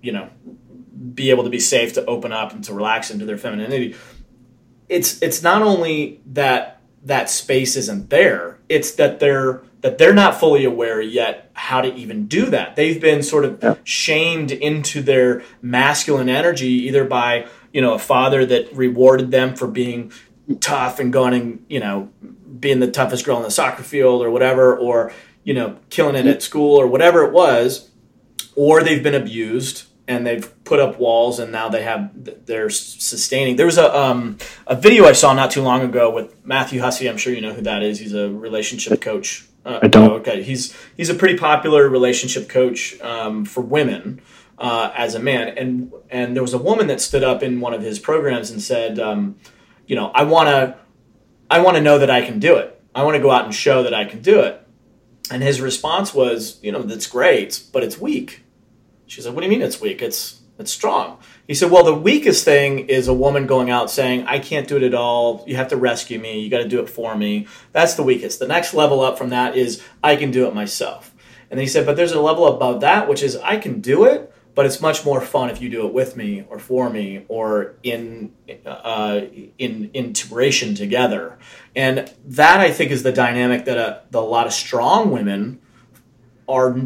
you 0.00 0.12
know, 0.12 0.28
be 1.14 1.30
able 1.30 1.44
to 1.44 1.50
be 1.50 1.60
safe 1.60 1.92
to 1.92 2.04
open 2.06 2.32
up 2.32 2.52
and 2.52 2.64
to 2.64 2.72
relax 2.72 3.10
into 3.10 3.24
their 3.24 3.38
femininity 3.38 3.94
it's 4.88 5.20
it's 5.22 5.42
not 5.42 5.62
only 5.62 6.20
that 6.26 6.80
that 7.04 7.30
space 7.30 7.76
isn't 7.76 8.10
there 8.10 8.58
it's 8.68 8.92
that 8.92 9.20
they're 9.20 9.62
that 9.80 9.96
they're 9.98 10.14
not 10.14 10.38
fully 10.38 10.64
aware 10.64 11.00
yet 11.00 11.50
how 11.54 11.80
to 11.80 11.94
even 11.94 12.26
do 12.26 12.46
that 12.46 12.76
they've 12.76 13.00
been 13.00 13.22
sort 13.22 13.44
of 13.44 13.58
yeah. 13.62 13.74
shamed 13.84 14.50
into 14.50 15.02
their 15.02 15.42
masculine 15.62 16.28
energy 16.28 16.66
either 16.66 17.04
by 17.04 17.46
you 17.72 17.80
know 17.80 17.94
a 17.94 17.98
father 17.98 18.44
that 18.44 18.72
rewarded 18.74 19.30
them 19.30 19.54
for 19.54 19.68
being 19.68 20.10
tough 20.60 20.98
and 20.98 21.12
going 21.12 21.64
you 21.68 21.80
know 21.80 22.10
being 22.58 22.80
the 22.80 22.90
toughest 22.90 23.24
girl 23.24 23.36
on 23.36 23.42
the 23.42 23.50
soccer 23.50 23.82
field 23.82 24.22
or 24.22 24.30
whatever 24.30 24.76
or 24.76 25.12
you 25.44 25.54
know 25.54 25.76
killing 25.90 26.16
it 26.16 26.26
at 26.26 26.38
mm. 26.38 26.42
school 26.42 26.76
or 26.76 26.86
whatever 26.86 27.24
it 27.24 27.32
was 27.32 27.90
or 28.56 28.82
they've 28.82 29.02
been 29.02 29.14
abused 29.14 29.87
and 30.08 30.26
they've 30.26 30.64
put 30.64 30.80
up 30.80 30.98
walls 30.98 31.38
and 31.38 31.52
now 31.52 31.68
they 31.68 31.82
have 31.82 32.10
they're 32.46 32.70
sustaining. 32.70 33.56
There 33.56 33.66
was 33.66 33.78
a 33.78 33.94
um, 33.96 34.38
a 34.66 34.74
video 34.74 35.04
i 35.04 35.12
saw 35.12 35.34
not 35.34 35.50
too 35.50 35.62
long 35.62 35.82
ago 35.82 36.10
with 36.10 36.34
matthew 36.44 36.80
hussey. 36.80 37.08
I'm 37.08 37.18
sure 37.18 37.32
you 37.32 37.42
know 37.42 37.52
who 37.52 37.62
that 37.62 37.82
is. 37.82 38.00
He's 38.00 38.14
a 38.14 38.30
relationship 38.30 39.00
coach. 39.00 39.46
Uh, 39.64 39.80
i 39.82 39.88
don't. 39.88 40.10
oh, 40.10 40.14
okay. 40.16 40.42
He's 40.42 40.74
he's 40.96 41.10
a 41.10 41.14
pretty 41.14 41.36
popular 41.36 41.88
relationship 41.88 42.48
coach 42.48 42.98
um, 43.02 43.44
for 43.44 43.60
women 43.60 44.20
uh, 44.58 44.90
as 44.96 45.14
a 45.14 45.20
man. 45.20 45.56
And 45.56 45.92
and 46.10 46.34
there 46.34 46.42
was 46.42 46.54
a 46.54 46.58
woman 46.58 46.86
that 46.86 47.00
stood 47.00 47.22
up 47.22 47.42
in 47.42 47.60
one 47.60 47.74
of 47.74 47.82
his 47.82 47.98
programs 47.98 48.50
and 48.50 48.62
said 48.62 48.98
um, 48.98 49.36
you 49.86 49.94
know 49.94 50.10
i 50.14 50.24
want 50.24 50.48
to 50.48 50.76
i 51.50 51.60
want 51.60 51.76
to 51.76 51.82
know 51.82 51.98
that 51.98 52.10
i 52.10 52.22
can 52.22 52.40
do 52.40 52.56
it. 52.56 52.74
I 52.94 53.04
want 53.04 53.14
to 53.16 53.22
go 53.22 53.30
out 53.30 53.44
and 53.44 53.54
show 53.54 53.82
that 53.82 53.92
i 53.92 54.06
can 54.06 54.22
do 54.22 54.40
it. 54.40 54.64
And 55.30 55.42
his 55.42 55.60
response 55.60 56.14
was 56.14 56.58
you 56.62 56.72
know 56.72 56.82
that's 56.82 57.06
great 57.06 57.62
but 57.74 57.82
it's 57.84 57.98
weak 57.98 58.42
she 59.08 59.22
said, 59.22 59.34
"What 59.34 59.40
do 59.40 59.46
you 59.46 59.50
mean 59.50 59.62
it's 59.62 59.80
weak? 59.80 60.02
It's 60.02 60.40
it's 60.58 60.70
strong." 60.70 61.18
He 61.46 61.54
said, 61.54 61.70
"Well, 61.70 61.82
the 61.82 61.94
weakest 61.94 62.44
thing 62.44 62.88
is 62.88 63.08
a 63.08 63.14
woman 63.14 63.46
going 63.46 63.70
out 63.70 63.90
saying, 63.90 64.26
"I 64.26 64.38
can't 64.38 64.68
do 64.68 64.76
it 64.76 64.82
at 64.82 64.94
all. 64.94 65.42
You 65.46 65.56
have 65.56 65.68
to 65.68 65.76
rescue 65.76 66.18
me. 66.18 66.40
You 66.40 66.50
got 66.50 66.58
to 66.58 66.68
do 66.68 66.80
it 66.80 66.90
for 66.90 67.16
me." 67.16 67.46
That's 67.72 67.94
the 67.94 68.02
weakest. 68.02 68.38
The 68.38 68.46
next 68.46 68.74
level 68.74 69.00
up 69.00 69.18
from 69.18 69.30
that 69.30 69.56
is, 69.56 69.82
"I 70.04 70.14
can 70.14 70.30
do 70.30 70.46
it 70.46 70.54
myself." 70.54 71.14
And 71.50 71.58
he 71.58 71.66
said, 71.66 71.86
"But 71.86 71.96
there's 71.96 72.12
a 72.12 72.20
level 72.20 72.46
above 72.46 72.80
that, 72.82 73.08
which 73.08 73.22
is 73.22 73.36
I 73.36 73.56
can 73.56 73.80
do 73.80 74.04
it, 74.04 74.30
but 74.54 74.66
it's 74.66 74.80
much 74.80 75.04
more 75.06 75.22
fun 75.22 75.48
if 75.48 75.62
you 75.62 75.70
do 75.70 75.86
it 75.86 75.94
with 75.94 76.16
me 76.16 76.44
or 76.50 76.58
for 76.58 76.90
me 76.90 77.24
or 77.28 77.76
in 77.82 78.32
uh, 78.66 79.22
in 79.56 79.90
integration 79.94 80.74
together." 80.74 81.38
And 81.74 82.12
that 82.26 82.60
I 82.60 82.70
think 82.70 82.90
is 82.90 83.02
the 83.02 83.12
dynamic 83.12 83.64
that 83.64 83.78
a, 83.78 84.02
the, 84.10 84.18
a 84.18 84.20
lot 84.20 84.46
of 84.46 84.52
strong 84.52 85.10
women 85.10 85.60
are 86.46 86.76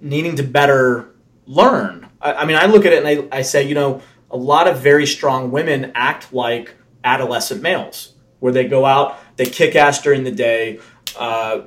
needing 0.00 0.36
to 0.36 0.42
better 0.42 1.15
learn. 1.46 2.08
I, 2.20 2.32
I 2.32 2.44
mean, 2.44 2.56
I 2.56 2.66
look 2.66 2.84
at 2.84 2.92
it 2.92 3.04
and 3.04 3.30
I, 3.32 3.38
I 3.38 3.42
say, 3.42 3.66
you 3.66 3.74
know, 3.74 4.02
a 4.30 4.36
lot 4.36 4.66
of 4.66 4.80
very 4.80 5.06
strong 5.06 5.50
women 5.50 5.92
act 5.94 6.32
like 6.32 6.74
adolescent 7.04 7.62
males, 7.62 8.14
where 8.40 8.52
they 8.52 8.66
go 8.66 8.84
out, 8.84 9.18
they 9.36 9.46
kick 9.46 9.76
ass 9.76 10.02
during 10.02 10.24
the 10.24 10.32
day, 10.32 10.80
uh, 11.18 11.62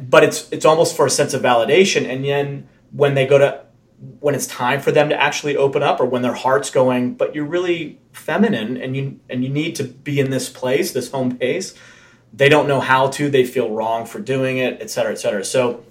but 0.00 0.24
it's 0.24 0.50
it's 0.50 0.64
almost 0.64 0.96
for 0.96 1.06
a 1.06 1.10
sense 1.10 1.34
of 1.34 1.42
validation. 1.42 2.08
And 2.08 2.24
then 2.24 2.68
when 2.90 3.14
they 3.14 3.26
go 3.26 3.38
to 3.38 3.64
when 4.20 4.34
it's 4.34 4.46
time 4.46 4.80
for 4.80 4.92
them 4.92 5.08
to 5.08 5.20
actually 5.20 5.56
open 5.56 5.82
up, 5.82 6.00
or 6.00 6.06
when 6.06 6.22
their 6.22 6.34
heart's 6.34 6.70
going, 6.70 7.14
but 7.14 7.34
you're 7.34 7.44
really 7.44 7.98
feminine 8.12 8.76
and 8.76 8.96
you 8.96 9.20
and 9.28 9.44
you 9.44 9.50
need 9.50 9.76
to 9.76 9.84
be 9.84 10.18
in 10.18 10.30
this 10.30 10.48
place, 10.48 10.92
this 10.92 11.10
home 11.10 11.30
base. 11.30 11.74
They 12.32 12.48
don't 12.48 12.68
know 12.68 12.80
how 12.80 13.08
to. 13.08 13.30
They 13.30 13.44
feel 13.44 13.70
wrong 13.70 14.06
for 14.06 14.20
doing 14.20 14.58
it, 14.58 14.78
et 14.80 14.90
cetera, 14.90 15.12
et 15.12 15.16
cetera. 15.16 15.44
So 15.44 15.84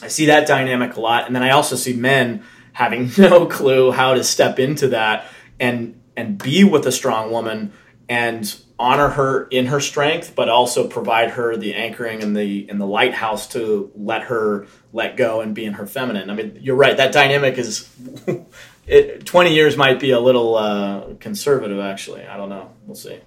I 0.00 0.08
see 0.08 0.26
that 0.26 0.46
dynamic 0.46 0.96
a 0.96 1.00
lot, 1.00 1.26
and 1.26 1.36
then 1.36 1.42
I 1.42 1.50
also 1.50 1.76
see 1.76 1.92
men 1.92 2.42
having 2.72 3.10
no 3.18 3.46
clue 3.46 3.92
how 3.92 4.14
to 4.14 4.24
step 4.24 4.58
into 4.58 4.88
that 4.88 5.26
and 5.60 6.00
and 6.16 6.42
be 6.42 6.64
with 6.64 6.86
a 6.86 6.92
strong 6.92 7.30
woman 7.30 7.72
and 8.08 8.56
honor 8.78 9.08
her 9.08 9.46
in 9.48 9.66
her 9.66 9.80
strength 9.80 10.34
but 10.34 10.48
also 10.48 10.88
provide 10.88 11.30
her 11.30 11.56
the 11.56 11.74
anchoring 11.74 12.22
and 12.22 12.36
the 12.36 12.66
and 12.68 12.80
the 12.80 12.86
lighthouse 12.86 13.46
to 13.46 13.90
let 13.94 14.22
her 14.22 14.66
let 14.92 15.16
go 15.16 15.40
and 15.40 15.54
be 15.54 15.64
in 15.64 15.74
her 15.74 15.86
feminine. 15.86 16.28
I 16.30 16.34
mean 16.34 16.58
you're 16.60 16.76
right 16.76 16.96
that 16.96 17.12
dynamic 17.12 17.58
is 17.58 17.88
it, 18.86 19.24
20 19.24 19.54
years 19.54 19.76
might 19.76 20.00
be 20.00 20.10
a 20.10 20.20
little 20.20 20.56
uh, 20.56 21.14
conservative 21.20 21.78
actually. 21.78 22.24
I 22.26 22.36
don't 22.36 22.48
know. 22.48 22.70
We'll 22.86 22.96
see 22.96 23.20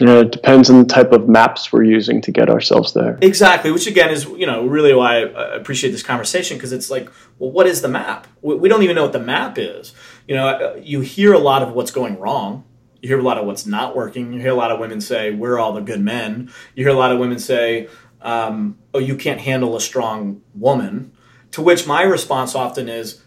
you 0.00 0.06
know, 0.06 0.20
it 0.20 0.32
depends 0.32 0.70
on 0.70 0.78
the 0.78 0.86
type 0.86 1.12
of 1.12 1.28
maps 1.28 1.72
we're 1.72 1.84
using 1.84 2.22
to 2.22 2.32
get 2.32 2.48
ourselves 2.48 2.94
there. 2.94 3.18
Exactly, 3.20 3.70
which 3.70 3.86
again 3.86 4.10
is 4.10 4.24
you 4.24 4.46
know 4.46 4.66
really 4.66 4.94
why 4.94 5.18
I 5.18 5.54
appreciate 5.54 5.90
this 5.90 6.02
conversation 6.02 6.56
because 6.56 6.72
it's 6.72 6.90
like, 6.90 7.10
well, 7.38 7.50
what 7.50 7.66
is 7.66 7.82
the 7.82 7.88
map? 7.88 8.26
We 8.40 8.68
don't 8.68 8.82
even 8.82 8.96
know 8.96 9.02
what 9.02 9.12
the 9.12 9.20
map 9.20 9.58
is. 9.58 9.92
You 10.26 10.36
know, 10.36 10.48
uh, 10.48 10.80
you 10.82 11.00
hear 11.00 11.34
a 11.34 11.38
lot 11.38 11.62
of 11.62 11.72
what's 11.72 11.90
going 11.90 12.18
wrong. 12.18 12.64
You 13.02 13.08
hear 13.08 13.18
a 13.18 13.22
lot 13.22 13.36
of 13.36 13.46
what's 13.46 13.66
not 13.66 13.94
working. 13.94 14.32
You 14.32 14.40
hear 14.40 14.50
a 14.50 14.54
lot 14.54 14.70
of 14.70 14.80
women 14.80 15.00
say, 15.00 15.32
"We're 15.32 15.58
all 15.58 15.72
the 15.72 15.82
good 15.82 16.00
men." 16.00 16.50
You 16.74 16.84
hear 16.84 16.94
a 16.94 16.98
lot 16.98 17.12
of 17.12 17.18
women 17.18 17.38
say, 17.38 17.88
um, 18.22 18.78
"Oh, 18.94 18.98
you 18.98 19.16
can't 19.16 19.40
handle 19.40 19.76
a 19.76 19.80
strong 19.80 20.40
woman." 20.54 21.12
To 21.52 21.62
which 21.62 21.86
my 21.86 22.02
response 22.02 22.54
often 22.54 22.88
is, 22.88 23.20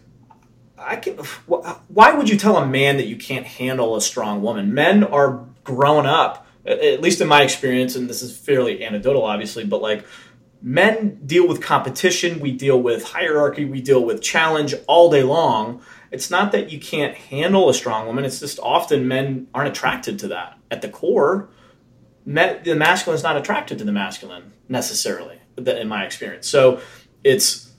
I 0.76 0.96
can. 0.96 1.14
Why 1.46 2.14
would 2.14 2.28
you 2.28 2.36
tell 2.36 2.56
a 2.56 2.66
man 2.66 2.96
that 2.96 3.06
you 3.06 3.16
can't 3.16 3.46
handle 3.46 3.94
a 3.94 4.00
strong 4.00 4.42
woman? 4.42 4.74
Men 4.74 5.04
are 5.04 5.44
grown 5.62 6.04
up 6.06 6.43
at 6.66 7.00
least 7.00 7.20
in 7.20 7.28
my 7.28 7.42
experience, 7.42 7.96
and 7.96 8.08
this 8.08 8.22
is 8.22 8.36
fairly 8.36 8.84
anecdotal, 8.84 9.24
obviously, 9.24 9.64
but 9.64 9.82
like 9.82 10.04
men 10.62 11.20
deal 11.26 11.46
with 11.46 11.60
competition, 11.60 12.40
we 12.40 12.50
deal 12.50 12.80
with 12.80 13.04
hierarchy, 13.04 13.64
we 13.64 13.82
deal 13.82 14.04
with 14.04 14.22
challenge 14.22 14.74
all 14.86 15.10
day 15.10 15.22
long. 15.22 15.82
It's 16.10 16.30
not 16.30 16.52
that 16.52 16.72
you 16.72 16.80
can't 16.80 17.14
handle 17.14 17.68
a 17.68 17.74
strong 17.74 18.06
woman, 18.06 18.24
it's 18.24 18.40
just 18.40 18.58
often 18.60 19.06
men 19.06 19.48
aren't 19.54 19.68
attracted 19.68 20.18
to 20.20 20.28
that. 20.28 20.58
At 20.70 20.80
the 20.80 20.88
core, 20.88 21.50
the 22.24 22.74
masculine 22.76 23.16
is 23.16 23.22
not 23.22 23.36
attracted 23.36 23.78
to 23.78 23.84
the 23.84 23.92
masculine 23.92 24.52
necessarily, 24.68 25.40
in 25.58 25.88
my 25.88 26.04
experience. 26.04 26.48
So 26.48 26.80
it's 27.22 27.72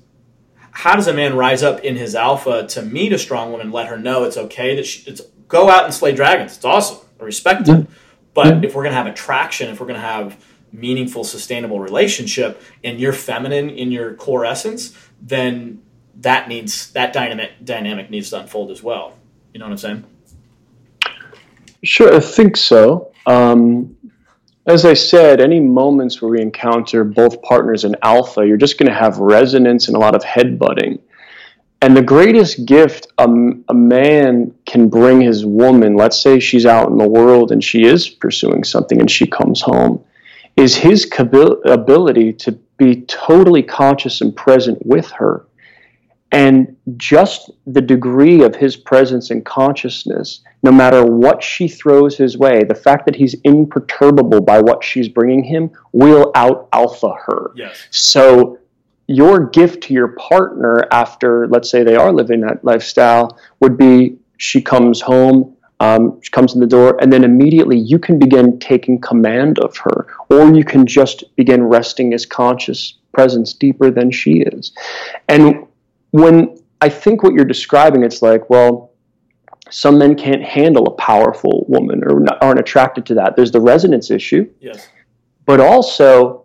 how 0.72 0.96
does 0.96 1.08
a 1.08 1.14
man 1.14 1.36
rise 1.36 1.64
up 1.64 1.80
in 1.80 1.96
his 1.96 2.16
alpha 2.16 2.68
to 2.68 2.82
meet 2.82 3.14
a 3.14 3.18
strong 3.18 3.52
woman, 3.52 3.72
let 3.72 3.88
her 3.88 3.98
know 3.98 4.26
it's 4.26 4.38
okay 4.38 4.76
that 4.76 4.86
she, 4.86 5.10
it's 5.10 5.22
go 5.48 5.70
out 5.70 5.86
and 5.86 5.94
slay 5.94 6.12
dragons. 6.12 6.58
It's 6.58 6.66
awesome. 6.66 6.98
I 7.20 7.24
respect 7.24 7.70
it. 7.70 7.88
But 8.36 8.48
mm-hmm. 8.48 8.64
if 8.66 8.76
we're 8.76 8.84
going 8.84 8.94
to 8.94 8.98
have 8.98 9.08
attraction, 9.08 9.72
if 9.72 9.80
we're 9.80 9.88
going 9.88 10.00
to 10.00 10.06
have 10.06 10.46
meaningful, 10.72 11.24
sustainable 11.24 11.80
relationship, 11.80 12.62
and 12.84 13.00
you're 13.00 13.14
feminine 13.14 13.70
in 13.72 13.92
your 13.92 14.14
core 14.14 14.46
essence, 14.46 14.96
then 15.22 15.82
that 16.20 16.48
needs 16.48 16.92
that 16.92 17.14
dynamic 17.14 17.52
dynamic 17.64 18.10
needs 18.12 18.30
to 18.30 18.42
unfold 18.42 18.70
as 18.70 18.84
well. 18.84 19.18
You 19.54 19.60
know 19.60 19.66
what 19.66 19.72
I'm 19.72 19.78
saying? 19.78 20.04
Sure, 21.84 22.14
I 22.14 22.20
think 22.20 22.58
so. 22.58 23.12
Um, 23.26 23.96
as 24.68 24.86
I 24.86 24.96
said, 24.96 25.40
any 25.40 25.60
moments 25.60 26.22
where 26.22 26.32
we 26.32 26.42
encounter 26.42 27.04
both 27.04 27.42
partners 27.42 27.86
in 27.86 27.96
alpha, 28.02 28.46
you're 28.46 28.58
just 28.58 28.78
going 28.78 28.92
to 28.92 28.98
have 28.98 29.20
resonance 29.20 29.88
and 29.88 29.96
a 29.96 30.00
lot 30.00 30.16
of 30.16 30.24
headbutting. 30.24 31.00
And 31.82 31.96
the 31.96 32.02
greatest 32.02 32.66
gift 32.66 33.08
a, 33.18 33.28
a 33.70 33.74
man 33.74 34.54
can 34.66 34.90
bring 34.90 35.22
his 35.22 35.46
woman, 35.46 35.96
let's 35.96 36.20
say 36.20 36.40
she's 36.40 36.66
out 36.66 36.90
in 36.90 36.98
the 36.98 37.08
world 37.08 37.52
and 37.52 37.64
she 37.64 37.84
is 37.84 38.10
pursuing 38.10 38.64
something 38.64 39.00
and 39.00 39.12
she 39.12 39.28
comes 39.28 39.62
home, 39.62 40.04
is 40.56 40.76
his 40.76 41.12
ability 41.66 42.34
to 42.34 42.52
be 42.78 43.02
totally 43.02 43.62
conscious 43.62 44.22
and 44.22 44.36
present 44.36 44.84
with 44.86 45.10
her. 45.12 45.46
And 46.32 46.76
just 46.98 47.52
the 47.66 47.82
degree 47.82 48.44
of 48.44 48.56
his 48.56 48.76
presence 48.76 49.32
and 49.32 49.46
consciousness, 49.46 50.42
no 50.64 50.72
matter 50.72 51.06
what 51.06 51.42
she 51.42 51.68
throws 51.68 52.18
his 52.18 52.38
way, 52.38 52.64
the 52.64 52.76
fact 52.76 53.06
that 53.06 53.16
he's 53.16 53.36
imperturbable 53.44 54.42
by 54.42 54.60
what 54.60 54.84
she's 54.84 55.08
bringing 55.08 55.44
him 55.44 55.72
will 55.94 56.32
out 56.36 56.68
alpha 56.74 57.14
her. 57.26 57.52
Yes. 57.56 57.88
So 57.92 58.60
your 59.08 59.48
gift 59.50 59.84
to 59.84 59.94
your 59.94 60.10
partner 60.10 60.88
after, 60.92 61.48
let's 61.48 61.70
say 61.70 61.84
they 61.84 61.96
are 61.96 62.12
living 62.12 62.42
that 62.42 62.64
lifestyle, 62.64 63.40
would 63.60 63.78
be 63.78 64.18
she 64.38 64.62
comes 64.62 65.02
home, 65.02 65.56
um, 65.80 66.20
she 66.22 66.32
comes 66.32 66.54
in 66.54 66.60
the 66.60 66.68
door, 66.68 66.98
and 67.02 67.12
then 67.12 67.24
immediately 67.24 67.78
you 67.78 68.00
can 68.00 68.18
begin 68.18 68.60
taking 68.60 69.00
command 69.00 69.60
of 69.60 69.78
her, 69.78 70.08
or 70.30 70.54
you 70.54 70.64
can 70.64 70.86
just 70.86 71.36
begin 71.36 71.64
resting 71.64 72.14
as 72.14 72.26
conscious 72.26 72.96
presence 73.14 73.54
deeper 73.54 73.92
than 73.92 74.12
she 74.12 74.40
is. 74.42 74.72
And 75.30 75.68
when 76.12 76.58
I 76.82 76.90
think 76.90 77.24
what 77.24 77.34
you're 77.34 77.46
describing, 77.46 78.04
it's 78.04 78.22
like, 78.22 78.50
well, 78.50 78.92
some 79.70 79.98
men 79.98 80.16
can't 80.16 80.44
handle 80.44 80.88
a 80.88 80.92
powerful 80.92 81.66
woman 81.68 82.04
or 82.04 82.24
aren't 82.42 82.60
attracted 82.60 83.06
to 83.08 83.16
that. 83.16 83.36
There's 83.36 83.52
the 83.52 83.62
resonance 83.62 84.12
issue. 84.12 84.50
Yes. 84.60 84.88
But 85.46 85.60
also, 85.60 86.45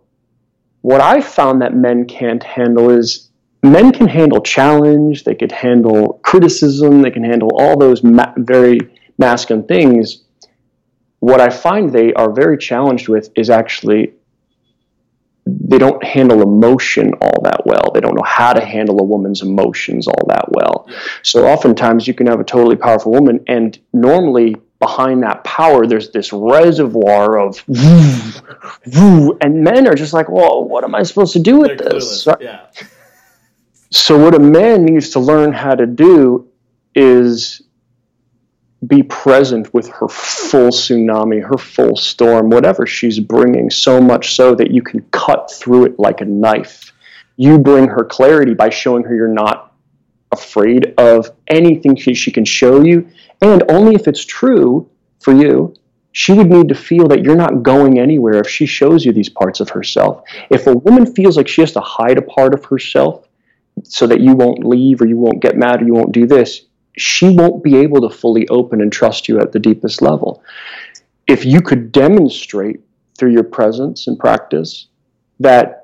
what 0.81 1.01
I 1.01 1.21
found 1.21 1.61
that 1.61 1.75
men 1.75 2.05
can't 2.05 2.43
handle 2.43 2.89
is 2.89 3.29
men 3.63 3.91
can 3.91 4.07
handle 4.07 4.41
challenge, 4.41 5.23
they 5.23 5.35
could 5.35 5.51
handle 5.51 6.19
criticism, 6.23 7.01
they 7.01 7.11
can 7.11 7.23
handle 7.23 7.51
all 7.59 7.77
those 7.77 8.03
ma- 8.03 8.33
very 8.37 8.79
masculine 9.17 9.65
things. 9.65 10.23
What 11.19 11.39
I 11.39 11.49
find 11.49 11.91
they 11.91 12.13
are 12.13 12.31
very 12.31 12.57
challenged 12.57 13.07
with 13.07 13.29
is 13.35 13.49
actually 13.49 14.13
they 15.45 15.77
don't 15.77 16.03
handle 16.03 16.41
emotion 16.41 17.13
all 17.21 17.41
that 17.43 17.65
well. 17.65 17.91
They 17.93 17.99
don't 17.99 18.15
know 18.15 18.25
how 18.25 18.53
to 18.53 18.63
handle 18.63 18.99
a 18.99 19.03
woman's 19.03 19.41
emotions 19.41 20.07
all 20.07 20.27
that 20.27 20.45
well. 20.49 20.87
So 21.23 21.47
oftentimes 21.47 22.07
you 22.07 22.13
can 22.13 22.27
have 22.27 22.39
a 22.39 22.43
totally 22.43 22.75
powerful 22.75 23.11
woman, 23.11 23.43
and 23.47 23.77
normally 23.93 24.55
behind 24.81 25.23
that 25.23 25.45
power, 25.45 25.87
there's 25.87 26.09
this 26.09 26.33
reservoir 26.33 27.39
of 27.39 27.63
woo, 27.67 28.17
woo, 28.93 29.37
and 29.39 29.63
men 29.63 29.87
are 29.87 29.93
just 29.93 30.11
like, 30.11 30.27
well, 30.27 30.65
what 30.65 30.83
am 30.83 30.93
I 30.93 31.03
supposed 31.03 31.31
to 31.33 31.39
do 31.39 31.59
with 31.59 31.77
They're 31.77 31.91
this? 31.91 32.23
So, 32.23 32.35
yeah. 32.41 32.65
so, 33.91 34.17
what 34.17 34.35
a 34.35 34.39
man 34.39 34.83
needs 34.83 35.11
to 35.11 35.19
learn 35.19 35.53
how 35.53 35.75
to 35.75 35.85
do 35.85 36.49
is 36.95 37.61
be 38.85 39.03
present 39.03 39.71
with 39.73 39.87
her 39.89 40.07
full 40.07 40.71
tsunami, 40.71 41.41
her 41.41 41.57
full 41.57 41.95
storm, 41.95 42.49
whatever 42.49 42.87
she's 42.87 43.19
bringing, 43.19 43.69
so 43.69 44.01
much 44.01 44.33
so 44.35 44.55
that 44.55 44.71
you 44.71 44.81
can 44.81 45.01
cut 45.11 45.51
through 45.51 45.85
it 45.85 45.99
like 45.99 46.21
a 46.21 46.25
knife. 46.25 46.91
You 47.37 47.59
bring 47.59 47.87
her 47.87 48.03
clarity 48.03 48.55
by 48.55 48.69
showing 48.69 49.03
her 49.03 49.15
you're 49.15 49.27
not 49.27 49.70
afraid 50.31 50.93
of 50.97 51.29
anything 51.47 51.95
she, 51.95 52.13
she 52.13 52.31
can 52.31 52.45
show 52.45 52.83
you. 52.83 53.09
And 53.41 53.63
only 53.69 53.95
if 53.95 54.07
it's 54.07 54.25
true 54.25 54.89
for 55.19 55.33
you, 55.33 55.73
she 56.13 56.33
would 56.33 56.49
need 56.49 56.67
to 56.69 56.75
feel 56.75 57.07
that 57.07 57.23
you're 57.23 57.35
not 57.35 57.63
going 57.63 57.99
anywhere 57.99 58.39
if 58.39 58.49
she 58.49 58.65
shows 58.65 59.05
you 59.05 59.13
these 59.13 59.29
parts 59.29 59.59
of 59.59 59.69
herself. 59.69 60.23
If 60.49 60.67
a 60.67 60.75
woman 60.75 61.05
feels 61.13 61.37
like 61.37 61.47
she 61.47 61.61
has 61.61 61.71
to 61.73 61.79
hide 61.79 62.17
a 62.17 62.21
part 62.21 62.53
of 62.53 62.65
herself 62.65 63.27
so 63.83 64.07
that 64.07 64.19
you 64.19 64.33
won't 64.33 64.65
leave 64.65 65.01
or 65.01 65.07
you 65.07 65.17
won't 65.17 65.41
get 65.41 65.57
mad 65.57 65.81
or 65.81 65.85
you 65.85 65.93
won't 65.93 66.11
do 66.11 66.27
this, 66.27 66.61
she 66.97 67.29
won't 67.29 67.63
be 67.63 67.77
able 67.77 68.01
to 68.01 68.15
fully 68.15 68.47
open 68.49 68.81
and 68.81 68.91
trust 68.91 69.29
you 69.29 69.39
at 69.39 69.53
the 69.53 69.59
deepest 69.59 70.01
level. 70.01 70.43
If 71.27 71.45
you 71.45 71.61
could 71.61 71.91
demonstrate 71.91 72.81
through 73.17 73.31
your 73.31 73.43
presence 73.43 74.07
and 74.07 74.19
practice 74.19 74.87
that 75.39 75.80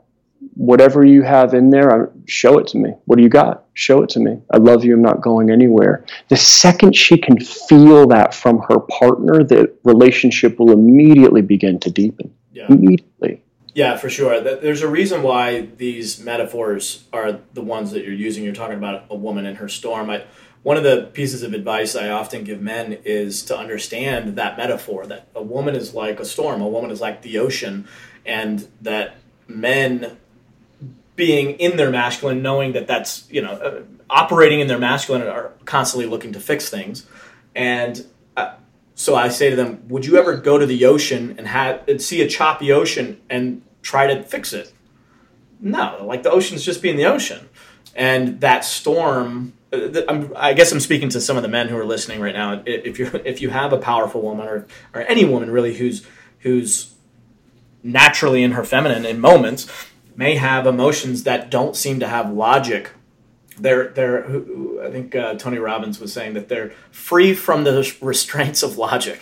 whatever 0.53 1.05
you 1.05 1.21
have 1.21 1.53
in 1.53 1.69
there, 1.69 2.11
show 2.25 2.57
it 2.57 2.67
to 2.67 2.77
me. 2.77 2.91
What 3.05 3.17
do 3.17 3.23
you 3.23 3.29
got? 3.29 3.65
Show 3.73 4.03
it 4.03 4.09
to 4.09 4.19
me. 4.19 4.39
I 4.51 4.57
love 4.57 4.83
you. 4.83 4.93
I'm 4.93 5.01
not 5.01 5.21
going 5.21 5.49
anywhere. 5.49 6.05
The 6.29 6.37
second 6.37 6.95
she 6.95 7.17
can 7.17 7.39
feel 7.39 8.07
that 8.07 8.33
from 8.33 8.59
her 8.69 8.79
partner, 8.79 9.43
the 9.43 9.73
relationship 9.83 10.59
will 10.59 10.71
immediately 10.71 11.41
begin 11.41 11.79
to 11.79 11.91
deepen. 11.91 12.33
Yeah. 12.53 12.67
Immediately. 12.69 13.43
Yeah, 13.73 13.95
for 13.95 14.09
sure. 14.09 14.41
There's 14.41 14.81
a 14.81 14.87
reason 14.87 15.21
why 15.21 15.67
these 15.77 16.19
metaphors 16.19 17.03
are 17.13 17.39
the 17.53 17.61
ones 17.61 17.91
that 17.91 18.03
you're 18.03 18.13
using. 18.13 18.43
You're 18.43 18.55
talking 18.55 18.77
about 18.77 19.05
a 19.11 19.15
woman 19.15 19.45
in 19.45 19.57
her 19.57 19.69
storm. 19.69 20.09
I, 20.09 20.23
one 20.63 20.77
of 20.77 20.83
the 20.83 21.11
pieces 21.13 21.43
of 21.43 21.53
advice 21.53 21.95
I 21.95 22.09
often 22.09 22.43
give 22.43 22.59
men 22.59 22.97
is 23.05 23.43
to 23.43 23.57
understand 23.57 24.35
that 24.35 24.57
metaphor 24.57 25.05
that 25.05 25.27
a 25.35 25.43
woman 25.43 25.75
is 25.75 25.93
like 25.93 26.19
a 26.19 26.25
storm, 26.25 26.59
a 26.59 26.67
woman 26.67 26.89
is 26.89 26.99
like 26.99 27.21
the 27.21 27.37
ocean, 27.37 27.87
and 28.25 28.67
that 28.81 29.17
men 29.47 30.17
being 31.17 31.59
in 31.59 31.75
their 31.75 31.89
masculine, 31.89 32.41
knowing 32.41 32.71
that 32.71 32.87
that's 32.87 33.29
you 33.29 33.41
know 33.41 33.51
uh, 33.51 33.81
operating 34.09 34.61
in 34.61 34.67
their 34.67 34.77
masculine 34.77 35.23
and 35.23 35.29
are 35.29 35.51
constantly 35.65 36.07
looking 36.07 36.31
to 36.31 36.39
fix 36.39 36.69
things, 36.69 37.05
and 37.53 38.05
uh, 38.37 38.53
so 38.95 39.15
I 39.15 39.27
say 39.27 39.49
to 39.49 39.55
them, 39.57 39.83
would 39.89 40.05
you 40.05 40.17
ever 40.17 40.37
go 40.37 40.57
to 40.57 40.65
the 40.65 40.85
ocean 40.85 41.35
and 41.37 41.45
have 41.47 41.85
and 41.89 42.01
see 42.01 42.21
a 42.21 42.27
choppy 42.27 42.71
ocean 42.71 43.19
and 43.29 43.63
try 43.81 44.07
to 44.07 44.23
fix 44.23 44.53
it? 44.53 44.71
No, 45.59 46.05
like 46.05 46.23
the 46.23 46.31
ocean's 46.31 46.63
just 46.63 46.81
being 46.81 46.95
the 46.95 47.05
ocean, 47.05 47.49
and 47.93 48.39
that 48.39 48.63
storm. 48.63 49.53
Uh, 49.73 50.29
I 50.37 50.53
guess 50.53 50.71
I'm 50.71 50.79
speaking 50.79 51.09
to 51.09 51.19
some 51.19 51.35
of 51.35 51.43
the 51.43 51.49
men 51.49 51.67
who 51.67 51.77
are 51.77 51.83
listening 51.83 52.21
right 52.21 52.33
now. 52.33 52.61
If 52.65 52.99
you 52.99 53.07
if 53.25 53.41
you 53.41 53.49
have 53.49 53.73
a 53.73 53.77
powerful 53.77 54.21
woman 54.21 54.47
or 54.47 54.67
or 54.93 55.01
any 55.01 55.25
woman 55.25 55.49
really 55.51 55.73
who's 55.73 56.05
who's 56.39 56.93
naturally 57.83 58.43
in 58.43 58.51
her 58.51 58.63
feminine 58.63 59.05
in 59.05 59.19
moments 59.19 59.67
may 60.17 60.35
have 60.35 60.67
emotions 60.67 61.23
that 61.23 61.49
don't 61.49 61.75
seem 61.75 62.01
to 62.01 62.07
have 62.07 62.33
logic. 62.33 62.91
They're, 63.59 63.87
they're 63.89 64.25
I 64.83 64.91
think 64.91 65.15
uh, 65.15 65.35
Tony 65.35 65.59
Robbins 65.59 65.99
was 65.99 66.11
saying 66.11 66.33
that 66.33 66.49
they're 66.49 66.71
free 66.91 67.33
from 67.33 67.63
the 67.63 67.95
restraints 68.01 68.63
of 68.63 68.77
logic. 68.77 69.21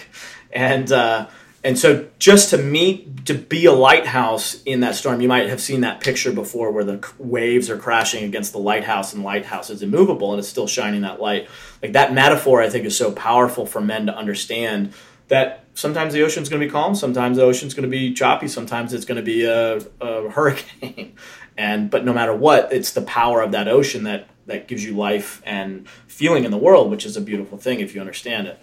And, 0.51 0.91
uh, 0.91 1.27
and 1.63 1.77
so 1.77 2.07
just 2.19 2.51
to 2.51 2.57
meet, 2.57 3.25
to 3.25 3.33
be 3.33 3.65
a 3.65 3.73
lighthouse 3.73 4.61
in 4.63 4.81
that 4.81 4.95
storm, 4.95 5.19
you 5.19 5.27
might 5.27 5.49
have 5.49 5.59
seen 5.59 5.81
that 5.81 5.99
picture 5.99 6.31
before 6.31 6.71
where 6.71 6.83
the 6.83 7.05
waves 7.17 7.69
are 7.69 7.77
crashing 7.77 8.23
against 8.23 8.53
the 8.53 8.59
lighthouse 8.59 9.13
and 9.13 9.21
the 9.23 9.25
lighthouse 9.25 9.69
is 9.69 9.81
immovable 9.81 10.31
and 10.31 10.39
it's 10.39 10.47
still 10.47 10.67
shining 10.67 11.01
that 11.01 11.19
light. 11.19 11.49
Like 11.81 11.93
that 11.93 12.13
metaphor, 12.13 12.61
I 12.61 12.69
think 12.69 12.85
is 12.85 12.97
so 12.97 13.11
powerful 13.11 13.65
for 13.65 13.81
men 13.81 14.05
to 14.05 14.15
understand 14.15 14.93
that 15.27 15.64
sometimes 15.75 16.13
the 16.13 16.23
ocean's 16.23 16.49
going 16.49 16.59
to 16.59 16.65
be 16.65 16.71
calm, 16.71 16.95
sometimes 16.95 17.37
the 17.37 17.43
ocean's 17.43 17.73
going 17.75 17.83
to 17.83 17.89
be 17.89 18.13
choppy, 18.13 18.47
sometimes 18.47 18.93
it's 18.93 19.05
going 19.05 19.17
to 19.17 19.21
be 19.23 19.45
a, 19.45 19.77
a 20.01 20.29
hurricane. 20.29 21.15
And 21.57 21.89
but 21.89 22.03
no 22.03 22.11
matter 22.11 22.35
what, 22.35 22.73
it's 22.73 22.91
the 22.91 23.01
power 23.03 23.41
of 23.41 23.53
that 23.53 23.69
ocean 23.69 24.03
that 24.03 24.27
that 24.47 24.67
gives 24.67 24.83
you 24.83 24.93
life 24.93 25.41
and 25.45 25.87
feeling 26.05 26.43
in 26.43 26.51
the 26.51 26.57
world, 26.57 26.91
which 26.91 27.05
is 27.05 27.15
a 27.15 27.21
beautiful 27.21 27.57
thing 27.57 27.79
if 27.79 27.95
you 27.95 28.01
understand 28.01 28.47
it. 28.47 28.59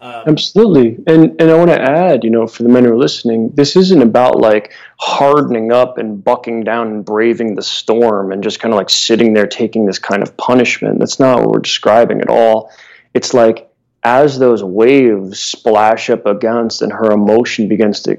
Um, 0.00 0.24
Absolutely, 0.26 0.98
and 1.06 1.40
and 1.40 1.50
I 1.50 1.54
want 1.56 1.70
to 1.70 1.80
add, 1.80 2.24
you 2.24 2.30
know, 2.30 2.48
for 2.48 2.64
the 2.64 2.68
men 2.68 2.84
who 2.84 2.92
are 2.92 2.98
listening, 2.98 3.52
this 3.54 3.76
isn't 3.76 4.02
about 4.02 4.40
like 4.40 4.72
hardening 4.98 5.70
up 5.70 5.98
and 5.98 6.22
bucking 6.22 6.64
down 6.64 6.88
and 6.88 7.04
braving 7.04 7.54
the 7.54 7.62
storm 7.62 8.32
and 8.32 8.42
just 8.42 8.58
kind 8.58 8.74
of 8.74 8.76
like 8.76 8.90
sitting 8.90 9.32
there 9.32 9.46
taking 9.46 9.86
this 9.86 10.00
kind 10.00 10.22
of 10.22 10.36
punishment. 10.36 10.98
That's 10.98 11.20
not 11.20 11.38
what 11.38 11.50
we're 11.50 11.60
describing 11.60 12.20
at 12.20 12.28
all. 12.28 12.72
It's 13.14 13.32
like 13.32 13.65
as 14.06 14.38
those 14.38 14.62
waves 14.62 15.40
splash 15.40 16.10
up 16.10 16.26
against 16.26 16.80
and 16.80 16.92
her 16.92 17.10
emotion 17.10 17.66
begins 17.66 18.02
to 18.02 18.16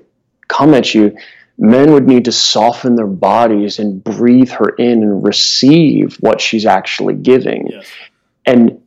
come 0.49 0.73
at 0.73 0.93
you, 0.93 1.17
men 1.57 1.93
would 1.93 2.05
need 2.05 2.25
to 2.25 2.31
soften 2.33 2.95
their 2.95 3.07
bodies 3.07 3.79
and 3.79 4.03
breathe 4.03 4.49
her 4.49 4.67
in 4.67 5.01
and 5.01 5.23
receive 5.23 6.17
what 6.17 6.41
she's 6.41 6.65
actually 6.65 7.13
giving. 7.13 7.67
Yes. 7.69 7.87
And 8.45 8.81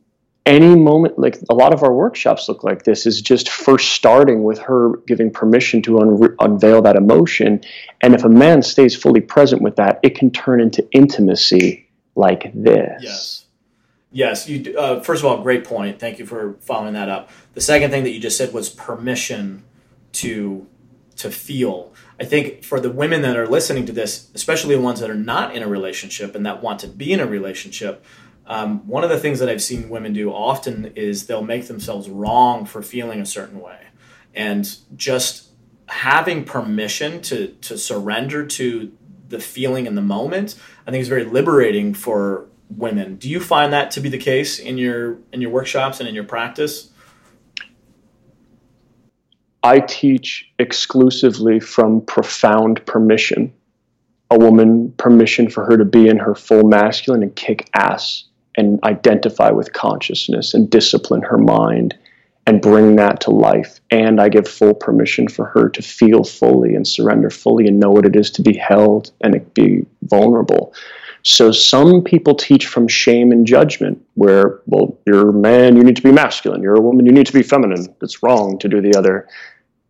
any 0.45 0.75
moment, 0.75 1.17
like 1.17 1.39
a 1.49 1.55
lot 1.55 1.73
of 1.73 1.81
our 1.81 1.91
workshops 1.91 2.47
look 2.47 2.63
like 2.63 2.83
this, 2.83 3.07
is 3.07 3.19
just 3.19 3.49
first 3.49 3.93
starting 3.93 4.43
with 4.43 4.59
her 4.59 4.97
giving 5.07 5.31
permission 5.31 5.81
to 5.81 5.99
un- 6.01 6.35
unveil 6.39 6.83
that 6.83 6.95
emotion. 6.95 7.61
And 8.01 8.13
if 8.13 8.23
a 8.23 8.29
man 8.29 8.61
stays 8.61 8.95
fully 8.95 9.21
present 9.21 9.63
with 9.63 9.77
that, 9.77 9.99
it 10.03 10.15
can 10.15 10.29
turn 10.29 10.61
into 10.61 10.87
intimacy 10.91 11.89
like 12.15 12.51
this. 12.53 13.01
Yes. 13.01 13.40
Yes, 14.11 14.49
you. 14.49 14.77
Uh, 14.77 14.99
first 15.01 15.23
of 15.23 15.29
all, 15.29 15.41
great 15.41 15.63
point. 15.63 15.99
Thank 15.99 16.19
you 16.19 16.25
for 16.25 16.57
following 16.59 16.93
that 16.93 17.07
up. 17.07 17.29
The 17.53 17.61
second 17.61 17.91
thing 17.91 18.03
that 18.03 18.11
you 18.11 18.19
just 18.19 18.37
said 18.37 18.53
was 18.53 18.69
permission 18.69 19.63
to 20.13 20.67
to 21.17 21.31
feel. 21.31 21.93
I 22.19 22.25
think 22.25 22.63
for 22.63 22.79
the 22.79 22.91
women 22.91 23.21
that 23.21 23.37
are 23.37 23.47
listening 23.47 23.85
to 23.85 23.91
this, 23.91 24.29
especially 24.33 24.75
the 24.75 24.81
ones 24.81 24.99
that 24.99 25.09
are 25.09 25.15
not 25.15 25.55
in 25.55 25.63
a 25.63 25.67
relationship 25.67 26.35
and 26.35 26.45
that 26.45 26.61
want 26.61 26.79
to 26.81 26.87
be 26.87 27.13
in 27.13 27.19
a 27.19 27.25
relationship, 27.25 28.03
um, 28.47 28.85
one 28.87 29.03
of 29.03 29.09
the 29.09 29.19
things 29.19 29.39
that 29.39 29.49
I've 29.49 29.61
seen 29.61 29.89
women 29.89 30.13
do 30.13 30.31
often 30.31 30.91
is 30.95 31.27
they'll 31.27 31.43
make 31.43 31.67
themselves 31.67 32.09
wrong 32.09 32.65
for 32.65 32.81
feeling 32.81 33.21
a 33.21 33.25
certain 33.25 33.61
way, 33.61 33.79
and 34.35 34.75
just 34.95 35.49
having 35.87 36.43
permission 36.43 37.21
to 37.21 37.47
to 37.61 37.77
surrender 37.77 38.45
to 38.45 38.91
the 39.29 39.39
feeling 39.39 39.85
in 39.85 39.95
the 39.95 40.01
moment, 40.01 40.55
I 40.85 40.91
think 40.91 41.01
is 41.01 41.07
very 41.07 41.23
liberating 41.23 41.93
for 41.93 42.47
women. 42.77 43.15
Do 43.15 43.29
you 43.29 43.39
find 43.39 43.73
that 43.73 43.91
to 43.91 44.01
be 44.01 44.09
the 44.09 44.17
case 44.17 44.59
in 44.59 44.77
your 44.77 45.17
in 45.31 45.41
your 45.41 45.51
workshops 45.51 45.99
and 45.99 46.07
in 46.07 46.15
your 46.15 46.23
practice? 46.23 46.89
I 49.63 49.79
teach 49.79 50.51
exclusively 50.57 51.59
from 51.59 52.01
profound 52.01 52.85
permission. 52.85 53.53
A 54.31 54.39
woman 54.39 54.93
permission 54.97 55.49
for 55.49 55.65
her 55.65 55.77
to 55.77 55.85
be 55.85 56.07
in 56.07 56.17
her 56.17 56.33
full 56.33 56.63
masculine 56.63 57.21
and 57.21 57.35
kick 57.35 57.69
ass 57.73 58.25
and 58.55 58.79
identify 58.83 59.51
with 59.51 59.73
consciousness 59.73 60.53
and 60.53 60.69
discipline 60.69 61.21
her 61.21 61.37
mind 61.37 61.97
and 62.47 62.61
bring 62.61 62.95
that 62.95 63.21
to 63.21 63.31
life. 63.31 63.79
And 63.91 64.19
I 64.19 64.29
give 64.29 64.47
full 64.47 64.73
permission 64.73 65.27
for 65.27 65.45
her 65.45 65.69
to 65.69 65.81
feel 65.81 66.23
fully 66.23 66.75
and 66.75 66.87
surrender 66.87 67.29
fully 67.29 67.67
and 67.67 67.79
know 67.79 67.91
what 67.91 68.05
it 68.05 68.15
is 68.15 68.31
to 68.31 68.41
be 68.41 68.57
held 68.57 69.11
and 69.21 69.53
be 69.53 69.85
vulnerable. 70.03 70.73
So 71.23 71.51
some 71.51 72.03
people 72.03 72.35
teach 72.35 72.67
from 72.67 72.87
shame 72.87 73.31
and 73.31 73.45
judgment, 73.45 74.03
where, 74.15 74.61
well, 74.65 74.97
you're 75.05 75.29
a 75.29 75.33
man, 75.33 75.75
you 75.75 75.83
need 75.83 75.95
to 75.95 76.01
be 76.01 76.11
masculine. 76.11 76.61
You're 76.63 76.77
a 76.77 76.81
woman, 76.81 77.05
you 77.05 77.11
need 77.11 77.27
to 77.27 77.33
be 77.33 77.43
feminine. 77.43 77.93
It's 78.01 78.23
wrong 78.23 78.57
to 78.59 78.67
do 78.67 78.81
the 78.81 78.97
other. 78.97 79.27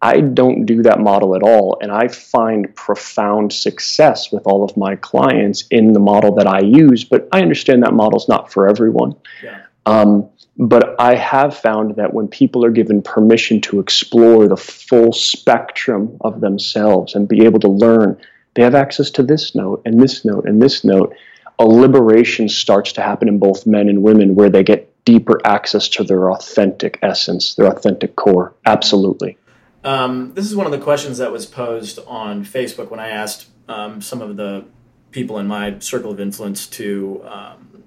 I 0.02 0.20
don't 0.20 0.66
do 0.66 0.82
that 0.84 1.00
model 1.00 1.36
at 1.36 1.44
all. 1.44 1.78
And 1.82 1.92
I 1.92 2.08
find 2.08 2.76
profound 2.76 3.54
success 3.54 4.32
with 4.32 4.46
all 4.46 4.64
of 4.64 4.76
my 4.76 4.96
clients 4.96 5.66
in 5.70 5.94
the 5.94 6.00
model 6.00 6.34
that 6.36 6.48
I 6.48 6.62
use. 6.62 7.04
But 7.04 7.30
I 7.32 7.42
understand 7.42 7.84
that 7.84 7.94
model's 7.94 8.28
not 8.28 8.52
for 8.52 8.68
everyone. 8.68 9.16
Yeah. 9.44 9.62
Um, 9.86 10.28
but 10.58 11.00
I 11.00 11.16
have 11.16 11.56
found 11.58 11.96
that 11.96 12.14
when 12.14 12.28
people 12.28 12.66
are 12.66 12.72
given 12.72 13.02
permission 13.02 13.62
to 13.62 13.80
explore 13.80 14.48
the 14.48 14.58
full 14.58 15.14
spectrum 15.14 16.18
of 16.22 16.42
themselves 16.42 17.16
and 17.16 17.28
be 17.28 17.46
able 17.46 17.60
to 17.62 17.70
learn 17.70 18.20
they 18.54 18.64
have 18.64 18.76
access 18.76 19.10
to 19.12 19.24
this 19.24 19.56
note 19.56 19.82
and 19.86 20.02
this 20.02 20.26
note 20.26 20.46
and 20.46 20.62
this 20.62 20.84
note. 20.84 21.16
A 21.60 21.66
liberation 21.66 22.50
starts 22.50 22.92
to 22.94 23.02
happen 23.02 23.28
in 23.28 23.38
both 23.38 23.66
men 23.66 23.88
and 23.88 24.02
women 24.02 24.36
where 24.36 24.50
they 24.50 24.64
get 24.64 24.92
deeper 25.06 25.40
access 25.46 25.88
to 25.90 26.04
their 26.04 26.32
authentic 26.32 26.98
essence, 27.02 27.56
their 27.56 27.68
authentic 27.68 28.16
core. 28.16 28.54
Absolutely. 28.66 29.38
Um, 29.84 30.34
this 30.34 30.46
is 30.46 30.56
one 30.56 30.66
of 30.66 30.72
the 30.72 30.80
questions 30.80 31.18
that 31.18 31.32
was 31.32 31.46
posed 31.46 32.00
on 32.08 32.46
Facebook 32.46 32.90
when 32.90 33.00
I 33.00 33.10
asked 33.10 33.48
um, 33.68 34.02
some 34.02 34.22
of 34.22 34.38
the 34.38 34.66
people 35.12 35.40
in 35.40 35.48
my 35.48 35.80
circle 35.80 36.12
of 36.12 36.20
influence 36.20 36.68
to, 36.68 37.22
um, 37.26 37.84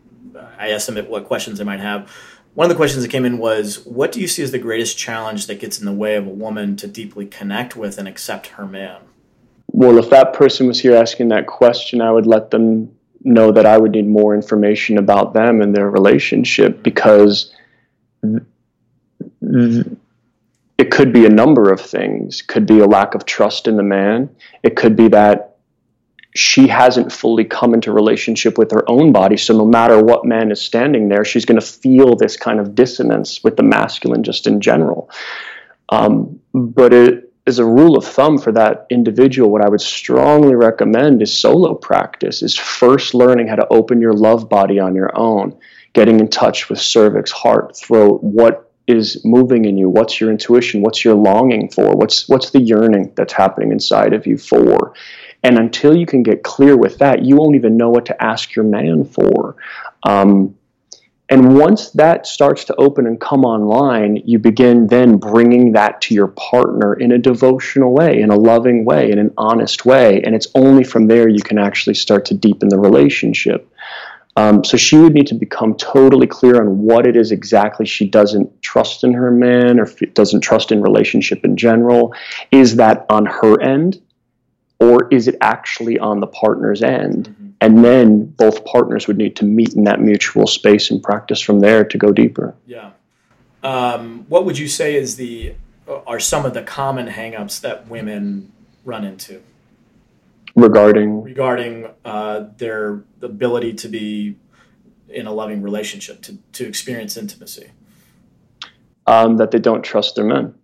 I 0.59 0.71
asked 0.71 0.87
them 0.87 1.05
what 1.07 1.25
questions 1.25 1.59
they 1.59 1.65
might 1.65 1.81
have. 1.81 2.11
One 2.55 2.67
of 2.67 2.69
the 2.69 2.77
questions 2.77 3.03
that 3.03 3.11
came 3.11 3.25
in 3.25 3.39
was, 3.39 3.85
What 3.85 4.13
do 4.13 4.21
you 4.21 4.29
see 4.29 4.43
as 4.43 4.53
the 4.53 4.59
greatest 4.59 4.97
challenge 4.97 5.47
that 5.47 5.59
gets 5.61 5.79
in 5.79 5.87
the 5.87 5.93
way 5.93 6.15
of 6.17 6.27
a 6.27 6.31
woman 6.31 6.77
to 6.77 6.87
deeply 6.87 7.27
connect 7.27 7.77
with 7.77 7.99
and 7.99 8.07
accept 8.07 8.49
her 8.49 8.67
man? 8.67 9.01
Well, 9.77 9.99
if 9.99 10.09
that 10.11 10.35
person 10.35 10.69
was 10.69 10.79
here 10.79 10.95
asking 10.95 11.31
that 11.31 11.49
question, 11.49 12.01
I 12.01 12.13
would 12.13 12.29
let 12.29 12.53
them 12.53 12.97
know 13.25 13.51
that 13.51 13.67
I 13.67 13.77
would 13.77 13.91
need 13.91 14.07
more 14.07 14.33
information 14.33 14.99
about 14.99 15.35
them 15.35 15.61
and 15.61 15.75
their 15.75 15.91
relationship 15.91 16.85
because 16.85 17.53
it 19.43 20.91
could 20.93 21.13
be 21.13 21.27
a 21.27 21.29
number 21.29 21.73
of 21.73 21.81
things. 21.81 22.41
Could 22.41 22.67
be 22.67 22.79
a 22.79 22.87
lack 22.87 23.17
of 23.17 23.27
trust 23.27 23.67
in 23.67 23.77
the 23.77 23.83
man. 23.83 24.31
It 24.63 24.77
could 24.77 24.95
be 24.95 25.09
that 25.09 25.57
she 26.37 26.69
hasn't 26.69 27.11
fully 27.11 27.45
come 27.45 27.75
into 27.75 27.91
relationship 27.91 28.57
with 28.57 28.71
her 28.71 28.89
own 28.89 29.11
body. 29.11 29.37
So 29.37 29.59
no 29.59 29.67
matter 29.67 30.01
what 30.01 30.25
man 30.25 30.53
is 30.53 30.63
standing 30.63 31.09
there, 31.09 31.25
she's 31.25 31.45
going 31.45 31.61
to 31.61 31.67
feel 31.67 32.15
this 32.15 32.37
kind 32.37 32.61
of 32.61 32.77
dissonance 32.77 33.43
with 33.43 33.57
the 33.57 33.65
masculine 33.65 34.23
just 34.23 34.47
in 34.47 34.61
general. 34.61 35.11
Um, 35.89 36.39
but 36.53 36.95
it, 36.95 37.24
as 37.47 37.59
a 37.59 37.65
rule 37.65 37.97
of 37.97 38.05
thumb 38.05 38.39
for 38.39 38.53
that 38.53 38.87
individual, 38.91 39.51
what 39.51 39.65
I 39.65 39.69
would 39.69 39.81
strongly 39.81 40.55
recommend 40.55 41.21
is 41.23 41.37
solo 41.37 41.75
practice, 41.75 42.43
is 42.43 42.57
first 42.57 43.15
learning 43.15 43.49
how 43.49 43.57
to 43.57 43.69
open 43.69 44.01
your 44.01 44.15
love 44.15 44.49
body 44.49 44.79
on 44.79 44.95
your 44.95 45.17
own, 45.17 45.57
getting 45.93 46.21
in 46.21 46.29
touch 46.29 46.71
with 46.71 46.81
cervix, 46.81 47.31
heart, 47.31 47.77
throat, 47.77 48.23
what 48.23 48.71
is 48.87 49.25
moving 49.25 49.65
in 49.65 49.77
you, 49.77 49.89
what's 49.89 50.21
your 50.21 50.31
intuition, 50.31 50.83
what's 50.83 51.05
your 51.05 51.15
longing 51.15 51.71
for, 51.71 51.95
what's 51.97 52.29
what's 52.29 52.51
the 52.51 52.61
yearning 52.61 53.13
that's 53.17 53.33
happening 53.33 53.73
inside 53.73 54.13
of 54.13 54.27
you 54.27 54.37
for 54.37 54.95
and 55.45 55.59
until 55.59 55.95
you 55.95 56.07
can 56.07 56.23
get 56.23 56.43
clear 56.43 56.75
with 56.75 56.99
that, 56.99 57.23
you 57.23 57.37
won't 57.37 57.55
even 57.55 57.77
know 57.77 57.91
what 57.91 58.07
to 58.07 58.25
ask 58.25 58.57
your 58.57 58.65
man 58.65 59.05
for. 59.05 59.57
Um, 60.03 60.57
and 61.31 61.57
once 61.57 61.91
that 61.91 62.27
starts 62.27 62.65
to 62.65 62.77
open 62.77 63.07
and 63.07 63.19
come 63.19 63.45
online, 63.45 64.17
you 64.27 64.39
begin 64.39 64.89
then 64.89 65.17
bringing 65.17 65.73
that 65.73 66.03
to 66.03 66.15
your 66.15 66.29
partner 66.29 66.95
in 66.95 67.13
a 67.13 67.19
devotional 67.19 67.93
way, 67.93 68.21
in 68.21 68.31
a 68.31 68.37
loving 68.37 68.85
way, 68.85 69.11
in 69.11 69.19
an 69.19 69.33
honest 69.39 69.87
way. 69.87 70.21
And 70.23 70.35
it's 70.35 70.49
only 70.55 70.85
from 70.85 71.07
there 71.07 71.29
you 71.29 71.43
can 71.43 71.59
actually 71.59 71.95
start 71.95 72.27
to 72.27 72.35
deepen 72.35 72.69
the 72.69 72.79
relationship. 72.79 73.71
Um, 74.37 74.65
so 74.65 74.77
she 74.77 74.97
would 74.97 75.15
need 75.15 75.29
to 75.29 75.35
become 75.35 75.77
totally 75.77 76.27
clear 76.27 76.61
on 76.61 76.81
what 76.81 77.07
it 77.07 77.17
is 77.17 77.33
exactly 77.33 77.87
she 77.87 78.07
doesn't 78.07 78.61
trust 78.63 79.05
in 79.05 79.13
her 79.15 79.31
man 79.31 79.81
or 79.81 79.87
doesn't 80.13 80.41
trust 80.41 80.73
in 80.73 80.83
relationship 80.83 81.45
in 81.45 81.57
general. 81.57 82.15
Is 82.51 82.77
that 82.77 83.07
on 83.09 83.27
her 83.27 83.61
end? 83.63 84.01
or 84.81 85.09
is 85.11 85.29
it 85.29 85.37
actually 85.41 85.99
on 85.99 86.21
the 86.21 86.27
partner's 86.27 86.83
end? 86.83 87.29
Mm-hmm. 87.29 87.51
And 87.65 87.83
then 87.83 88.27
both 88.27 88.67
partners 88.67 89.07
would 89.09 89.17
need 89.17 89.37
to 89.37 89.45
meet 89.47 89.75
in 89.75 89.85
that 89.85 89.99
mutual 89.99 90.47
space 90.47 90.91
and 90.91 91.03
practice 91.03 91.41
from 91.41 91.61
there 91.61 91.83
to 91.83 91.97
go 91.97 92.13
deeper. 92.13 92.55
Yeah. 92.67 92.91
Um, 93.63 94.27
what 94.29 94.45
would 94.45 94.59
you 94.59 94.69
say 94.69 94.97
is 94.97 95.17
the 95.17 95.55
are 96.07 96.21
some 96.21 96.45
of 96.45 96.53
the 96.53 96.63
common 96.63 97.09
hangups 97.09 97.63
that 97.63 97.89
women 97.89 98.53
run 98.85 99.03
into 99.05 99.41
regarding 100.55 101.23
regarding 101.23 101.89
uh, 102.05 102.45
their 102.59 103.03
ability 103.23 103.73
to 103.73 103.89
be 103.89 104.37
in 105.09 105.27
a 105.27 105.33
loving 105.33 105.63
relationship 105.63 106.21
to 106.21 106.37
to 106.53 106.69
experience 106.69 107.17
intimacy? 107.17 107.71
Um, 109.07 109.39
that 109.39 109.53
they 109.53 109.59
don't 109.59 109.83
trust 109.83 110.17
their 110.17 110.25
men 110.27 110.55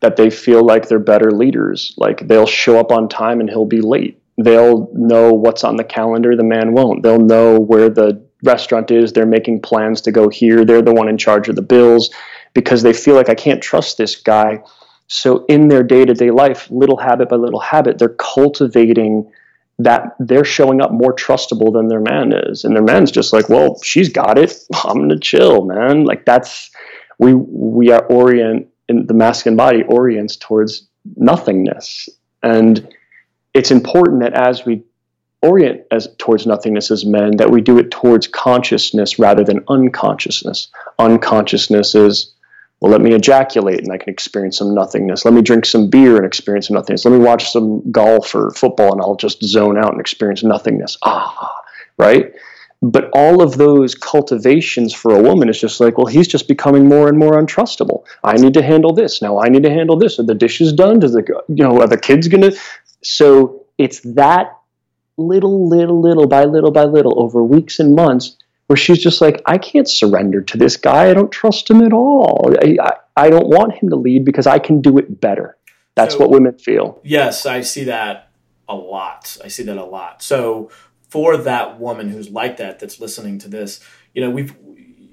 that 0.00 0.16
they 0.16 0.30
feel 0.30 0.64
like 0.64 0.88
they're 0.88 0.98
better 0.98 1.30
leaders. 1.30 1.94
Like 1.96 2.26
they'll 2.26 2.46
show 2.46 2.78
up 2.78 2.90
on 2.90 3.08
time 3.08 3.40
and 3.40 3.48
he'll 3.48 3.64
be 3.64 3.80
late. 3.80 4.21
They'll 4.38 4.88
know 4.94 5.32
what's 5.32 5.64
on 5.64 5.76
the 5.76 5.84
calendar, 5.84 6.36
the 6.36 6.44
man 6.44 6.72
won't. 6.72 7.02
They'll 7.02 7.18
know 7.18 7.58
where 7.58 7.88
the 7.88 8.24
restaurant 8.42 8.90
is. 8.90 9.12
They're 9.12 9.26
making 9.26 9.62
plans 9.62 10.00
to 10.02 10.12
go 10.12 10.28
here. 10.28 10.64
They're 10.64 10.82
the 10.82 10.94
one 10.94 11.08
in 11.08 11.18
charge 11.18 11.48
of 11.48 11.56
the 11.56 11.62
bills 11.62 12.10
because 12.54 12.82
they 12.82 12.92
feel 12.92 13.14
like 13.14 13.28
I 13.28 13.34
can't 13.34 13.62
trust 13.62 13.98
this 13.98 14.16
guy. 14.16 14.62
So 15.06 15.44
in 15.46 15.68
their 15.68 15.82
day 15.82 16.04
to 16.04 16.14
day 16.14 16.30
life, 16.30 16.70
little 16.70 16.96
habit 16.96 17.28
by 17.28 17.36
little 17.36 17.60
habit, 17.60 17.98
they're 17.98 18.16
cultivating 18.18 19.30
that 19.78 20.14
they're 20.18 20.44
showing 20.44 20.80
up 20.80 20.92
more 20.92 21.14
trustable 21.14 21.72
than 21.72 21.88
their 21.88 22.00
man 22.00 22.32
is. 22.32 22.64
And 22.64 22.74
their 22.74 22.82
man's 22.82 23.10
just 23.10 23.32
like, 23.32 23.48
well, 23.48 23.80
she's 23.82 24.08
got 24.08 24.38
it. 24.38 24.54
I'm 24.84 24.96
gonna 24.96 25.18
chill, 25.18 25.64
man. 25.64 26.04
Like 26.04 26.24
that's 26.24 26.70
we 27.18 27.34
we 27.34 27.90
are 27.90 28.04
orient 28.06 28.68
in 28.88 29.06
the 29.06 29.14
masculine 29.14 29.56
body 29.56 29.82
orients 29.84 30.36
towards 30.36 30.88
nothingness. 31.16 32.08
And 32.42 32.88
it's 33.54 33.70
important 33.70 34.20
that 34.20 34.34
as 34.34 34.64
we 34.64 34.82
orient 35.42 35.82
as 35.90 36.08
towards 36.18 36.46
nothingness 36.46 36.90
as 36.90 37.04
men, 37.04 37.36
that 37.36 37.50
we 37.50 37.60
do 37.60 37.78
it 37.78 37.90
towards 37.90 38.28
consciousness 38.28 39.18
rather 39.18 39.44
than 39.44 39.64
unconsciousness. 39.68 40.68
Unconsciousness 40.98 41.94
is, 41.94 42.32
well, 42.80 42.92
let 42.92 43.00
me 43.00 43.12
ejaculate 43.12 43.80
and 43.80 43.92
I 43.92 43.98
can 43.98 44.12
experience 44.12 44.58
some 44.58 44.74
nothingness. 44.74 45.24
Let 45.24 45.34
me 45.34 45.42
drink 45.42 45.66
some 45.66 45.90
beer 45.90 46.16
and 46.16 46.24
experience 46.24 46.68
some 46.68 46.76
nothingness. 46.76 47.04
Let 47.04 47.12
me 47.12 47.24
watch 47.24 47.50
some 47.50 47.90
golf 47.90 48.34
or 48.34 48.50
football 48.52 48.92
and 48.92 49.00
I'll 49.02 49.16
just 49.16 49.42
zone 49.42 49.76
out 49.76 49.90
and 49.90 50.00
experience 50.00 50.44
nothingness. 50.44 50.96
Ah, 51.02 51.62
right? 51.98 52.32
But 52.84 53.10
all 53.12 53.42
of 53.42 53.58
those 53.58 53.94
cultivations 53.94 54.92
for 54.92 55.14
a 55.14 55.22
woman 55.22 55.48
is 55.48 55.60
just 55.60 55.78
like, 55.78 55.96
well, 55.96 56.08
he's 56.08 56.26
just 56.26 56.48
becoming 56.48 56.88
more 56.88 57.08
and 57.08 57.16
more 57.16 57.34
untrustable. 57.40 58.04
I 58.24 58.34
need 58.34 58.54
to 58.54 58.62
handle 58.62 58.92
this. 58.92 59.22
Now 59.22 59.40
I 59.40 59.48
need 59.48 59.62
to 59.62 59.70
handle 59.70 59.96
this. 59.96 60.18
Are 60.18 60.24
the 60.24 60.34
dishes 60.34 60.72
done? 60.72 60.98
Does 60.98 61.12
the 61.12 61.22
you 61.48 61.62
know 61.62 61.80
are 61.80 61.86
the 61.86 61.96
kids 61.96 62.26
gonna? 62.26 62.50
So 63.02 63.66
it's 63.78 64.00
that 64.00 64.58
little, 65.16 65.68
little, 65.68 66.00
little 66.00 66.26
by 66.26 66.44
little 66.44 66.70
by 66.70 66.84
little 66.84 67.20
over 67.20 67.42
weeks 67.42 67.78
and 67.78 67.94
months 67.94 68.36
where 68.66 68.76
she's 68.76 69.02
just 69.02 69.20
like, 69.20 69.42
I 69.46 69.58
can't 69.58 69.88
surrender 69.88 70.40
to 70.42 70.56
this 70.56 70.76
guy. 70.76 71.10
I 71.10 71.14
don't 71.14 71.30
trust 71.30 71.68
him 71.68 71.82
at 71.82 71.92
all. 71.92 72.54
I, 72.62 72.76
I, 72.80 72.92
I 73.16 73.30
don't 73.30 73.48
want 73.48 73.74
him 73.74 73.90
to 73.90 73.96
lead 73.96 74.24
because 74.24 74.46
I 74.46 74.58
can 74.58 74.80
do 74.80 74.98
it 74.98 75.20
better. 75.20 75.56
That's 75.94 76.14
so, 76.14 76.20
what 76.20 76.30
women 76.30 76.58
feel. 76.58 77.00
Yes, 77.04 77.44
I 77.44 77.60
see 77.60 77.84
that 77.84 78.30
a 78.68 78.74
lot. 78.74 79.36
I 79.44 79.48
see 79.48 79.62
that 79.64 79.76
a 79.76 79.84
lot. 79.84 80.22
So 80.22 80.70
for 81.12 81.36
that 81.36 81.78
woman 81.78 82.08
who's 82.08 82.30
like 82.30 82.56
that 82.56 82.78
that's 82.78 82.98
listening 82.98 83.38
to 83.38 83.46
this 83.46 83.80
you 84.14 84.22
know 84.22 84.30
we've 84.30 84.56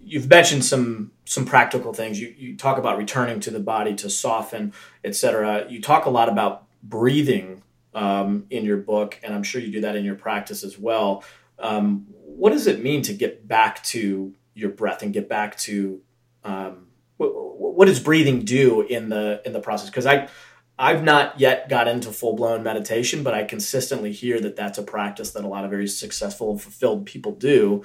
you've 0.02 0.30
mentioned 0.30 0.64
some 0.64 1.12
some 1.26 1.44
practical 1.46 1.92
things 1.92 2.22
you, 2.22 2.34
you 2.38 2.56
talk 2.56 2.78
about 2.78 2.98
returning 2.98 3.42
to 3.42 3.52
the 3.52 3.60
body 3.60 3.94
to 3.94 4.10
soften 4.10 4.72
etc 5.04 5.66
you 5.68 5.82
talk 5.82 6.06
a 6.06 6.10
lot 6.10 6.30
about 6.30 6.64
breathing 6.82 7.62
um, 7.94 8.46
in 8.50 8.64
your 8.66 8.78
book 8.78 9.20
and 9.24 9.34
i'm 9.34 9.44
sure 9.44 9.62
you 9.62 9.72
do 9.72 9.82
that 9.82 9.96
in 9.96 10.06
your 10.06 10.16
practice 10.16 10.64
as 10.64 10.78
well 10.78 11.24
um, 11.60 12.06
what 12.10 12.52
does 12.52 12.68
it 12.68 12.82
mean 12.82 13.02
to 13.02 13.14
get 13.14 13.48
back 13.48 13.84
to 13.84 14.34
your 14.54 14.70
breath 14.70 15.02
and 15.02 15.14
get 15.14 15.28
back 15.28 15.58
to 15.58 16.02
um, 16.44 16.88
what, 17.18 17.32
what 17.60 17.86
does 17.86 18.00
breathing 18.00 18.46
do 18.46 18.82
in 18.82 19.10
the 19.10 19.42
in 19.46 19.54
the 19.54 19.60
process 19.60 19.90
because 19.90 20.06
i 20.06 20.28
I've 20.80 21.04
not 21.04 21.38
yet 21.38 21.68
got 21.68 21.90
into 21.90 22.10
full 22.14 22.38
blown 22.38 22.64
meditation, 22.64 23.22
but 23.22 23.34
I 23.34 23.44
consistently 23.44 24.14
hear 24.14 24.40
that 24.40 24.56
that's 24.56 24.78
a 24.78 24.84
practice 24.84 25.32
that 25.32 25.44
a 25.44 25.48
lot 25.48 25.66
of 25.66 25.70
very 25.70 25.88
successful, 25.90 26.52
and 26.52 26.62
fulfilled 26.62 27.06
people 27.06 27.34
do. 27.34 27.84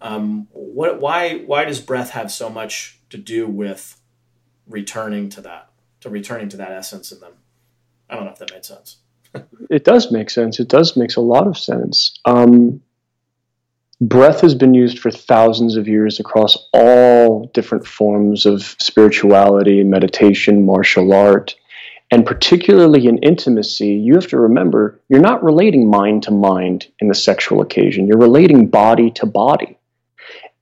Um, 0.00 0.46
what, 0.52 1.00
why, 1.00 1.38
why 1.38 1.64
does 1.64 1.80
breath 1.80 2.10
have 2.10 2.30
so 2.30 2.48
much 2.48 3.00
to 3.10 3.18
do 3.18 3.48
with 3.48 4.00
returning 4.68 5.28
to 5.30 5.40
that, 5.40 5.70
to 6.02 6.08
returning 6.08 6.48
to 6.50 6.56
that 6.58 6.70
essence 6.70 7.10
in 7.10 7.18
them? 7.18 7.32
I 8.08 8.14
don't 8.14 8.26
know 8.26 8.30
if 8.30 8.38
that 8.38 8.52
made 8.52 8.64
sense. 8.64 8.98
It 9.70 9.84
does 9.84 10.10
make 10.12 10.30
sense. 10.30 10.60
It 10.60 10.68
does 10.68 10.96
makes 10.96 11.16
a 11.16 11.20
lot 11.20 11.46
of 11.46 11.56
sense. 11.58 12.18
Um, 12.24 12.80
breath 14.00 14.40
has 14.40 14.54
been 14.54 14.74
used 14.74 14.98
for 14.98 15.10
thousands 15.10 15.76
of 15.76 15.88
years 15.88 16.20
across 16.20 16.68
all 16.72 17.46
different 17.54 17.86
forms 17.86 18.46
of 18.46 18.76
spirituality, 18.78 19.82
meditation, 19.84 20.64
martial 20.64 21.12
art. 21.12 21.54
And 22.10 22.24
particularly 22.24 23.06
in 23.06 23.18
intimacy, 23.18 23.88
you 23.88 24.14
have 24.14 24.28
to 24.28 24.38
remember 24.38 25.00
you're 25.08 25.20
not 25.20 25.42
relating 25.42 25.90
mind 25.90 26.22
to 26.24 26.30
mind 26.30 26.86
in 27.00 27.08
the 27.08 27.14
sexual 27.14 27.60
occasion, 27.60 28.06
you're 28.06 28.18
relating 28.18 28.68
body 28.68 29.10
to 29.12 29.26
body. 29.26 29.76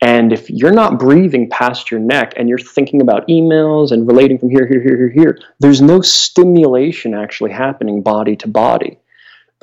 And 0.05 0.35
if 0.35 0.51
you're 0.51 0.71
not 0.71 0.99
breathing 0.99 1.49
past 1.49 1.91
your 1.91 1.99
neck 1.99 2.35
and 2.37 2.47
you're 2.47 2.59
thinking 2.59 3.01
about 3.01 3.27
emails 3.27 3.91
and 3.91 4.07
relating 4.07 4.39
from 4.39 4.51
here, 4.51 4.67
here, 4.67 4.83
here, 4.83 4.99
here, 4.99 5.09
here, 5.09 5.39
there's 5.61 5.81
no 5.81 6.03
stimulation 6.03 7.15
actually 7.15 7.53
happening 7.53 8.03
body 8.03 8.37
to 8.37 8.49
body 8.49 8.99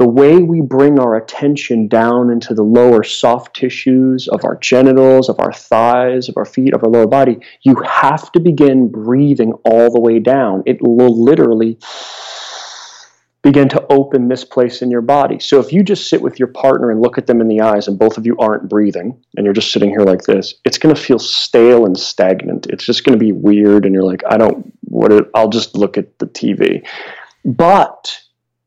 the 0.02 0.10
way 0.10 0.38
we 0.38 0.62
bring 0.62 0.98
our 0.98 1.16
attention 1.16 1.88
down 1.88 2.32
into 2.32 2.56
the 2.56 2.64
lower 2.64 3.04
soft 3.04 3.56
tissues 3.56 4.28
of 4.30 4.44
our 4.44 4.56
genitals, 4.56 5.30
of 5.30 5.40
our 5.40 5.54
thighs, 5.54 6.28
of 6.28 6.36
our 6.38 6.46
feet, 6.46 6.74
of 6.74 6.84
our 6.84 6.90
lower 6.90 7.06
body, 7.06 7.38
you 7.62 7.76
have 7.86 8.32
to 8.32 8.40
begin 8.40 8.88
breathing 8.88 9.54
all 9.64 9.94
the 9.94 10.00
way 10.00 10.18
down. 10.18 10.64
It 10.66 10.82
will 10.82 11.24
literally 11.24 11.78
begin 13.44 13.68
to 13.70 13.86
open 13.92 14.28
this 14.28 14.44
place 14.44 14.82
in 14.82 14.92
your 14.92 15.02
body. 15.02 15.40
So 15.40 15.60
if 15.60 15.74
you 15.74 15.84
just 15.84 16.10
sit 16.10 16.22
with 16.22 16.38
your 16.38 16.48
partner 16.48 16.92
and 16.92 17.02
look 17.02 17.18
at 17.18 17.26
them 17.26 17.42
in 17.42 17.48
the 17.48 17.62
eyes 17.62 17.88
and 17.88 17.98
both 17.98 18.18
of 18.18 18.26
you 18.26 18.38
aren't 18.38 18.70
breathing 18.70 19.20
and 19.36 19.46
you're 19.46 19.54
just 19.54 19.72
sitting 19.72 19.90
here 19.90 20.02
like 20.02 20.22
this, 20.24 20.54
it's 20.64 20.78
going 20.78 20.94
to 20.94 21.02
feel 21.02 21.18
stale 21.18 21.86
and 21.86 21.98
stagnant. 21.98 22.68
It's 22.68 22.86
just 22.86 23.04
going 23.04 23.18
to 23.18 23.24
be 23.24 23.32
weird 23.32 23.86
and 23.86 23.96
you're 23.96 24.04
like, 24.04 24.22
I 24.30 24.38
don't 24.38 24.72
what 24.82 25.30
I'll 25.34 25.50
just 25.50 25.76
look 25.76 25.98
at 25.98 26.20
the 26.20 26.28
TV. 26.28 26.86
But 27.44 28.16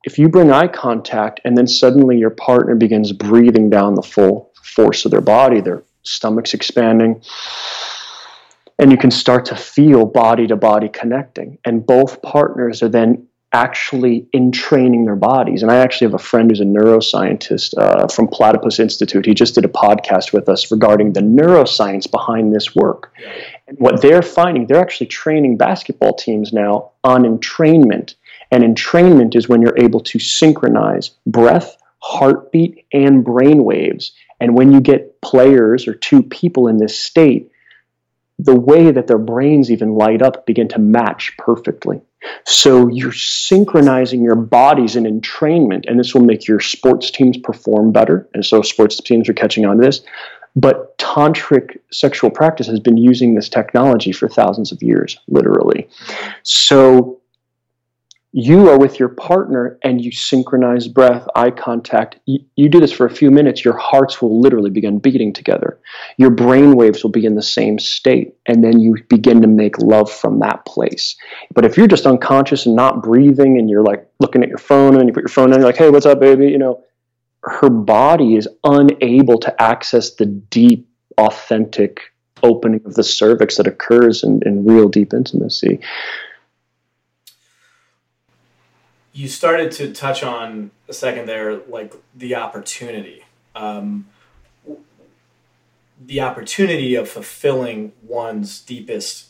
if 0.04 0.18
you 0.18 0.28
bring 0.28 0.50
eye 0.50 0.66
contact 0.66 1.40
and 1.44 1.56
then 1.56 1.68
suddenly 1.68 2.18
your 2.18 2.30
partner 2.30 2.74
begins 2.74 3.12
breathing 3.12 3.70
down 3.70 3.94
the 3.94 4.02
full 4.02 4.52
force 4.62 5.04
of 5.04 5.12
their 5.12 5.20
body, 5.20 5.60
their 5.60 5.84
stomach's 6.02 6.52
expanding, 6.52 7.22
and 8.78 8.90
you 8.90 8.98
can 8.98 9.10
start 9.10 9.44
to 9.46 9.56
feel 9.56 10.04
body 10.04 10.48
to 10.48 10.56
body 10.56 10.88
connecting. 10.88 11.58
And 11.64 11.86
both 11.86 12.20
partners 12.22 12.82
are 12.82 12.88
then 12.88 13.28
actually 13.54 14.26
entraining 14.34 15.06
their 15.06 15.16
bodies. 15.16 15.62
And 15.62 15.70
I 15.70 15.76
actually 15.76 16.06
have 16.06 16.14
a 16.14 16.18
friend 16.18 16.50
who's 16.50 16.60
a 16.60 16.64
neuroscientist 16.64 17.78
uh, 17.78 18.08
from 18.08 18.28
Platypus 18.28 18.78
Institute. 18.78 19.24
He 19.24 19.32
just 19.32 19.54
did 19.54 19.64
a 19.64 19.68
podcast 19.68 20.32
with 20.32 20.48
us 20.48 20.70
regarding 20.70 21.14
the 21.14 21.20
neuroscience 21.20 22.10
behind 22.10 22.54
this 22.54 22.74
work. 22.74 23.14
And 23.66 23.78
what 23.78 24.02
they're 24.02 24.22
finding, 24.22 24.66
they're 24.66 24.80
actually 24.80 25.06
training 25.06 25.56
basketball 25.56 26.14
teams 26.14 26.52
now 26.52 26.90
on 27.04 27.22
entrainment 27.22 28.16
and 28.54 28.62
entrainment 28.62 29.34
is 29.34 29.48
when 29.48 29.62
you're 29.62 29.78
able 29.78 30.00
to 30.00 30.20
synchronize 30.20 31.10
breath, 31.26 31.76
heartbeat 31.98 32.86
and 32.92 33.24
brain 33.24 33.64
waves. 33.64 34.12
And 34.40 34.54
when 34.54 34.72
you 34.72 34.80
get 34.80 35.20
players 35.22 35.88
or 35.88 35.94
two 35.94 36.22
people 36.22 36.68
in 36.68 36.76
this 36.76 36.96
state, 36.96 37.50
the 38.38 38.58
way 38.58 38.90
that 38.90 39.06
their 39.06 39.18
brains 39.18 39.70
even 39.70 39.94
light 39.94 40.22
up 40.22 40.46
begin 40.46 40.68
to 40.68 40.78
match 40.78 41.32
perfectly. 41.38 42.00
So 42.44 42.88
you're 42.88 43.12
synchronizing 43.12 44.22
your 44.22 44.34
bodies 44.34 44.96
in 44.96 45.04
entrainment, 45.04 45.84
and 45.86 45.98
this 45.98 46.14
will 46.14 46.24
make 46.24 46.46
your 46.48 46.60
sports 46.60 47.10
teams 47.10 47.36
perform 47.36 47.92
better. 47.92 48.28
And 48.34 48.44
so 48.44 48.62
sports 48.62 49.00
teams 49.00 49.28
are 49.28 49.34
catching 49.34 49.66
on 49.66 49.76
to 49.76 49.82
this. 49.82 50.00
But 50.56 50.96
tantric 50.98 51.78
sexual 51.90 52.30
practice 52.30 52.66
has 52.68 52.80
been 52.80 52.96
using 52.96 53.34
this 53.34 53.48
technology 53.48 54.12
for 54.12 54.28
thousands 54.28 54.72
of 54.72 54.82
years, 54.82 55.18
literally. 55.26 55.88
So 56.44 57.20
you 58.36 58.68
are 58.68 58.76
with 58.76 58.98
your 58.98 59.10
partner 59.10 59.78
and 59.84 60.04
you 60.04 60.10
synchronize 60.10 60.88
breath, 60.88 61.24
eye 61.36 61.52
contact. 61.52 62.18
You, 62.26 62.40
you, 62.56 62.68
do 62.68 62.80
this 62.80 62.90
for 62.90 63.06
a 63.06 63.14
few 63.14 63.30
minutes, 63.30 63.64
your 63.64 63.76
hearts 63.76 64.20
will 64.20 64.40
literally 64.40 64.70
begin 64.70 64.98
beating 64.98 65.32
together. 65.32 65.78
Your 66.16 66.30
brain 66.30 66.74
waves 66.74 67.04
will 67.04 67.12
be 67.12 67.26
in 67.26 67.36
the 67.36 67.42
same 67.42 67.78
state, 67.78 68.34
and 68.46 68.64
then 68.64 68.80
you 68.80 68.96
begin 69.08 69.40
to 69.42 69.46
make 69.46 69.78
love 69.78 70.10
from 70.10 70.40
that 70.40 70.66
place. 70.66 71.14
But 71.54 71.64
if 71.64 71.76
you're 71.76 71.86
just 71.86 72.06
unconscious 72.06 72.66
and 72.66 72.74
not 72.74 73.04
breathing, 73.04 73.56
and 73.56 73.70
you're 73.70 73.84
like 73.84 74.04
looking 74.18 74.42
at 74.42 74.48
your 74.48 74.58
phone 74.58 74.96
and 74.96 75.06
you 75.06 75.12
put 75.12 75.22
your 75.22 75.28
phone 75.28 75.52
on, 75.52 75.60
you're 75.60 75.68
like, 75.68 75.76
hey, 75.76 75.90
what's 75.90 76.04
up, 76.04 76.18
baby? 76.18 76.48
You 76.48 76.58
know, 76.58 76.82
her 77.44 77.70
body 77.70 78.34
is 78.34 78.48
unable 78.64 79.38
to 79.38 79.62
access 79.62 80.16
the 80.16 80.26
deep, 80.26 80.88
authentic 81.18 82.00
opening 82.42 82.80
of 82.84 82.94
the 82.94 83.04
cervix 83.04 83.58
that 83.58 83.68
occurs 83.68 84.24
in, 84.24 84.40
in 84.44 84.64
real 84.64 84.88
deep 84.88 85.14
intimacy 85.14 85.78
you 89.14 89.28
started 89.28 89.70
to 89.70 89.92
touch 89.92 90.24
on 90.24 90.72
a 90.88 90.92
second 90.92 91.26
there, 91.26 91.56
like 91.68 91.94
the 92.14 92.34
opportunity, 92.34 93.24
um, 93.54 94.06
the 96.04 96.20
opportunity 96.20 96.96
of 96.96 97.08
fulfilling 97.08 97.92
one's 98.02 98.60
deepest 98.60 99.28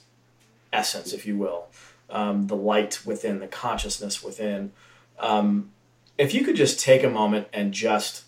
essence, 0.73 1.13
if 1.13 1.27
you 1.27 1.37
will, 1.37 1.67
um, 2.09 2.47
the 2.47 2.57
light 2.57 3.05
within, 3.05 3.41
the 3.41 3.47
consciousness 3.47 4.25
within. 4.25 4.73
Um, 5.19 5.71
if 6.17 6.33
you 6.33 6.45
could 6.45 6.57
just 6.57 6.81
take 6.81 7.05
a 7.05 7.11
moment 7.11 7.49
and 7.53 7.73
just 7.73 8.25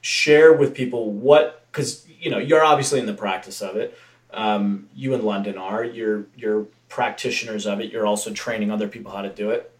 share 0.00 0.54
with 0.54 0.74
people 0.74 1.12
what, 1.12 1.66
because 1.70 2.06
you 2.18 2.30
know 2.30 2.38
you're 2.38 2.64
obviously 2.64 2.98
in 2.98 3.06
the 3.06 3.14
practice 3.14 3.60
of 3.60 3.76
it. 3.76 3.96
Um, 4.32 4.88
you 4.94 5.12
in 5.12 5.22
London 5.22 5.58
are. 5.58 5.84
You're 5.84 6.24
you're 6.34 6.66
practitioners 6.88 7.66
of 7.66 7.80
it. 7.80 7.92
You're 7.92 8.06
also 8.06 8.32
training 8.32 8.70
other 8.70 8.88
people 8.88 9.12
how 9.12 9.20
to 9.20 9.28
do 9.28 9.50
it 9.50 9.71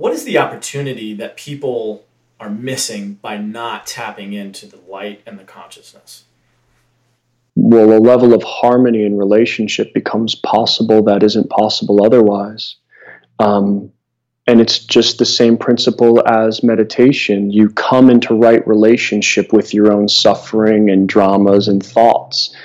what 0.00 0.14
is 0.14 0.24
the 0.24 0.38
opportunity 0.38 1.12
that 1.12 1.36
people 1.36 2.06
are 2.40 2.48
missing 2.48 3.14
by 3.20 3.36
not 3.36 3.86
tapping 3.86 4.32
into 4.32 4.64
the 4.64 4.78
light 4.88 5.20
and 5.26 5.38
the 5.38 5.44
consciousness? 5.44 6.24
Well, 7.54 7.92
a 7.92 8.00
level 8.00 8.32
of 8.32 8.42
harmony 8.42 9.04
and 9.04 9.18
relationship 9.18 9.92
becomes 9.92 10.34
possible 10.34 11.02
that 11.02 11.22
isn't 11.22 11.50
possible 11.50 12.02
otherwise. 12.02 12.76
Um, 13.38 13.92
and 14.46 14.58
it's 14.58 14.78
just 14.78 15.18
the 15.18 15.26
same 15.26 15.58
principle 15.58 16.26
as 16.26 16.62
meditation. 16.62 17.50
You 17.50 17.68
come 17.68 18.08
into 18.08 18.32
right 18.32 18.66
relationship 18.66 19.52
with 19.52 19.74
your 19.74 19.92
own 19.92 20.08
suffering 20.08 20.88
and 20.88 21.10
dramas 21.10 21.68
and 21.68 21.84
thoughts. 21.84 22.56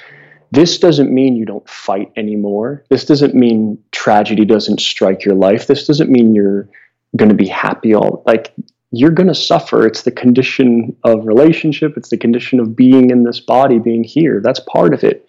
This 0.51 0.77
doesn't 0.77 1.11
mean 1.11 1.35
you 1.35 1.43
don't 1.43 1.67
fight 1.67 2.13
anymore. 2.15 2.85
This 2.89 3.03
doesn't 3.03 3.35
mean 3.35 3.83
tragedy 3.91 4.45
doesn't 4.45 4.79
strike 4.79 5.25
your 5.25 5.35
life. 5.35 5.67
This 5.67 5.85
doesn't 5.85 6.09
mean 6.09 6.33
you're 6.33 6.69
going 7.15 7.29
to 7.29 7.35
be 7.35 7.47
happy 7.47 7.93
all 7.95 8.23
like 8.25 8.53
you're 8.91 9.11
going 9.11 9.27
to 9.27 9.35
suffer. 9.35 9.85
It's 9.85 10.03
the 10.03 10.11
condition 10.11 10.95
of 11.03 11.25
relationship. 11.25 11.97
It's 11.97 12.09
the 12.09 12.17
condition 12.17 12.59
of 12.59 12.75
being 12.75 13.09
in 13.09 13.23
this 13.23 13.39
body 13.39 13.79
being 13.79 14.03
here. 14.03 14.41
That's 14.41 14.61
part 14.61 14.93
of 14.93 15.03
it. 15.03 15.27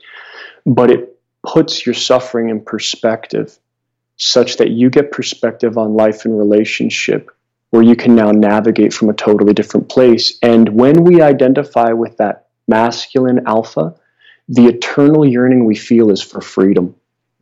But 0.65 0.91
it 0.91 1.19
puts 1.45 1.85
your 1.85 1.95
suffering 1.95 2.49
in 2.49 2.61
perspective 2.61 3.59
such 4.19 4.57
that 4.59 4.71
you 4.71 4.91
get 4.91 5.13
perspective 5.13 5.79
on 5.79 5.95
life 5.95 6.25
and 6.25 6.39
relationship 6.39 7.31
where 7.71 7.83
you 7.83 7.97
can 7.97 8.15
now 8.15 8.31
navigate 8.31 8.95
from 8.95 9.11
a 9.11 9.15
totally 9.15 9.53
different 9.53 9.89
place. 9.89 10.39
And 10.43 10.69
when 10.69 11.05
we 11.05 11.21
identify 11.21 11.93
with 11.93 12.17
that 12.19 12.47
masculine 12.69 13.47
alpha 13.47 13.95
the 14.49 14.67
eternal 14.67 15.27
yearning 15.27 15.65
we 15.65 15.75
feel 15.75 16.11
is 16.11 16.23
for 16.23 16.41
freedom. 16.41 16.95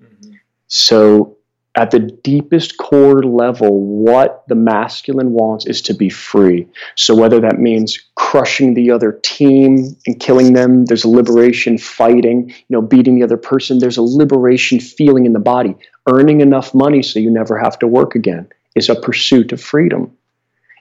Mm-hmm. 0.03 0.35
so 0.69 1.37
at 1.77 1.91
the 1.91 1.99
deepest 1.99 2.77
core 2.77 3.23
level, 3.23 3.81
what 3.81 4.45
the 4.47 4.55
masculine 4.55 5.33
wants 5.33 5.67
is 5.67 5.83
to 5.83 5.95
be 5.95 6.09
free. 6.09 6.69
So, 6.95 7.17
whether 7.17 7.41
that 7.41 7.59
means 7.59 7.99
crushing 8.15 8.75
the 8.75 8.93
other 8.93 9.21
team 9.25 9.97
and 10.07 10.21
killing 10.21 10.53
them, 10.53 10.85
there's 10.85 11.05
a 11.05 11.09
liberation 11.09 11.79
fighting, 11.79 12.51
you 12.51 12.65
know, 12.69 12.83
beating 12.83 13.17
the 13.17 13.25
other 13.25 13.37
person, 13.37 13.79
there's 13.79 13.97
a 13.97 14.03
liberation 14.03 14.79
feeling 14.79 15.27
in 15.27 15.33
the 15.33 15.41
body. 15.41 15.75
Earning 16.09 16.41
enough 16.41 16.75
money 16.75 17.03
so 17.03 17.19
you 17.19 17.31
never 17.31 17.59
have 17.59 17.79
to 17.81 17.89
work 17.89 18.15
again 18.15 18.49
is 18.75 18.89
a 18.89 18.95
pursuit 18.95 19.53
of 19.53 19.61
freedom. 19.61 20.17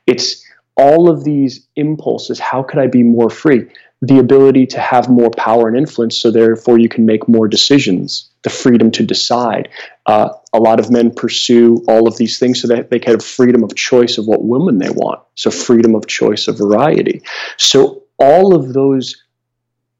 It's 0.06 0.44
all 0.76 1.10
of 1.10 1.24
these 1.24 1.68
impulses. 1.76 2.40
How 2.40 2.64
could 2.64 2.80
I 2.80 2.88
be 2.88 3.04
more 3.04 3.30
free? 3.30 3.68
The 4.02 4.20
ability 4.20 4.68
to 4.68 4.80
have 4.80 5.10
more 5.10 5.30
power 5.30 5.68
and 5.68 5.78
influence, 5.78 6.18
so 6.18 6.30
therefore 6.30 6.78
you 6.78 6.90
can 6.90 7.06
make 7.06 7.28
more 7.28 7.48
decisions 7.48 8.30
the 8.44 8.50
freedom 8.50 8.92
to 8.92 9.04
decide. 9.04 9.70
Uh, 10.06 10.30
a 10.52 10.60
lot 10.60 10.80
of 10.80 10.92
men 10.92 11.12
pursue 11.12 11.84
all 11.88 12.08
of 12.08 12.18
these 12.18 12.38
things 12.38 12.62
so 12.62 12.68
that 12.68 12.90
they 12.90 13.00
can 13.00 13.14
have 13.14 13.24
freedom 13.24 13.64
of 13.64 13.74
choice 13.76 14.18
of 14.18 14.28
what 14.28 14.44
woman 14.44 14.78
they 14.78 14.90
want. 14.90 15.22
So, 15.36 15.50
freedom 15.50 15.96
of 15.96 16.08
choice 16.08 16.48
of 16.48 16.58
variety. 16.58 17.22
So, 17.58 18.04
all 18.20 18.54
of 18.54 18.74
those 18.74 19.24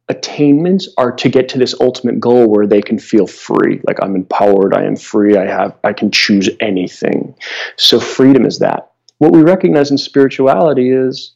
attainments 0.10 0.90
are 0.98 1.14
to 1.14 1.30
get 1.30 1.48
to 1.50 1.58
this 1.58 1.74
ultimate 1.80 2.20
goal 2.20 2.48
where 2.50 2.68
they 2.68 2.82
can 2.82 3.00
feel 3.00 3.26
free 3.26 3.80
like 3.88 3.98
i'm 4.04 4.18
empowered 4.18 4.74
i 4.74 4.84
am 4.84 4.98
free 4.98 5.38
i 5.38 5.46
have 5.46 5.78
i 5.86 5.94
can 5.94 6.12
choose 6.12 6.50
anything 6.60 7.34
so 7.78 8.02
freedom 8.02 8.46
is 8.46 8.60
that 8.60 8.92
what 9.20 9.32
we 9.32 9.42
recognize 9.42 9.92
in 9.92 9.98
spirituality 9.98 10.90
is 10.92 11.36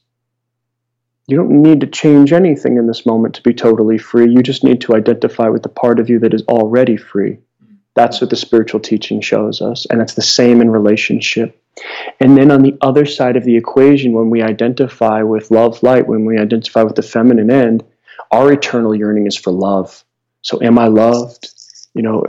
you 1.27 1.35
don't 1.35 1.61
need 1.61 1.81
to 1.81 1.87
change 1.87 2.31
anything 2.31 2.77
in 2.77 2.87
this 2.87 3.05
moment 3.05 3.35
to 3.35 3.43
be 3.43 3.53
totally 3.53 3.97
free. 3.97 4.31
You 4.31 4.41
just 4.41 4.63
need 4.63 4.81
to 4.81 4.95
identify 4.95 5.49
with 5.49 5.61
the 5.61 5.69
part 5.69 5.99
of 5.99 6.09
you 6.09 6.19
that 6.19 6.33
is 6.33 6.43
already 6.43 6.95
free. 6.95 7.39
That's 7.97 8.21
what 8.21 8.29
the 8.29 8.35
spiritual 8.35 8.79
teaching 8.79 9.21
shows 9.21 9.59
us. 9.59 9.87
And 9.89 10.01
it's 10.01 10.13
the 10.13 10.21
same 10.21 10.61
in 10.61 10.69
relationship. 10.69 11.59
And 12.19 12.37
then 12.37 12.51
on 12.51 12.61
the 12.61 12.77
other 12.81 13.07
side 13.07 13.35
of 13.35 13.43
the 13.43 13.57
equation, 13.57 14.13
when 14.13 14.29
we 14.29 14.43
identify 14.43 15.23
with 15.23 15.49
love 15.49 15.81
light, 15.81 16.07
when 16.07 16.23
we 16.23 16.37
identify 16.37 16.83
with 16.83 16.95
the 16.95 17.01
feminine 17.01 17.49
end, 17.49 17.83
our 18.31 18.53
eternal 18.53 18.93
yearning 18.93 19.25
is 19.25 19.35
for 19.35 19.51
love. 19.51 20.03
So, 20.43 20.61
am 20.61 20.77
I 20.77 20.87
loved? 20.87 21.49
You 21.95 22.03
know, 22.03 22.23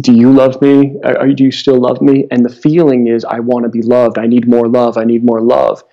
do 0.00 0.12
you 0.12 0.32
love 0.32 0.60
me? 0.60 0.96
Are, 1.04 1.28
do 1.28 1.44
you 1.44 1.52
still 1.52 1.78
love 1.78 2.02
me? 2.02 2.26
And 2.32 2.44
the 2.44 2.52
feeling 2.52 3.06
is, 3.06 3.24
I 3.24 3.38
want 3.38 3.64
to 3.64 3.68
be 3.68 3.82
loved. 3.82 4.18
I 4.18 4.26
need 4.26 4.48
more 4.48 4.66
love. 4.66 4.98
I 4.98 5.04
need 5.04 5.24
more 5.24 5.40
love. 5.40 5.84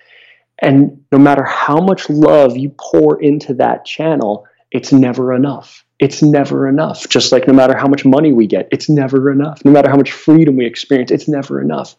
And 0.58 1.04
no 1.12 1.18
matter 1.18 1.44
how 1.44 1.80
much 1.80 2.10
love 2.10 2.56
you 2.56 2.74
pour 2.76 3.22
into 3.22 3.54
that 3.54 3.84
channel, 3.84 4.46
it's 4.72 4.92
never 4.92 5.32
enough. 5.32 5.84
It's 6.00 6.22
never 6.22 6.66
enough. 6.66 7.08
Just 7.10 7.30
like 7.30 7.46
no 7.46 7.52
matter 7.52 7.76
how 7.76 7.86
much 7.86 8.06
money 8.06 8.32
we 8.32 8.46
get, 8.46 8.68
it's 8.72 8.88
never 8.88 9.30
enough. 9.30 9.62
No 9.66 9.70
matter 9.70 9.90
how 9.90 9.96
much 9.96 10.12
freedom 10.12 10.56
we 10.56 10.64
experience, 10.64 11.10
it's 11.10 11.28
never 11.28 11.60
enough. 11.60 11.94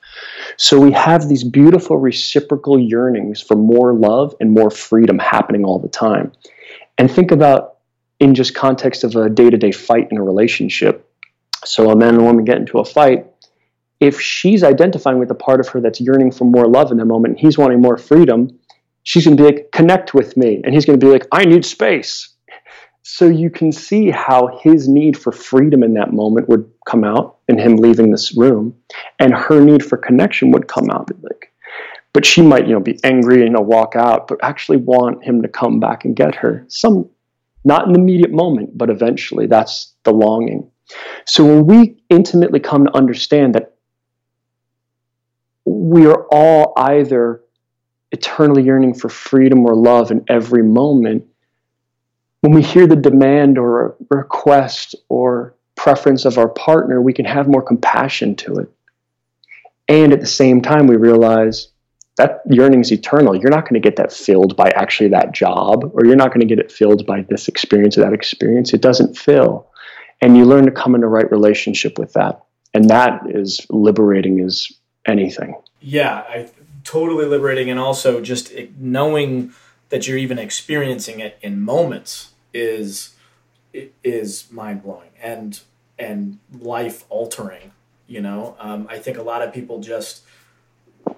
So 0.58 0.80
we 0.80 0.92
have 0.92 1.30
these 1.30 1.44
beautiful 1.44 1.98
reciprocal 1.98 2.80
yearnings 2.80 3.42
for 3.42 3.56
more 3.56 3.94
love 3.94 4.36
and 4.40 4.52
more 4.52 4.72
freedom 4.72 5.20
happening 5.20 5.64
all 5.64 5.78
the 5.78 5.88
time. 5.88 6.32
And 6.98 7.12
think 7.12 7.32
about 7.32 7.78
in 8.20 8.34
just 8.34 8.56
context 8.56 9.04
of 9.04 9.16
a 9.16 9.30
day-to-day 9.30 9.72
fight 9.72 10.08
in 10.12 10.18
a 10.18 10.24
relationship. 10.24 11.08
So 11.64 11.92
a 11.92 11.96
man 11.96 12.16
and 12.16 12.22
a 12.22 12.24
woman 12.24 12.44
get 12.44 12.58
into 12.58 12.80
a 12.80 12.86
fight, 12.86 13.28
if 14.00 14.20
she's 14.20 14.64
identifying 14.64 15.20
with 15.20 15.28
the 15.28 15.36
part 15.36 15.60
of 15.60 15.68
her 15.70 15.80
that's 15.80 16.02
yearning 16.02 16.32
for 16.32 16.46
more 16.46 16.68
love 16.68 16.92
in 16.92 16.98
the 16.98 17.06
moment, 17.06 17.34
and 17.34 17.40
he's 17.40 17.56
wanting 17.56 17.82
more 17.82 18.00
freedom, 18.00 18.60
she's 19.04 19.26
going 19.26 19.38
to 19.38 19.44
be 19.44 19.48
like, 19.48 19.72
connect 19.72 20.16
with 20.16 20.36
me. 20.36 20.60
And 20.64 20.74
he's 20.74 20.86
going 20.86 21.00
to 21.00 21.06
be 21.06 21.12
like, 21.12 21.28
I 21.32 21.46
need 21.46 21.66
space. 21.66 22.31
So 23.04 23.28
you 23.28 23.50
can 23.50 23.72
see 23.72 24.12
how 24.12 24.60
his 24.62 24.88
need 24.88 25.18
for 25.18 25.32
freedom 25.32 25.82
in 25.84 25.96
that 25.96 26.14
moment 26.14 26.48
would 26.50 26.70
come 26.86 27.04
out 27.04 27.38
in 27.48 27.58
him 27.58 27.78
leaving 27.78 28.12
this 28.12 28.38
room, 28.38 28.76
and 29.20 29.34
her 29.34 29.60
need 29.60 29.84
for 29.84 29.98
connection 29.98 30.52
would 30.52 30.68
come 30.68 30.90
out. 30.92 31.10
Like, 31.22 31.52
but 32.14 32.26
she 32.26 32.42
might, 32.42 32.68
you 32.68 32.74
know, 32.74 32.80
be 32.80 33.00
angry 33.04 33.46
and 33.46 33.56
walk 33.66 33.96
out, 33.96 34.28
but 34.28 34.38
actually 34.44 34.78
want 34.78 35.24
him 35.24 35.42
to 35.42 35.48
come 35.48 35.80
back 35.80 36.06
and 36.06 36.16
get 36.16 36.36
her. 36.36 36.66
Some, 36.68 37.10
not 37.64 37.88
in 37.88 37.94
the 37.94 38.00
immediate 38.00 38.32
moment, 38.32 38.78
but 38.78 38.90
eventually. 38.90 39.48
That's 39.48 39.94
the 40.04 40.12
longing. 40.12 40.70
So 41.26 41.46
when 41.46 41.66
we 41.66 41.98
intimately 42.10 42.60
come 42.60 42.86
to 42.86 42.96
understand 42.96 43.56
that 43.56 43.74
we 45.66 46.06
are 46.06 46.28
all 46.32 46.74
either 46.76 47.42
eternally 48.12 48.64
yearning 48.64 48.94
for 48.94 49.10
freedom 49.10 49.66
or 49.66 49.76
love 49.76 50.12
in 50.12 50.24
every 50.28 50.64
moment. 50.64 51.26
When 52.42 52.54
we 52.54 52.62
hear 52.62 52.88
the 52.88 52.96
demand 52.96 53.58
or 53.58 53.96
request 54.10 54.96
or 55.10 55.56
preference 55.76 56.26
of 56.26 56.38
our 56.38 56.50
partner, 56.50 57.02
we 57.02 57.14
can 57.14 57.26
have 57.26 57.48
more 57.48 57.62
compassion 57.62 58.36
to 58.38 58.56
it. 58.58 58.72
And 59.88 60.14
at 60.14 60.20
the 60.20 60.28
same 60.28 60.62
time, 60.62 60.88
we 60.88 60.96
realize 60.96 61.70
that 62.18 62.42
yearning 62.50 62.82
is 62.82 62.92
eternal. 62.92 63.36
You're 63.36 63.52
not 63.52 63.64
going 63.70 63.82
to 63.82 63.88
get 63.88 63.96
that 63.98 64.12
filled 64.12 64.56
by 64.56 64.70
actually 64.70 65.10
that 65.10 65.34
job, 65.34 65.92
or 65.94 66.06
you're 66.06 66.16
not 66.16 66.30
going 66.30 66.42
to 66.42 66.46
get 66.46 66.60
it 66.60 66.72
filled 66.72 67.06
by 67.06 67.22
this 67.22 67.48
experience 67.48 67.98
or 67.98 68.02
that 68.02 68.14
experience. 68.14 68.74
It 68.74 68.82
doesn't 68.82 69.18
fill. 69.18 69.68
And 70.22 70.38
you 70.38 70.46
learn 70.46 70.66
to 70.66 70.72
come 70.72 70.94
in 70.96 71.02
the 71.02 71.08
right 71.08 71.30
relationship 71.32 71.98
with 71.98 72.14
that. 72.14 72.44
And 72.74 72.90
that 72.90 73.22
is 73.30 73.66
liberating 73.70 74.40
as 74.40 74.72
anything. 75.08 75.56
Yeah, 75.80 76.24
I, 76.28 76.50
totally 76.84 77.26
liberating. 77.26 77.70
And 77.70 77.80
also 77.80 78.22
just 78.22 78.52
knowing 78.80 79.54
that 79.90 80.08
you're 80.08 80.18
even 80.18 80.38
experiencing 80.38 81.20
it 81.20 81.38
in 81.42 81.62
moments 81.62 82.31
is 82.54 83.16
is 84.04 84.52
mind 84.52 84.84
blowing 84.84 85.10
and 85.22 85.62
and 85.98 86.40
life 86.60 87.06
altering. 87.10 87.72
You 88.08 88.22
know, 88.22 88.58
um, 88.60 88.88
I 88.90 89.00
think 89.00 89.18
a 89.18 89.24
lot 89.24 89.42
of 89.42 89.54
people 89.54 89.80
just 89.80 90.24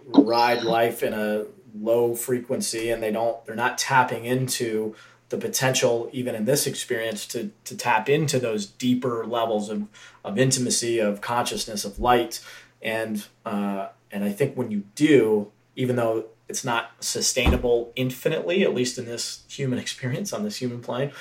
ride 0.05 0.63
life 0.63 1.01
in 1.01 1.13
a 1.13 1.45
low 1.79 2.13
frequency 2.13 2.89
and 2.89 3.01
they 3.01 3.11
don't 3.11 3.43
they're 3.45 3.55
not 3.55 3.77
tapping 3.77 4.25
into 4.25 4.95
the 5.29 5.37
potential 5.37 6.07
even 6.13 6.35
in 6.35 6.45
this 6.45 6.67
experience 6.67 7.25
to 7.25 7.51
to 7.63 7.75
tap 7.75 8.07
into 8.07 8.37
those 8.37 8.67
deeper 8.67 9.25
levels 9.25 9.69
of, 9.69 9.87
of 10.23 10.37
intimacy 10.37 10.99
of 10.99 11.19
consciousness 11.21 11.83
of 11.83 11.99
light 11.99 12.39
and 12.81 13.25
uh, 13.45 13.87
and 14.11 14.23
I 14.23 14.31
think 14.31 14.55
when 14.55 14.69
you 14.69 14.83
do 14.93 15.51
even 15.75 15.95
though 15.95 16.25
it's 16.47 16.63
not 16.63 16.91
sustainable 16.99 17.91
infinitely 17.95 18.63
at 18.63 18.73
least 18.73 18.97
in 18.97 19.05
this 19.05 19.43
human 19.47 19.79
experience 19.85 20.33
on 20.33 20.43
this 20.43 20.57
human 20.57 20.81
plane 20.81 21.11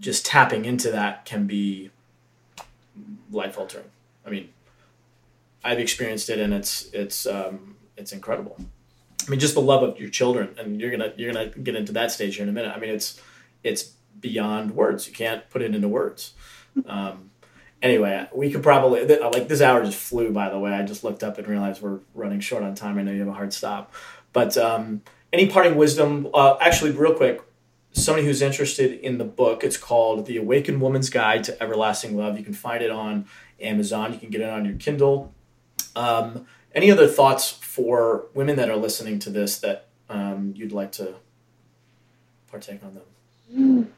just 0.00 0.24
tapping 0.24 0.64
into 0.64 0.90
that 0.90 1.24
can 1.24 1.46
be 1.46 1.90
life 3.30 3.58
altering 3.58 3.86
I 4.26 4.30
mean 4.30 4.48
I've 5.64 5.78
experienced 5.78 6.30
it 6.30 6.38
and 6.38 6.54
it's 6.54 6.88
it's 6.92 7.26
um, 7.26 7.76
it's 7.96 8.12
incredible. 8.12 8.56
I 9.26 9.30
mean, 9.30 9.40
just 9.40 9.54
the 9.54 9.60
love 9.60 9.82
of 9.82 10.00
your 10.00 10.08
children, 10.08 10.54
and 10.58 10.80
you're 10.80 10.90
gonna 10.90 11.12
you're 11.16 11.32
gonna 11.32 11.48
get 11.50 11.76
into 11.76 11.92
that 11.92 12.10
stage 12.10 12.36
here 12.36 12.44
in 12.44 12.48
a 12.48 12.52
minute. 12.52 12.74
I 12.74 12.78
mean, 12.78 12.90
it's 12.90 13.20
it's 13.62 13.92
beyond 14.20 14.74
words. 14.74 15.06
You 15.06 15.12
can't 15.12 15.48
put 15.50 15.62
it 15.62 15.74
into 15.74 15.88
words. 15.88 16.32
Um, 16.86 17.30
anyway, 17.82 18.28
we 18.32 18.50
could 18.50 18.62
probably 18.62 19.04
like 19.04 19.48
this 19.48 19.60
hour 19.60 19.84
just 19.84 19.98
flew. 19.98 20.32
By 20.32 20.48
the 20.48 20.58
way, 20.58 20.72
I 20.72 20.82
just 20.82 21.04
looked 21.04 21.22
up 21.22 21.38
and 21.38 21.46
realized 21.46 21.82
we're 21.82 22.00
running 22.14 22.40
short 22.40 22.62
on 22.62 22.74
time. 22.74 22.98
I 22.98 23.02
know 23.02 23.12
you 23.12 23.20
have 23.20 23.28
a 23.28 23.32
hard 23.32 23.52
stop, 23.52 23.92
but 24.32 24.56
um, 24.56 25.02
any 25.32 25.48
parting 25.48 25.76
wisdom? 25.76 26.28
Uh, 26.32 26.56
actually, 26.60 26.92
real 26.92 27.14
quick, 27.14 27.42
somebody 27.92 28.26
who's 28.26 28.42
interested 28.42 28.92
in 29.00 29.18
the 29.18 29.24
book, 29.24 29.64
it's 29.64 29.76
called 29.76 30.26
The 30.26 30.36
Awakened 30.36 30.80
Woman's 30.80 31.10
Guide 31.10 31.44
to 31.44 31.62
Everlasting 31.62 32.16
Love. 32.16 32.38
You 32.38 32.44
can 32.44 32.54
find 32.54 32.82
it 32.82 32.90
on 32.90 33.26
Amazon. 33.60 34.12
You 34.12 34.18
can 34.18 34.30
get 34.30 34.40
it 34.40 34.48
on 34.48 34.64
your 34.64 34.76
Kindle. 34.76 35.34
Um, 35.96 36.46
any 36.74 36.90
other 36.90 37.08
thoughts 37.08 37.50
for 37.50 38.26
women 38.34 38.56
that 38.56 38.70
are 38.70 38.76
listening 38.76 39.18
to 39.20 39.30
this 39.30 39.58
that 39.60 39.88
um, 40.08 40.52
you'd 40.56 40.72
like 40.72 40.92
to 40.92 41.14
partake 42.50 42.80
on 42.84 42.94
them? 42.94 43.92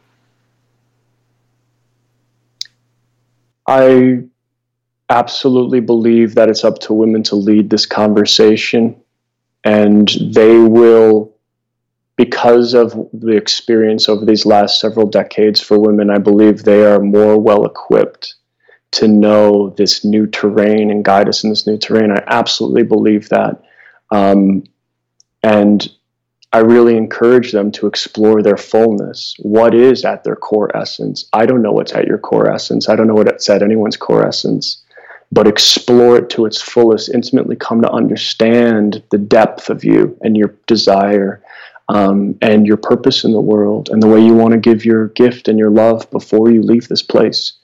I 3.66 4.22
absolutely 5.08 5.80
believe 5.80 6.34
that 6.36 6.48
it's 6.48 6.64
up 6.64 6.78
to 6.80 6.92
women 6.92 7.22
to 7.24 7.36
lead 7.36 7.70
this 7.70 7.86
conversation, 7.86 8.96
and 9.64 10.08
they 10.32 10.56
will, 10.58 11.34
because 12.16 12.74
of 12.74 12.92
the 13.12 13.36
experience 13.36 14.08
over 14.08 14.24
these 14.24 14.46
last 14.46 14.80
several 14.80 15.06
decades 15.06 15.60
for 15.60 15.78
women, 15.78 16.10
I 16.10 16.18
believe 16.18 16.62
they 16.62 16.84
are 16.84 17.00
more 17.00 17.38
well 17.38 17.64
equipped 17.64 18.34
to 18.92 19.06
know 19.06 19.70
this 19.70 20.04
new 20.04 20.26
terrain 20.26 20.90
and 20.90 21.04
guide 21.04 21.28
us 21.28 21.44
in 21.44 21.50
this 21.50 21.66
new 21.66 21.78
terrain. 21.78 22.10
I 22.10 22.22
absolutely 22.26 22.82
believe 22.82 23.28
that. 23.28 23.62
Um, 24.10 24.64
and 25.42 25.88
I 26.52 26.58
really 26.58 26.96
encourage 26.96 27.52
them 27.52 27.70
to 27.72 27.86
explore 27.86 28.42
their 28.42 28.56
fullness. 28.56 29.36
What 29.38 29.74
is 29.74 30.04
at 30.04 30.24
their 30.24 30.34
core 30.34 30.76
essence? 30.76 31.28
I 31.32 31.46
don't 31.46 31.62
know 31.62 31.70
what's 31.70 31.92
at 31.92 32.06
your 32.06 32.18
core 32.18 32.50
essence. 32.52 32.88
I 32.88 32.96
don't 32.96 33.06
know 33.06 33.14
what's 33.14 33.48
at 33.48 33.62
anyone's 33.62 33.96
core 33.96 34.26
essence, 34.26 34.84
but 35.32 35.46
explore 35.46 36.16
it 36.16 36.30
to 36.30 36.44
its 36.44 36.60
fullest, 36.60 37.14
intimately 37.14 37.56
come 37.56 37.80
to 37.82 37.90
understand 37.90 39.02
the 39.10 39.18
depth 39.18 39.70
of 39.70 39.84
you 39.84 40.16
and 40.22 40.36
your 40.36 40.54
desire 40.66 41.42
um, 41.88 42.36
and 42.40 42.66
your 42.66 42.76
purpose 42.76 43.24
in 43.24 43.32
the 43.32 43.40
world 43.40 43.88
and 43.90 44.02
the 44.02 44.08
way 44.08 44.20
you 44.20 44.34
want 44.34 44.52
to 44.52 44.58
give 44.58 44.84
your 44.84 45.08
gift 45.08 45.48
and 45.48 45.58
your 45.58 45.70
love 45.70 46.08
before 46.10 46.50
you 46.50 46.62
leave 46.62 46.88
this 46.88 47.02
place. 47.02 47.54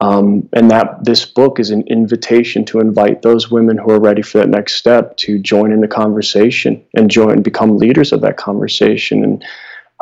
Um, 0.00 0.48
and 0.52 0.70
that 0.70 1.04
this 1.04 1.24
book 1.24 1.60
is 1.60 1.70
an 1.70 1.86
invitation 1.86 2.64
to 2.66 2.80
invite 2.80 3.22
those 3.22 3.52
women 3.52 3.78
who 3.78 3.90
are 3.92 4.00
ready 4.00 4.20
for 4.20 4.38
that 4.38 4.48
next 4.48 4.74
step 4.74 5.16
to 5.18 5.38
join 5.38 5.70
in 5.70 5.80
the 5.80 5.86
conversation 5.86 6.84
and 6.94 7.08
join 7.08 7.30
and 7.30 7.44
become 7.44 7.78
leaders 7.78 8.12
of 8.12 8.20
that 8.22 8.36
conversation. 8.36 9.22
And 9.22 9.44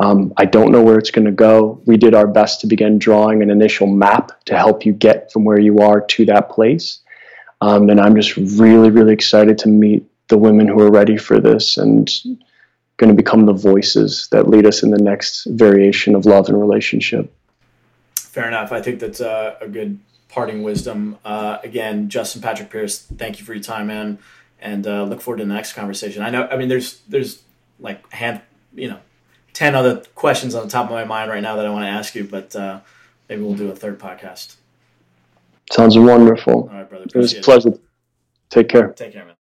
um, 0.01 0.33
I 0.37 0.45
don't 0.45 0.71
know 0.71 0.81
where 0.81 0.97
it's 0.97 1.11
going 1.11 1.25
to 1.25 1.31
go. 1.31 1.79
We 1.85 1.95
did 1.95 2.15
our 2.15 2.25
best 2.25 2.59
to 2.61 2.67
begin 2.67 2.97
drawing 2.97 3.43
an 3.43 3.51
initial 3.51 3.85
map 3.85 4.31
to 4.45 4.57
help 4.57 4.83
you 4.83 4.93
get 4.93 5.31
from 5.31 5.45
where 5.45 5.59
you 5.59 5.77
are 5.77 6.01
to 6.01 6.25
that 6.25 6.49
place. 6.49 6.99
Um, 7.61 7.87
and 7.87 8.01
I'm 8.01 8.15
just 8.15 8.35
really, 8.35 8.89
really 8.89 9.13
excited 9.13 9.59
to 9.59 9.69
meet 9.69 10.03
the 10.29 10.39
women 10.39 10.67
who 10.67 10.79
are 10.79 10.89
ready 10.89 11.17
for 11.17 11.39
this 11.39 11.77
and 11.77 12.09
going 12.97 13.09
to 13.09 13.15
become 13.15 13.45
the 13.45 13.53
voices 13.53 14.27
that 14.31 14.49
lead 14.49 14.65
us 14.65 14.81
in 14.81 14.89
the 14.89 14.97
next 14.97 15.45
variation 15.45 16.15
of 16.15 16.25
love 16.25 16.49
and 16.49 16.59
relationship. 16.59 17.31
Fair 18.15 18.47
enough. 18.47 18.71
I 18.71 18.81
think 18.81 18.99
that's 18.99 19.19
a, 19.19 19.57
a 19.61 19.67
good 19.67 19.99
parting 20.29 20.63
wisdom. 20.63 21.19
Uh, 21.23 21.59
again, 21.63 22.09
Justin 22.09 22.41
Patrick 22.41 22.71
Pierce, 22.71 22.97
thank 22.97 23.37
you 23.37 23.45
for 23.45 23.53
your 23.53 23.61
time, 23.61 23.87
man, 23.87 24.17
and 24.59 24.87
uh, 24.87 25.03
look 25.03 25.21
forward 25.21 25.37
to 25.37 25.45
the 25.45 25.53
next 25.53 25.73
conversation. 25.73 26.23
I 26.23 26.31
know. 26.31 26.47
I 26.49 26.57
mean, 26.57 26.69
there's 26.69 27.01
there's 27.01 27.43
like 27.79 28.11
hand, 28.11 28.41
you 28.73 28.89
know, 28.89 28.99
ten 29.53 29.75
other 29.75 30.03
questions 30.15 30.55
on 30.55 30.63
the 30.63 30.69
top 30.69 30.85
of 30.85 30.91
my 30.91 31.05
mind 31.05 31.29
right 31.29 31.41
now 31.41 31.55
that 31.55 31.65
I 31.65 31.69
want 31.69 31.83
to 31.83 31.89
ask 31.89 32.15
you, 32.15 32.23
but 32.23 32.55
uh, 32.55 32.79
maybe 33.29 33.41
we'll 33.41 33.55
do 33.55 33.69
a 33.69 33.75
third 33.75 33.99
podcast. 33.99 34.55
Sounds 35.71 35.97
wonderful. 35.97 36.53
All 36.53 36.67
right, 36.69 36.89
brother. 36.89 37.05
It 37.05 37.15
was 37.15 37.33
a 37.33 37.41
pleasure. 37.41 37.73
Take 38.49 38.69
care. 38.69 38.89
Take 38.89 39.13
care, 39.13 39.25
man. 39.25 39.35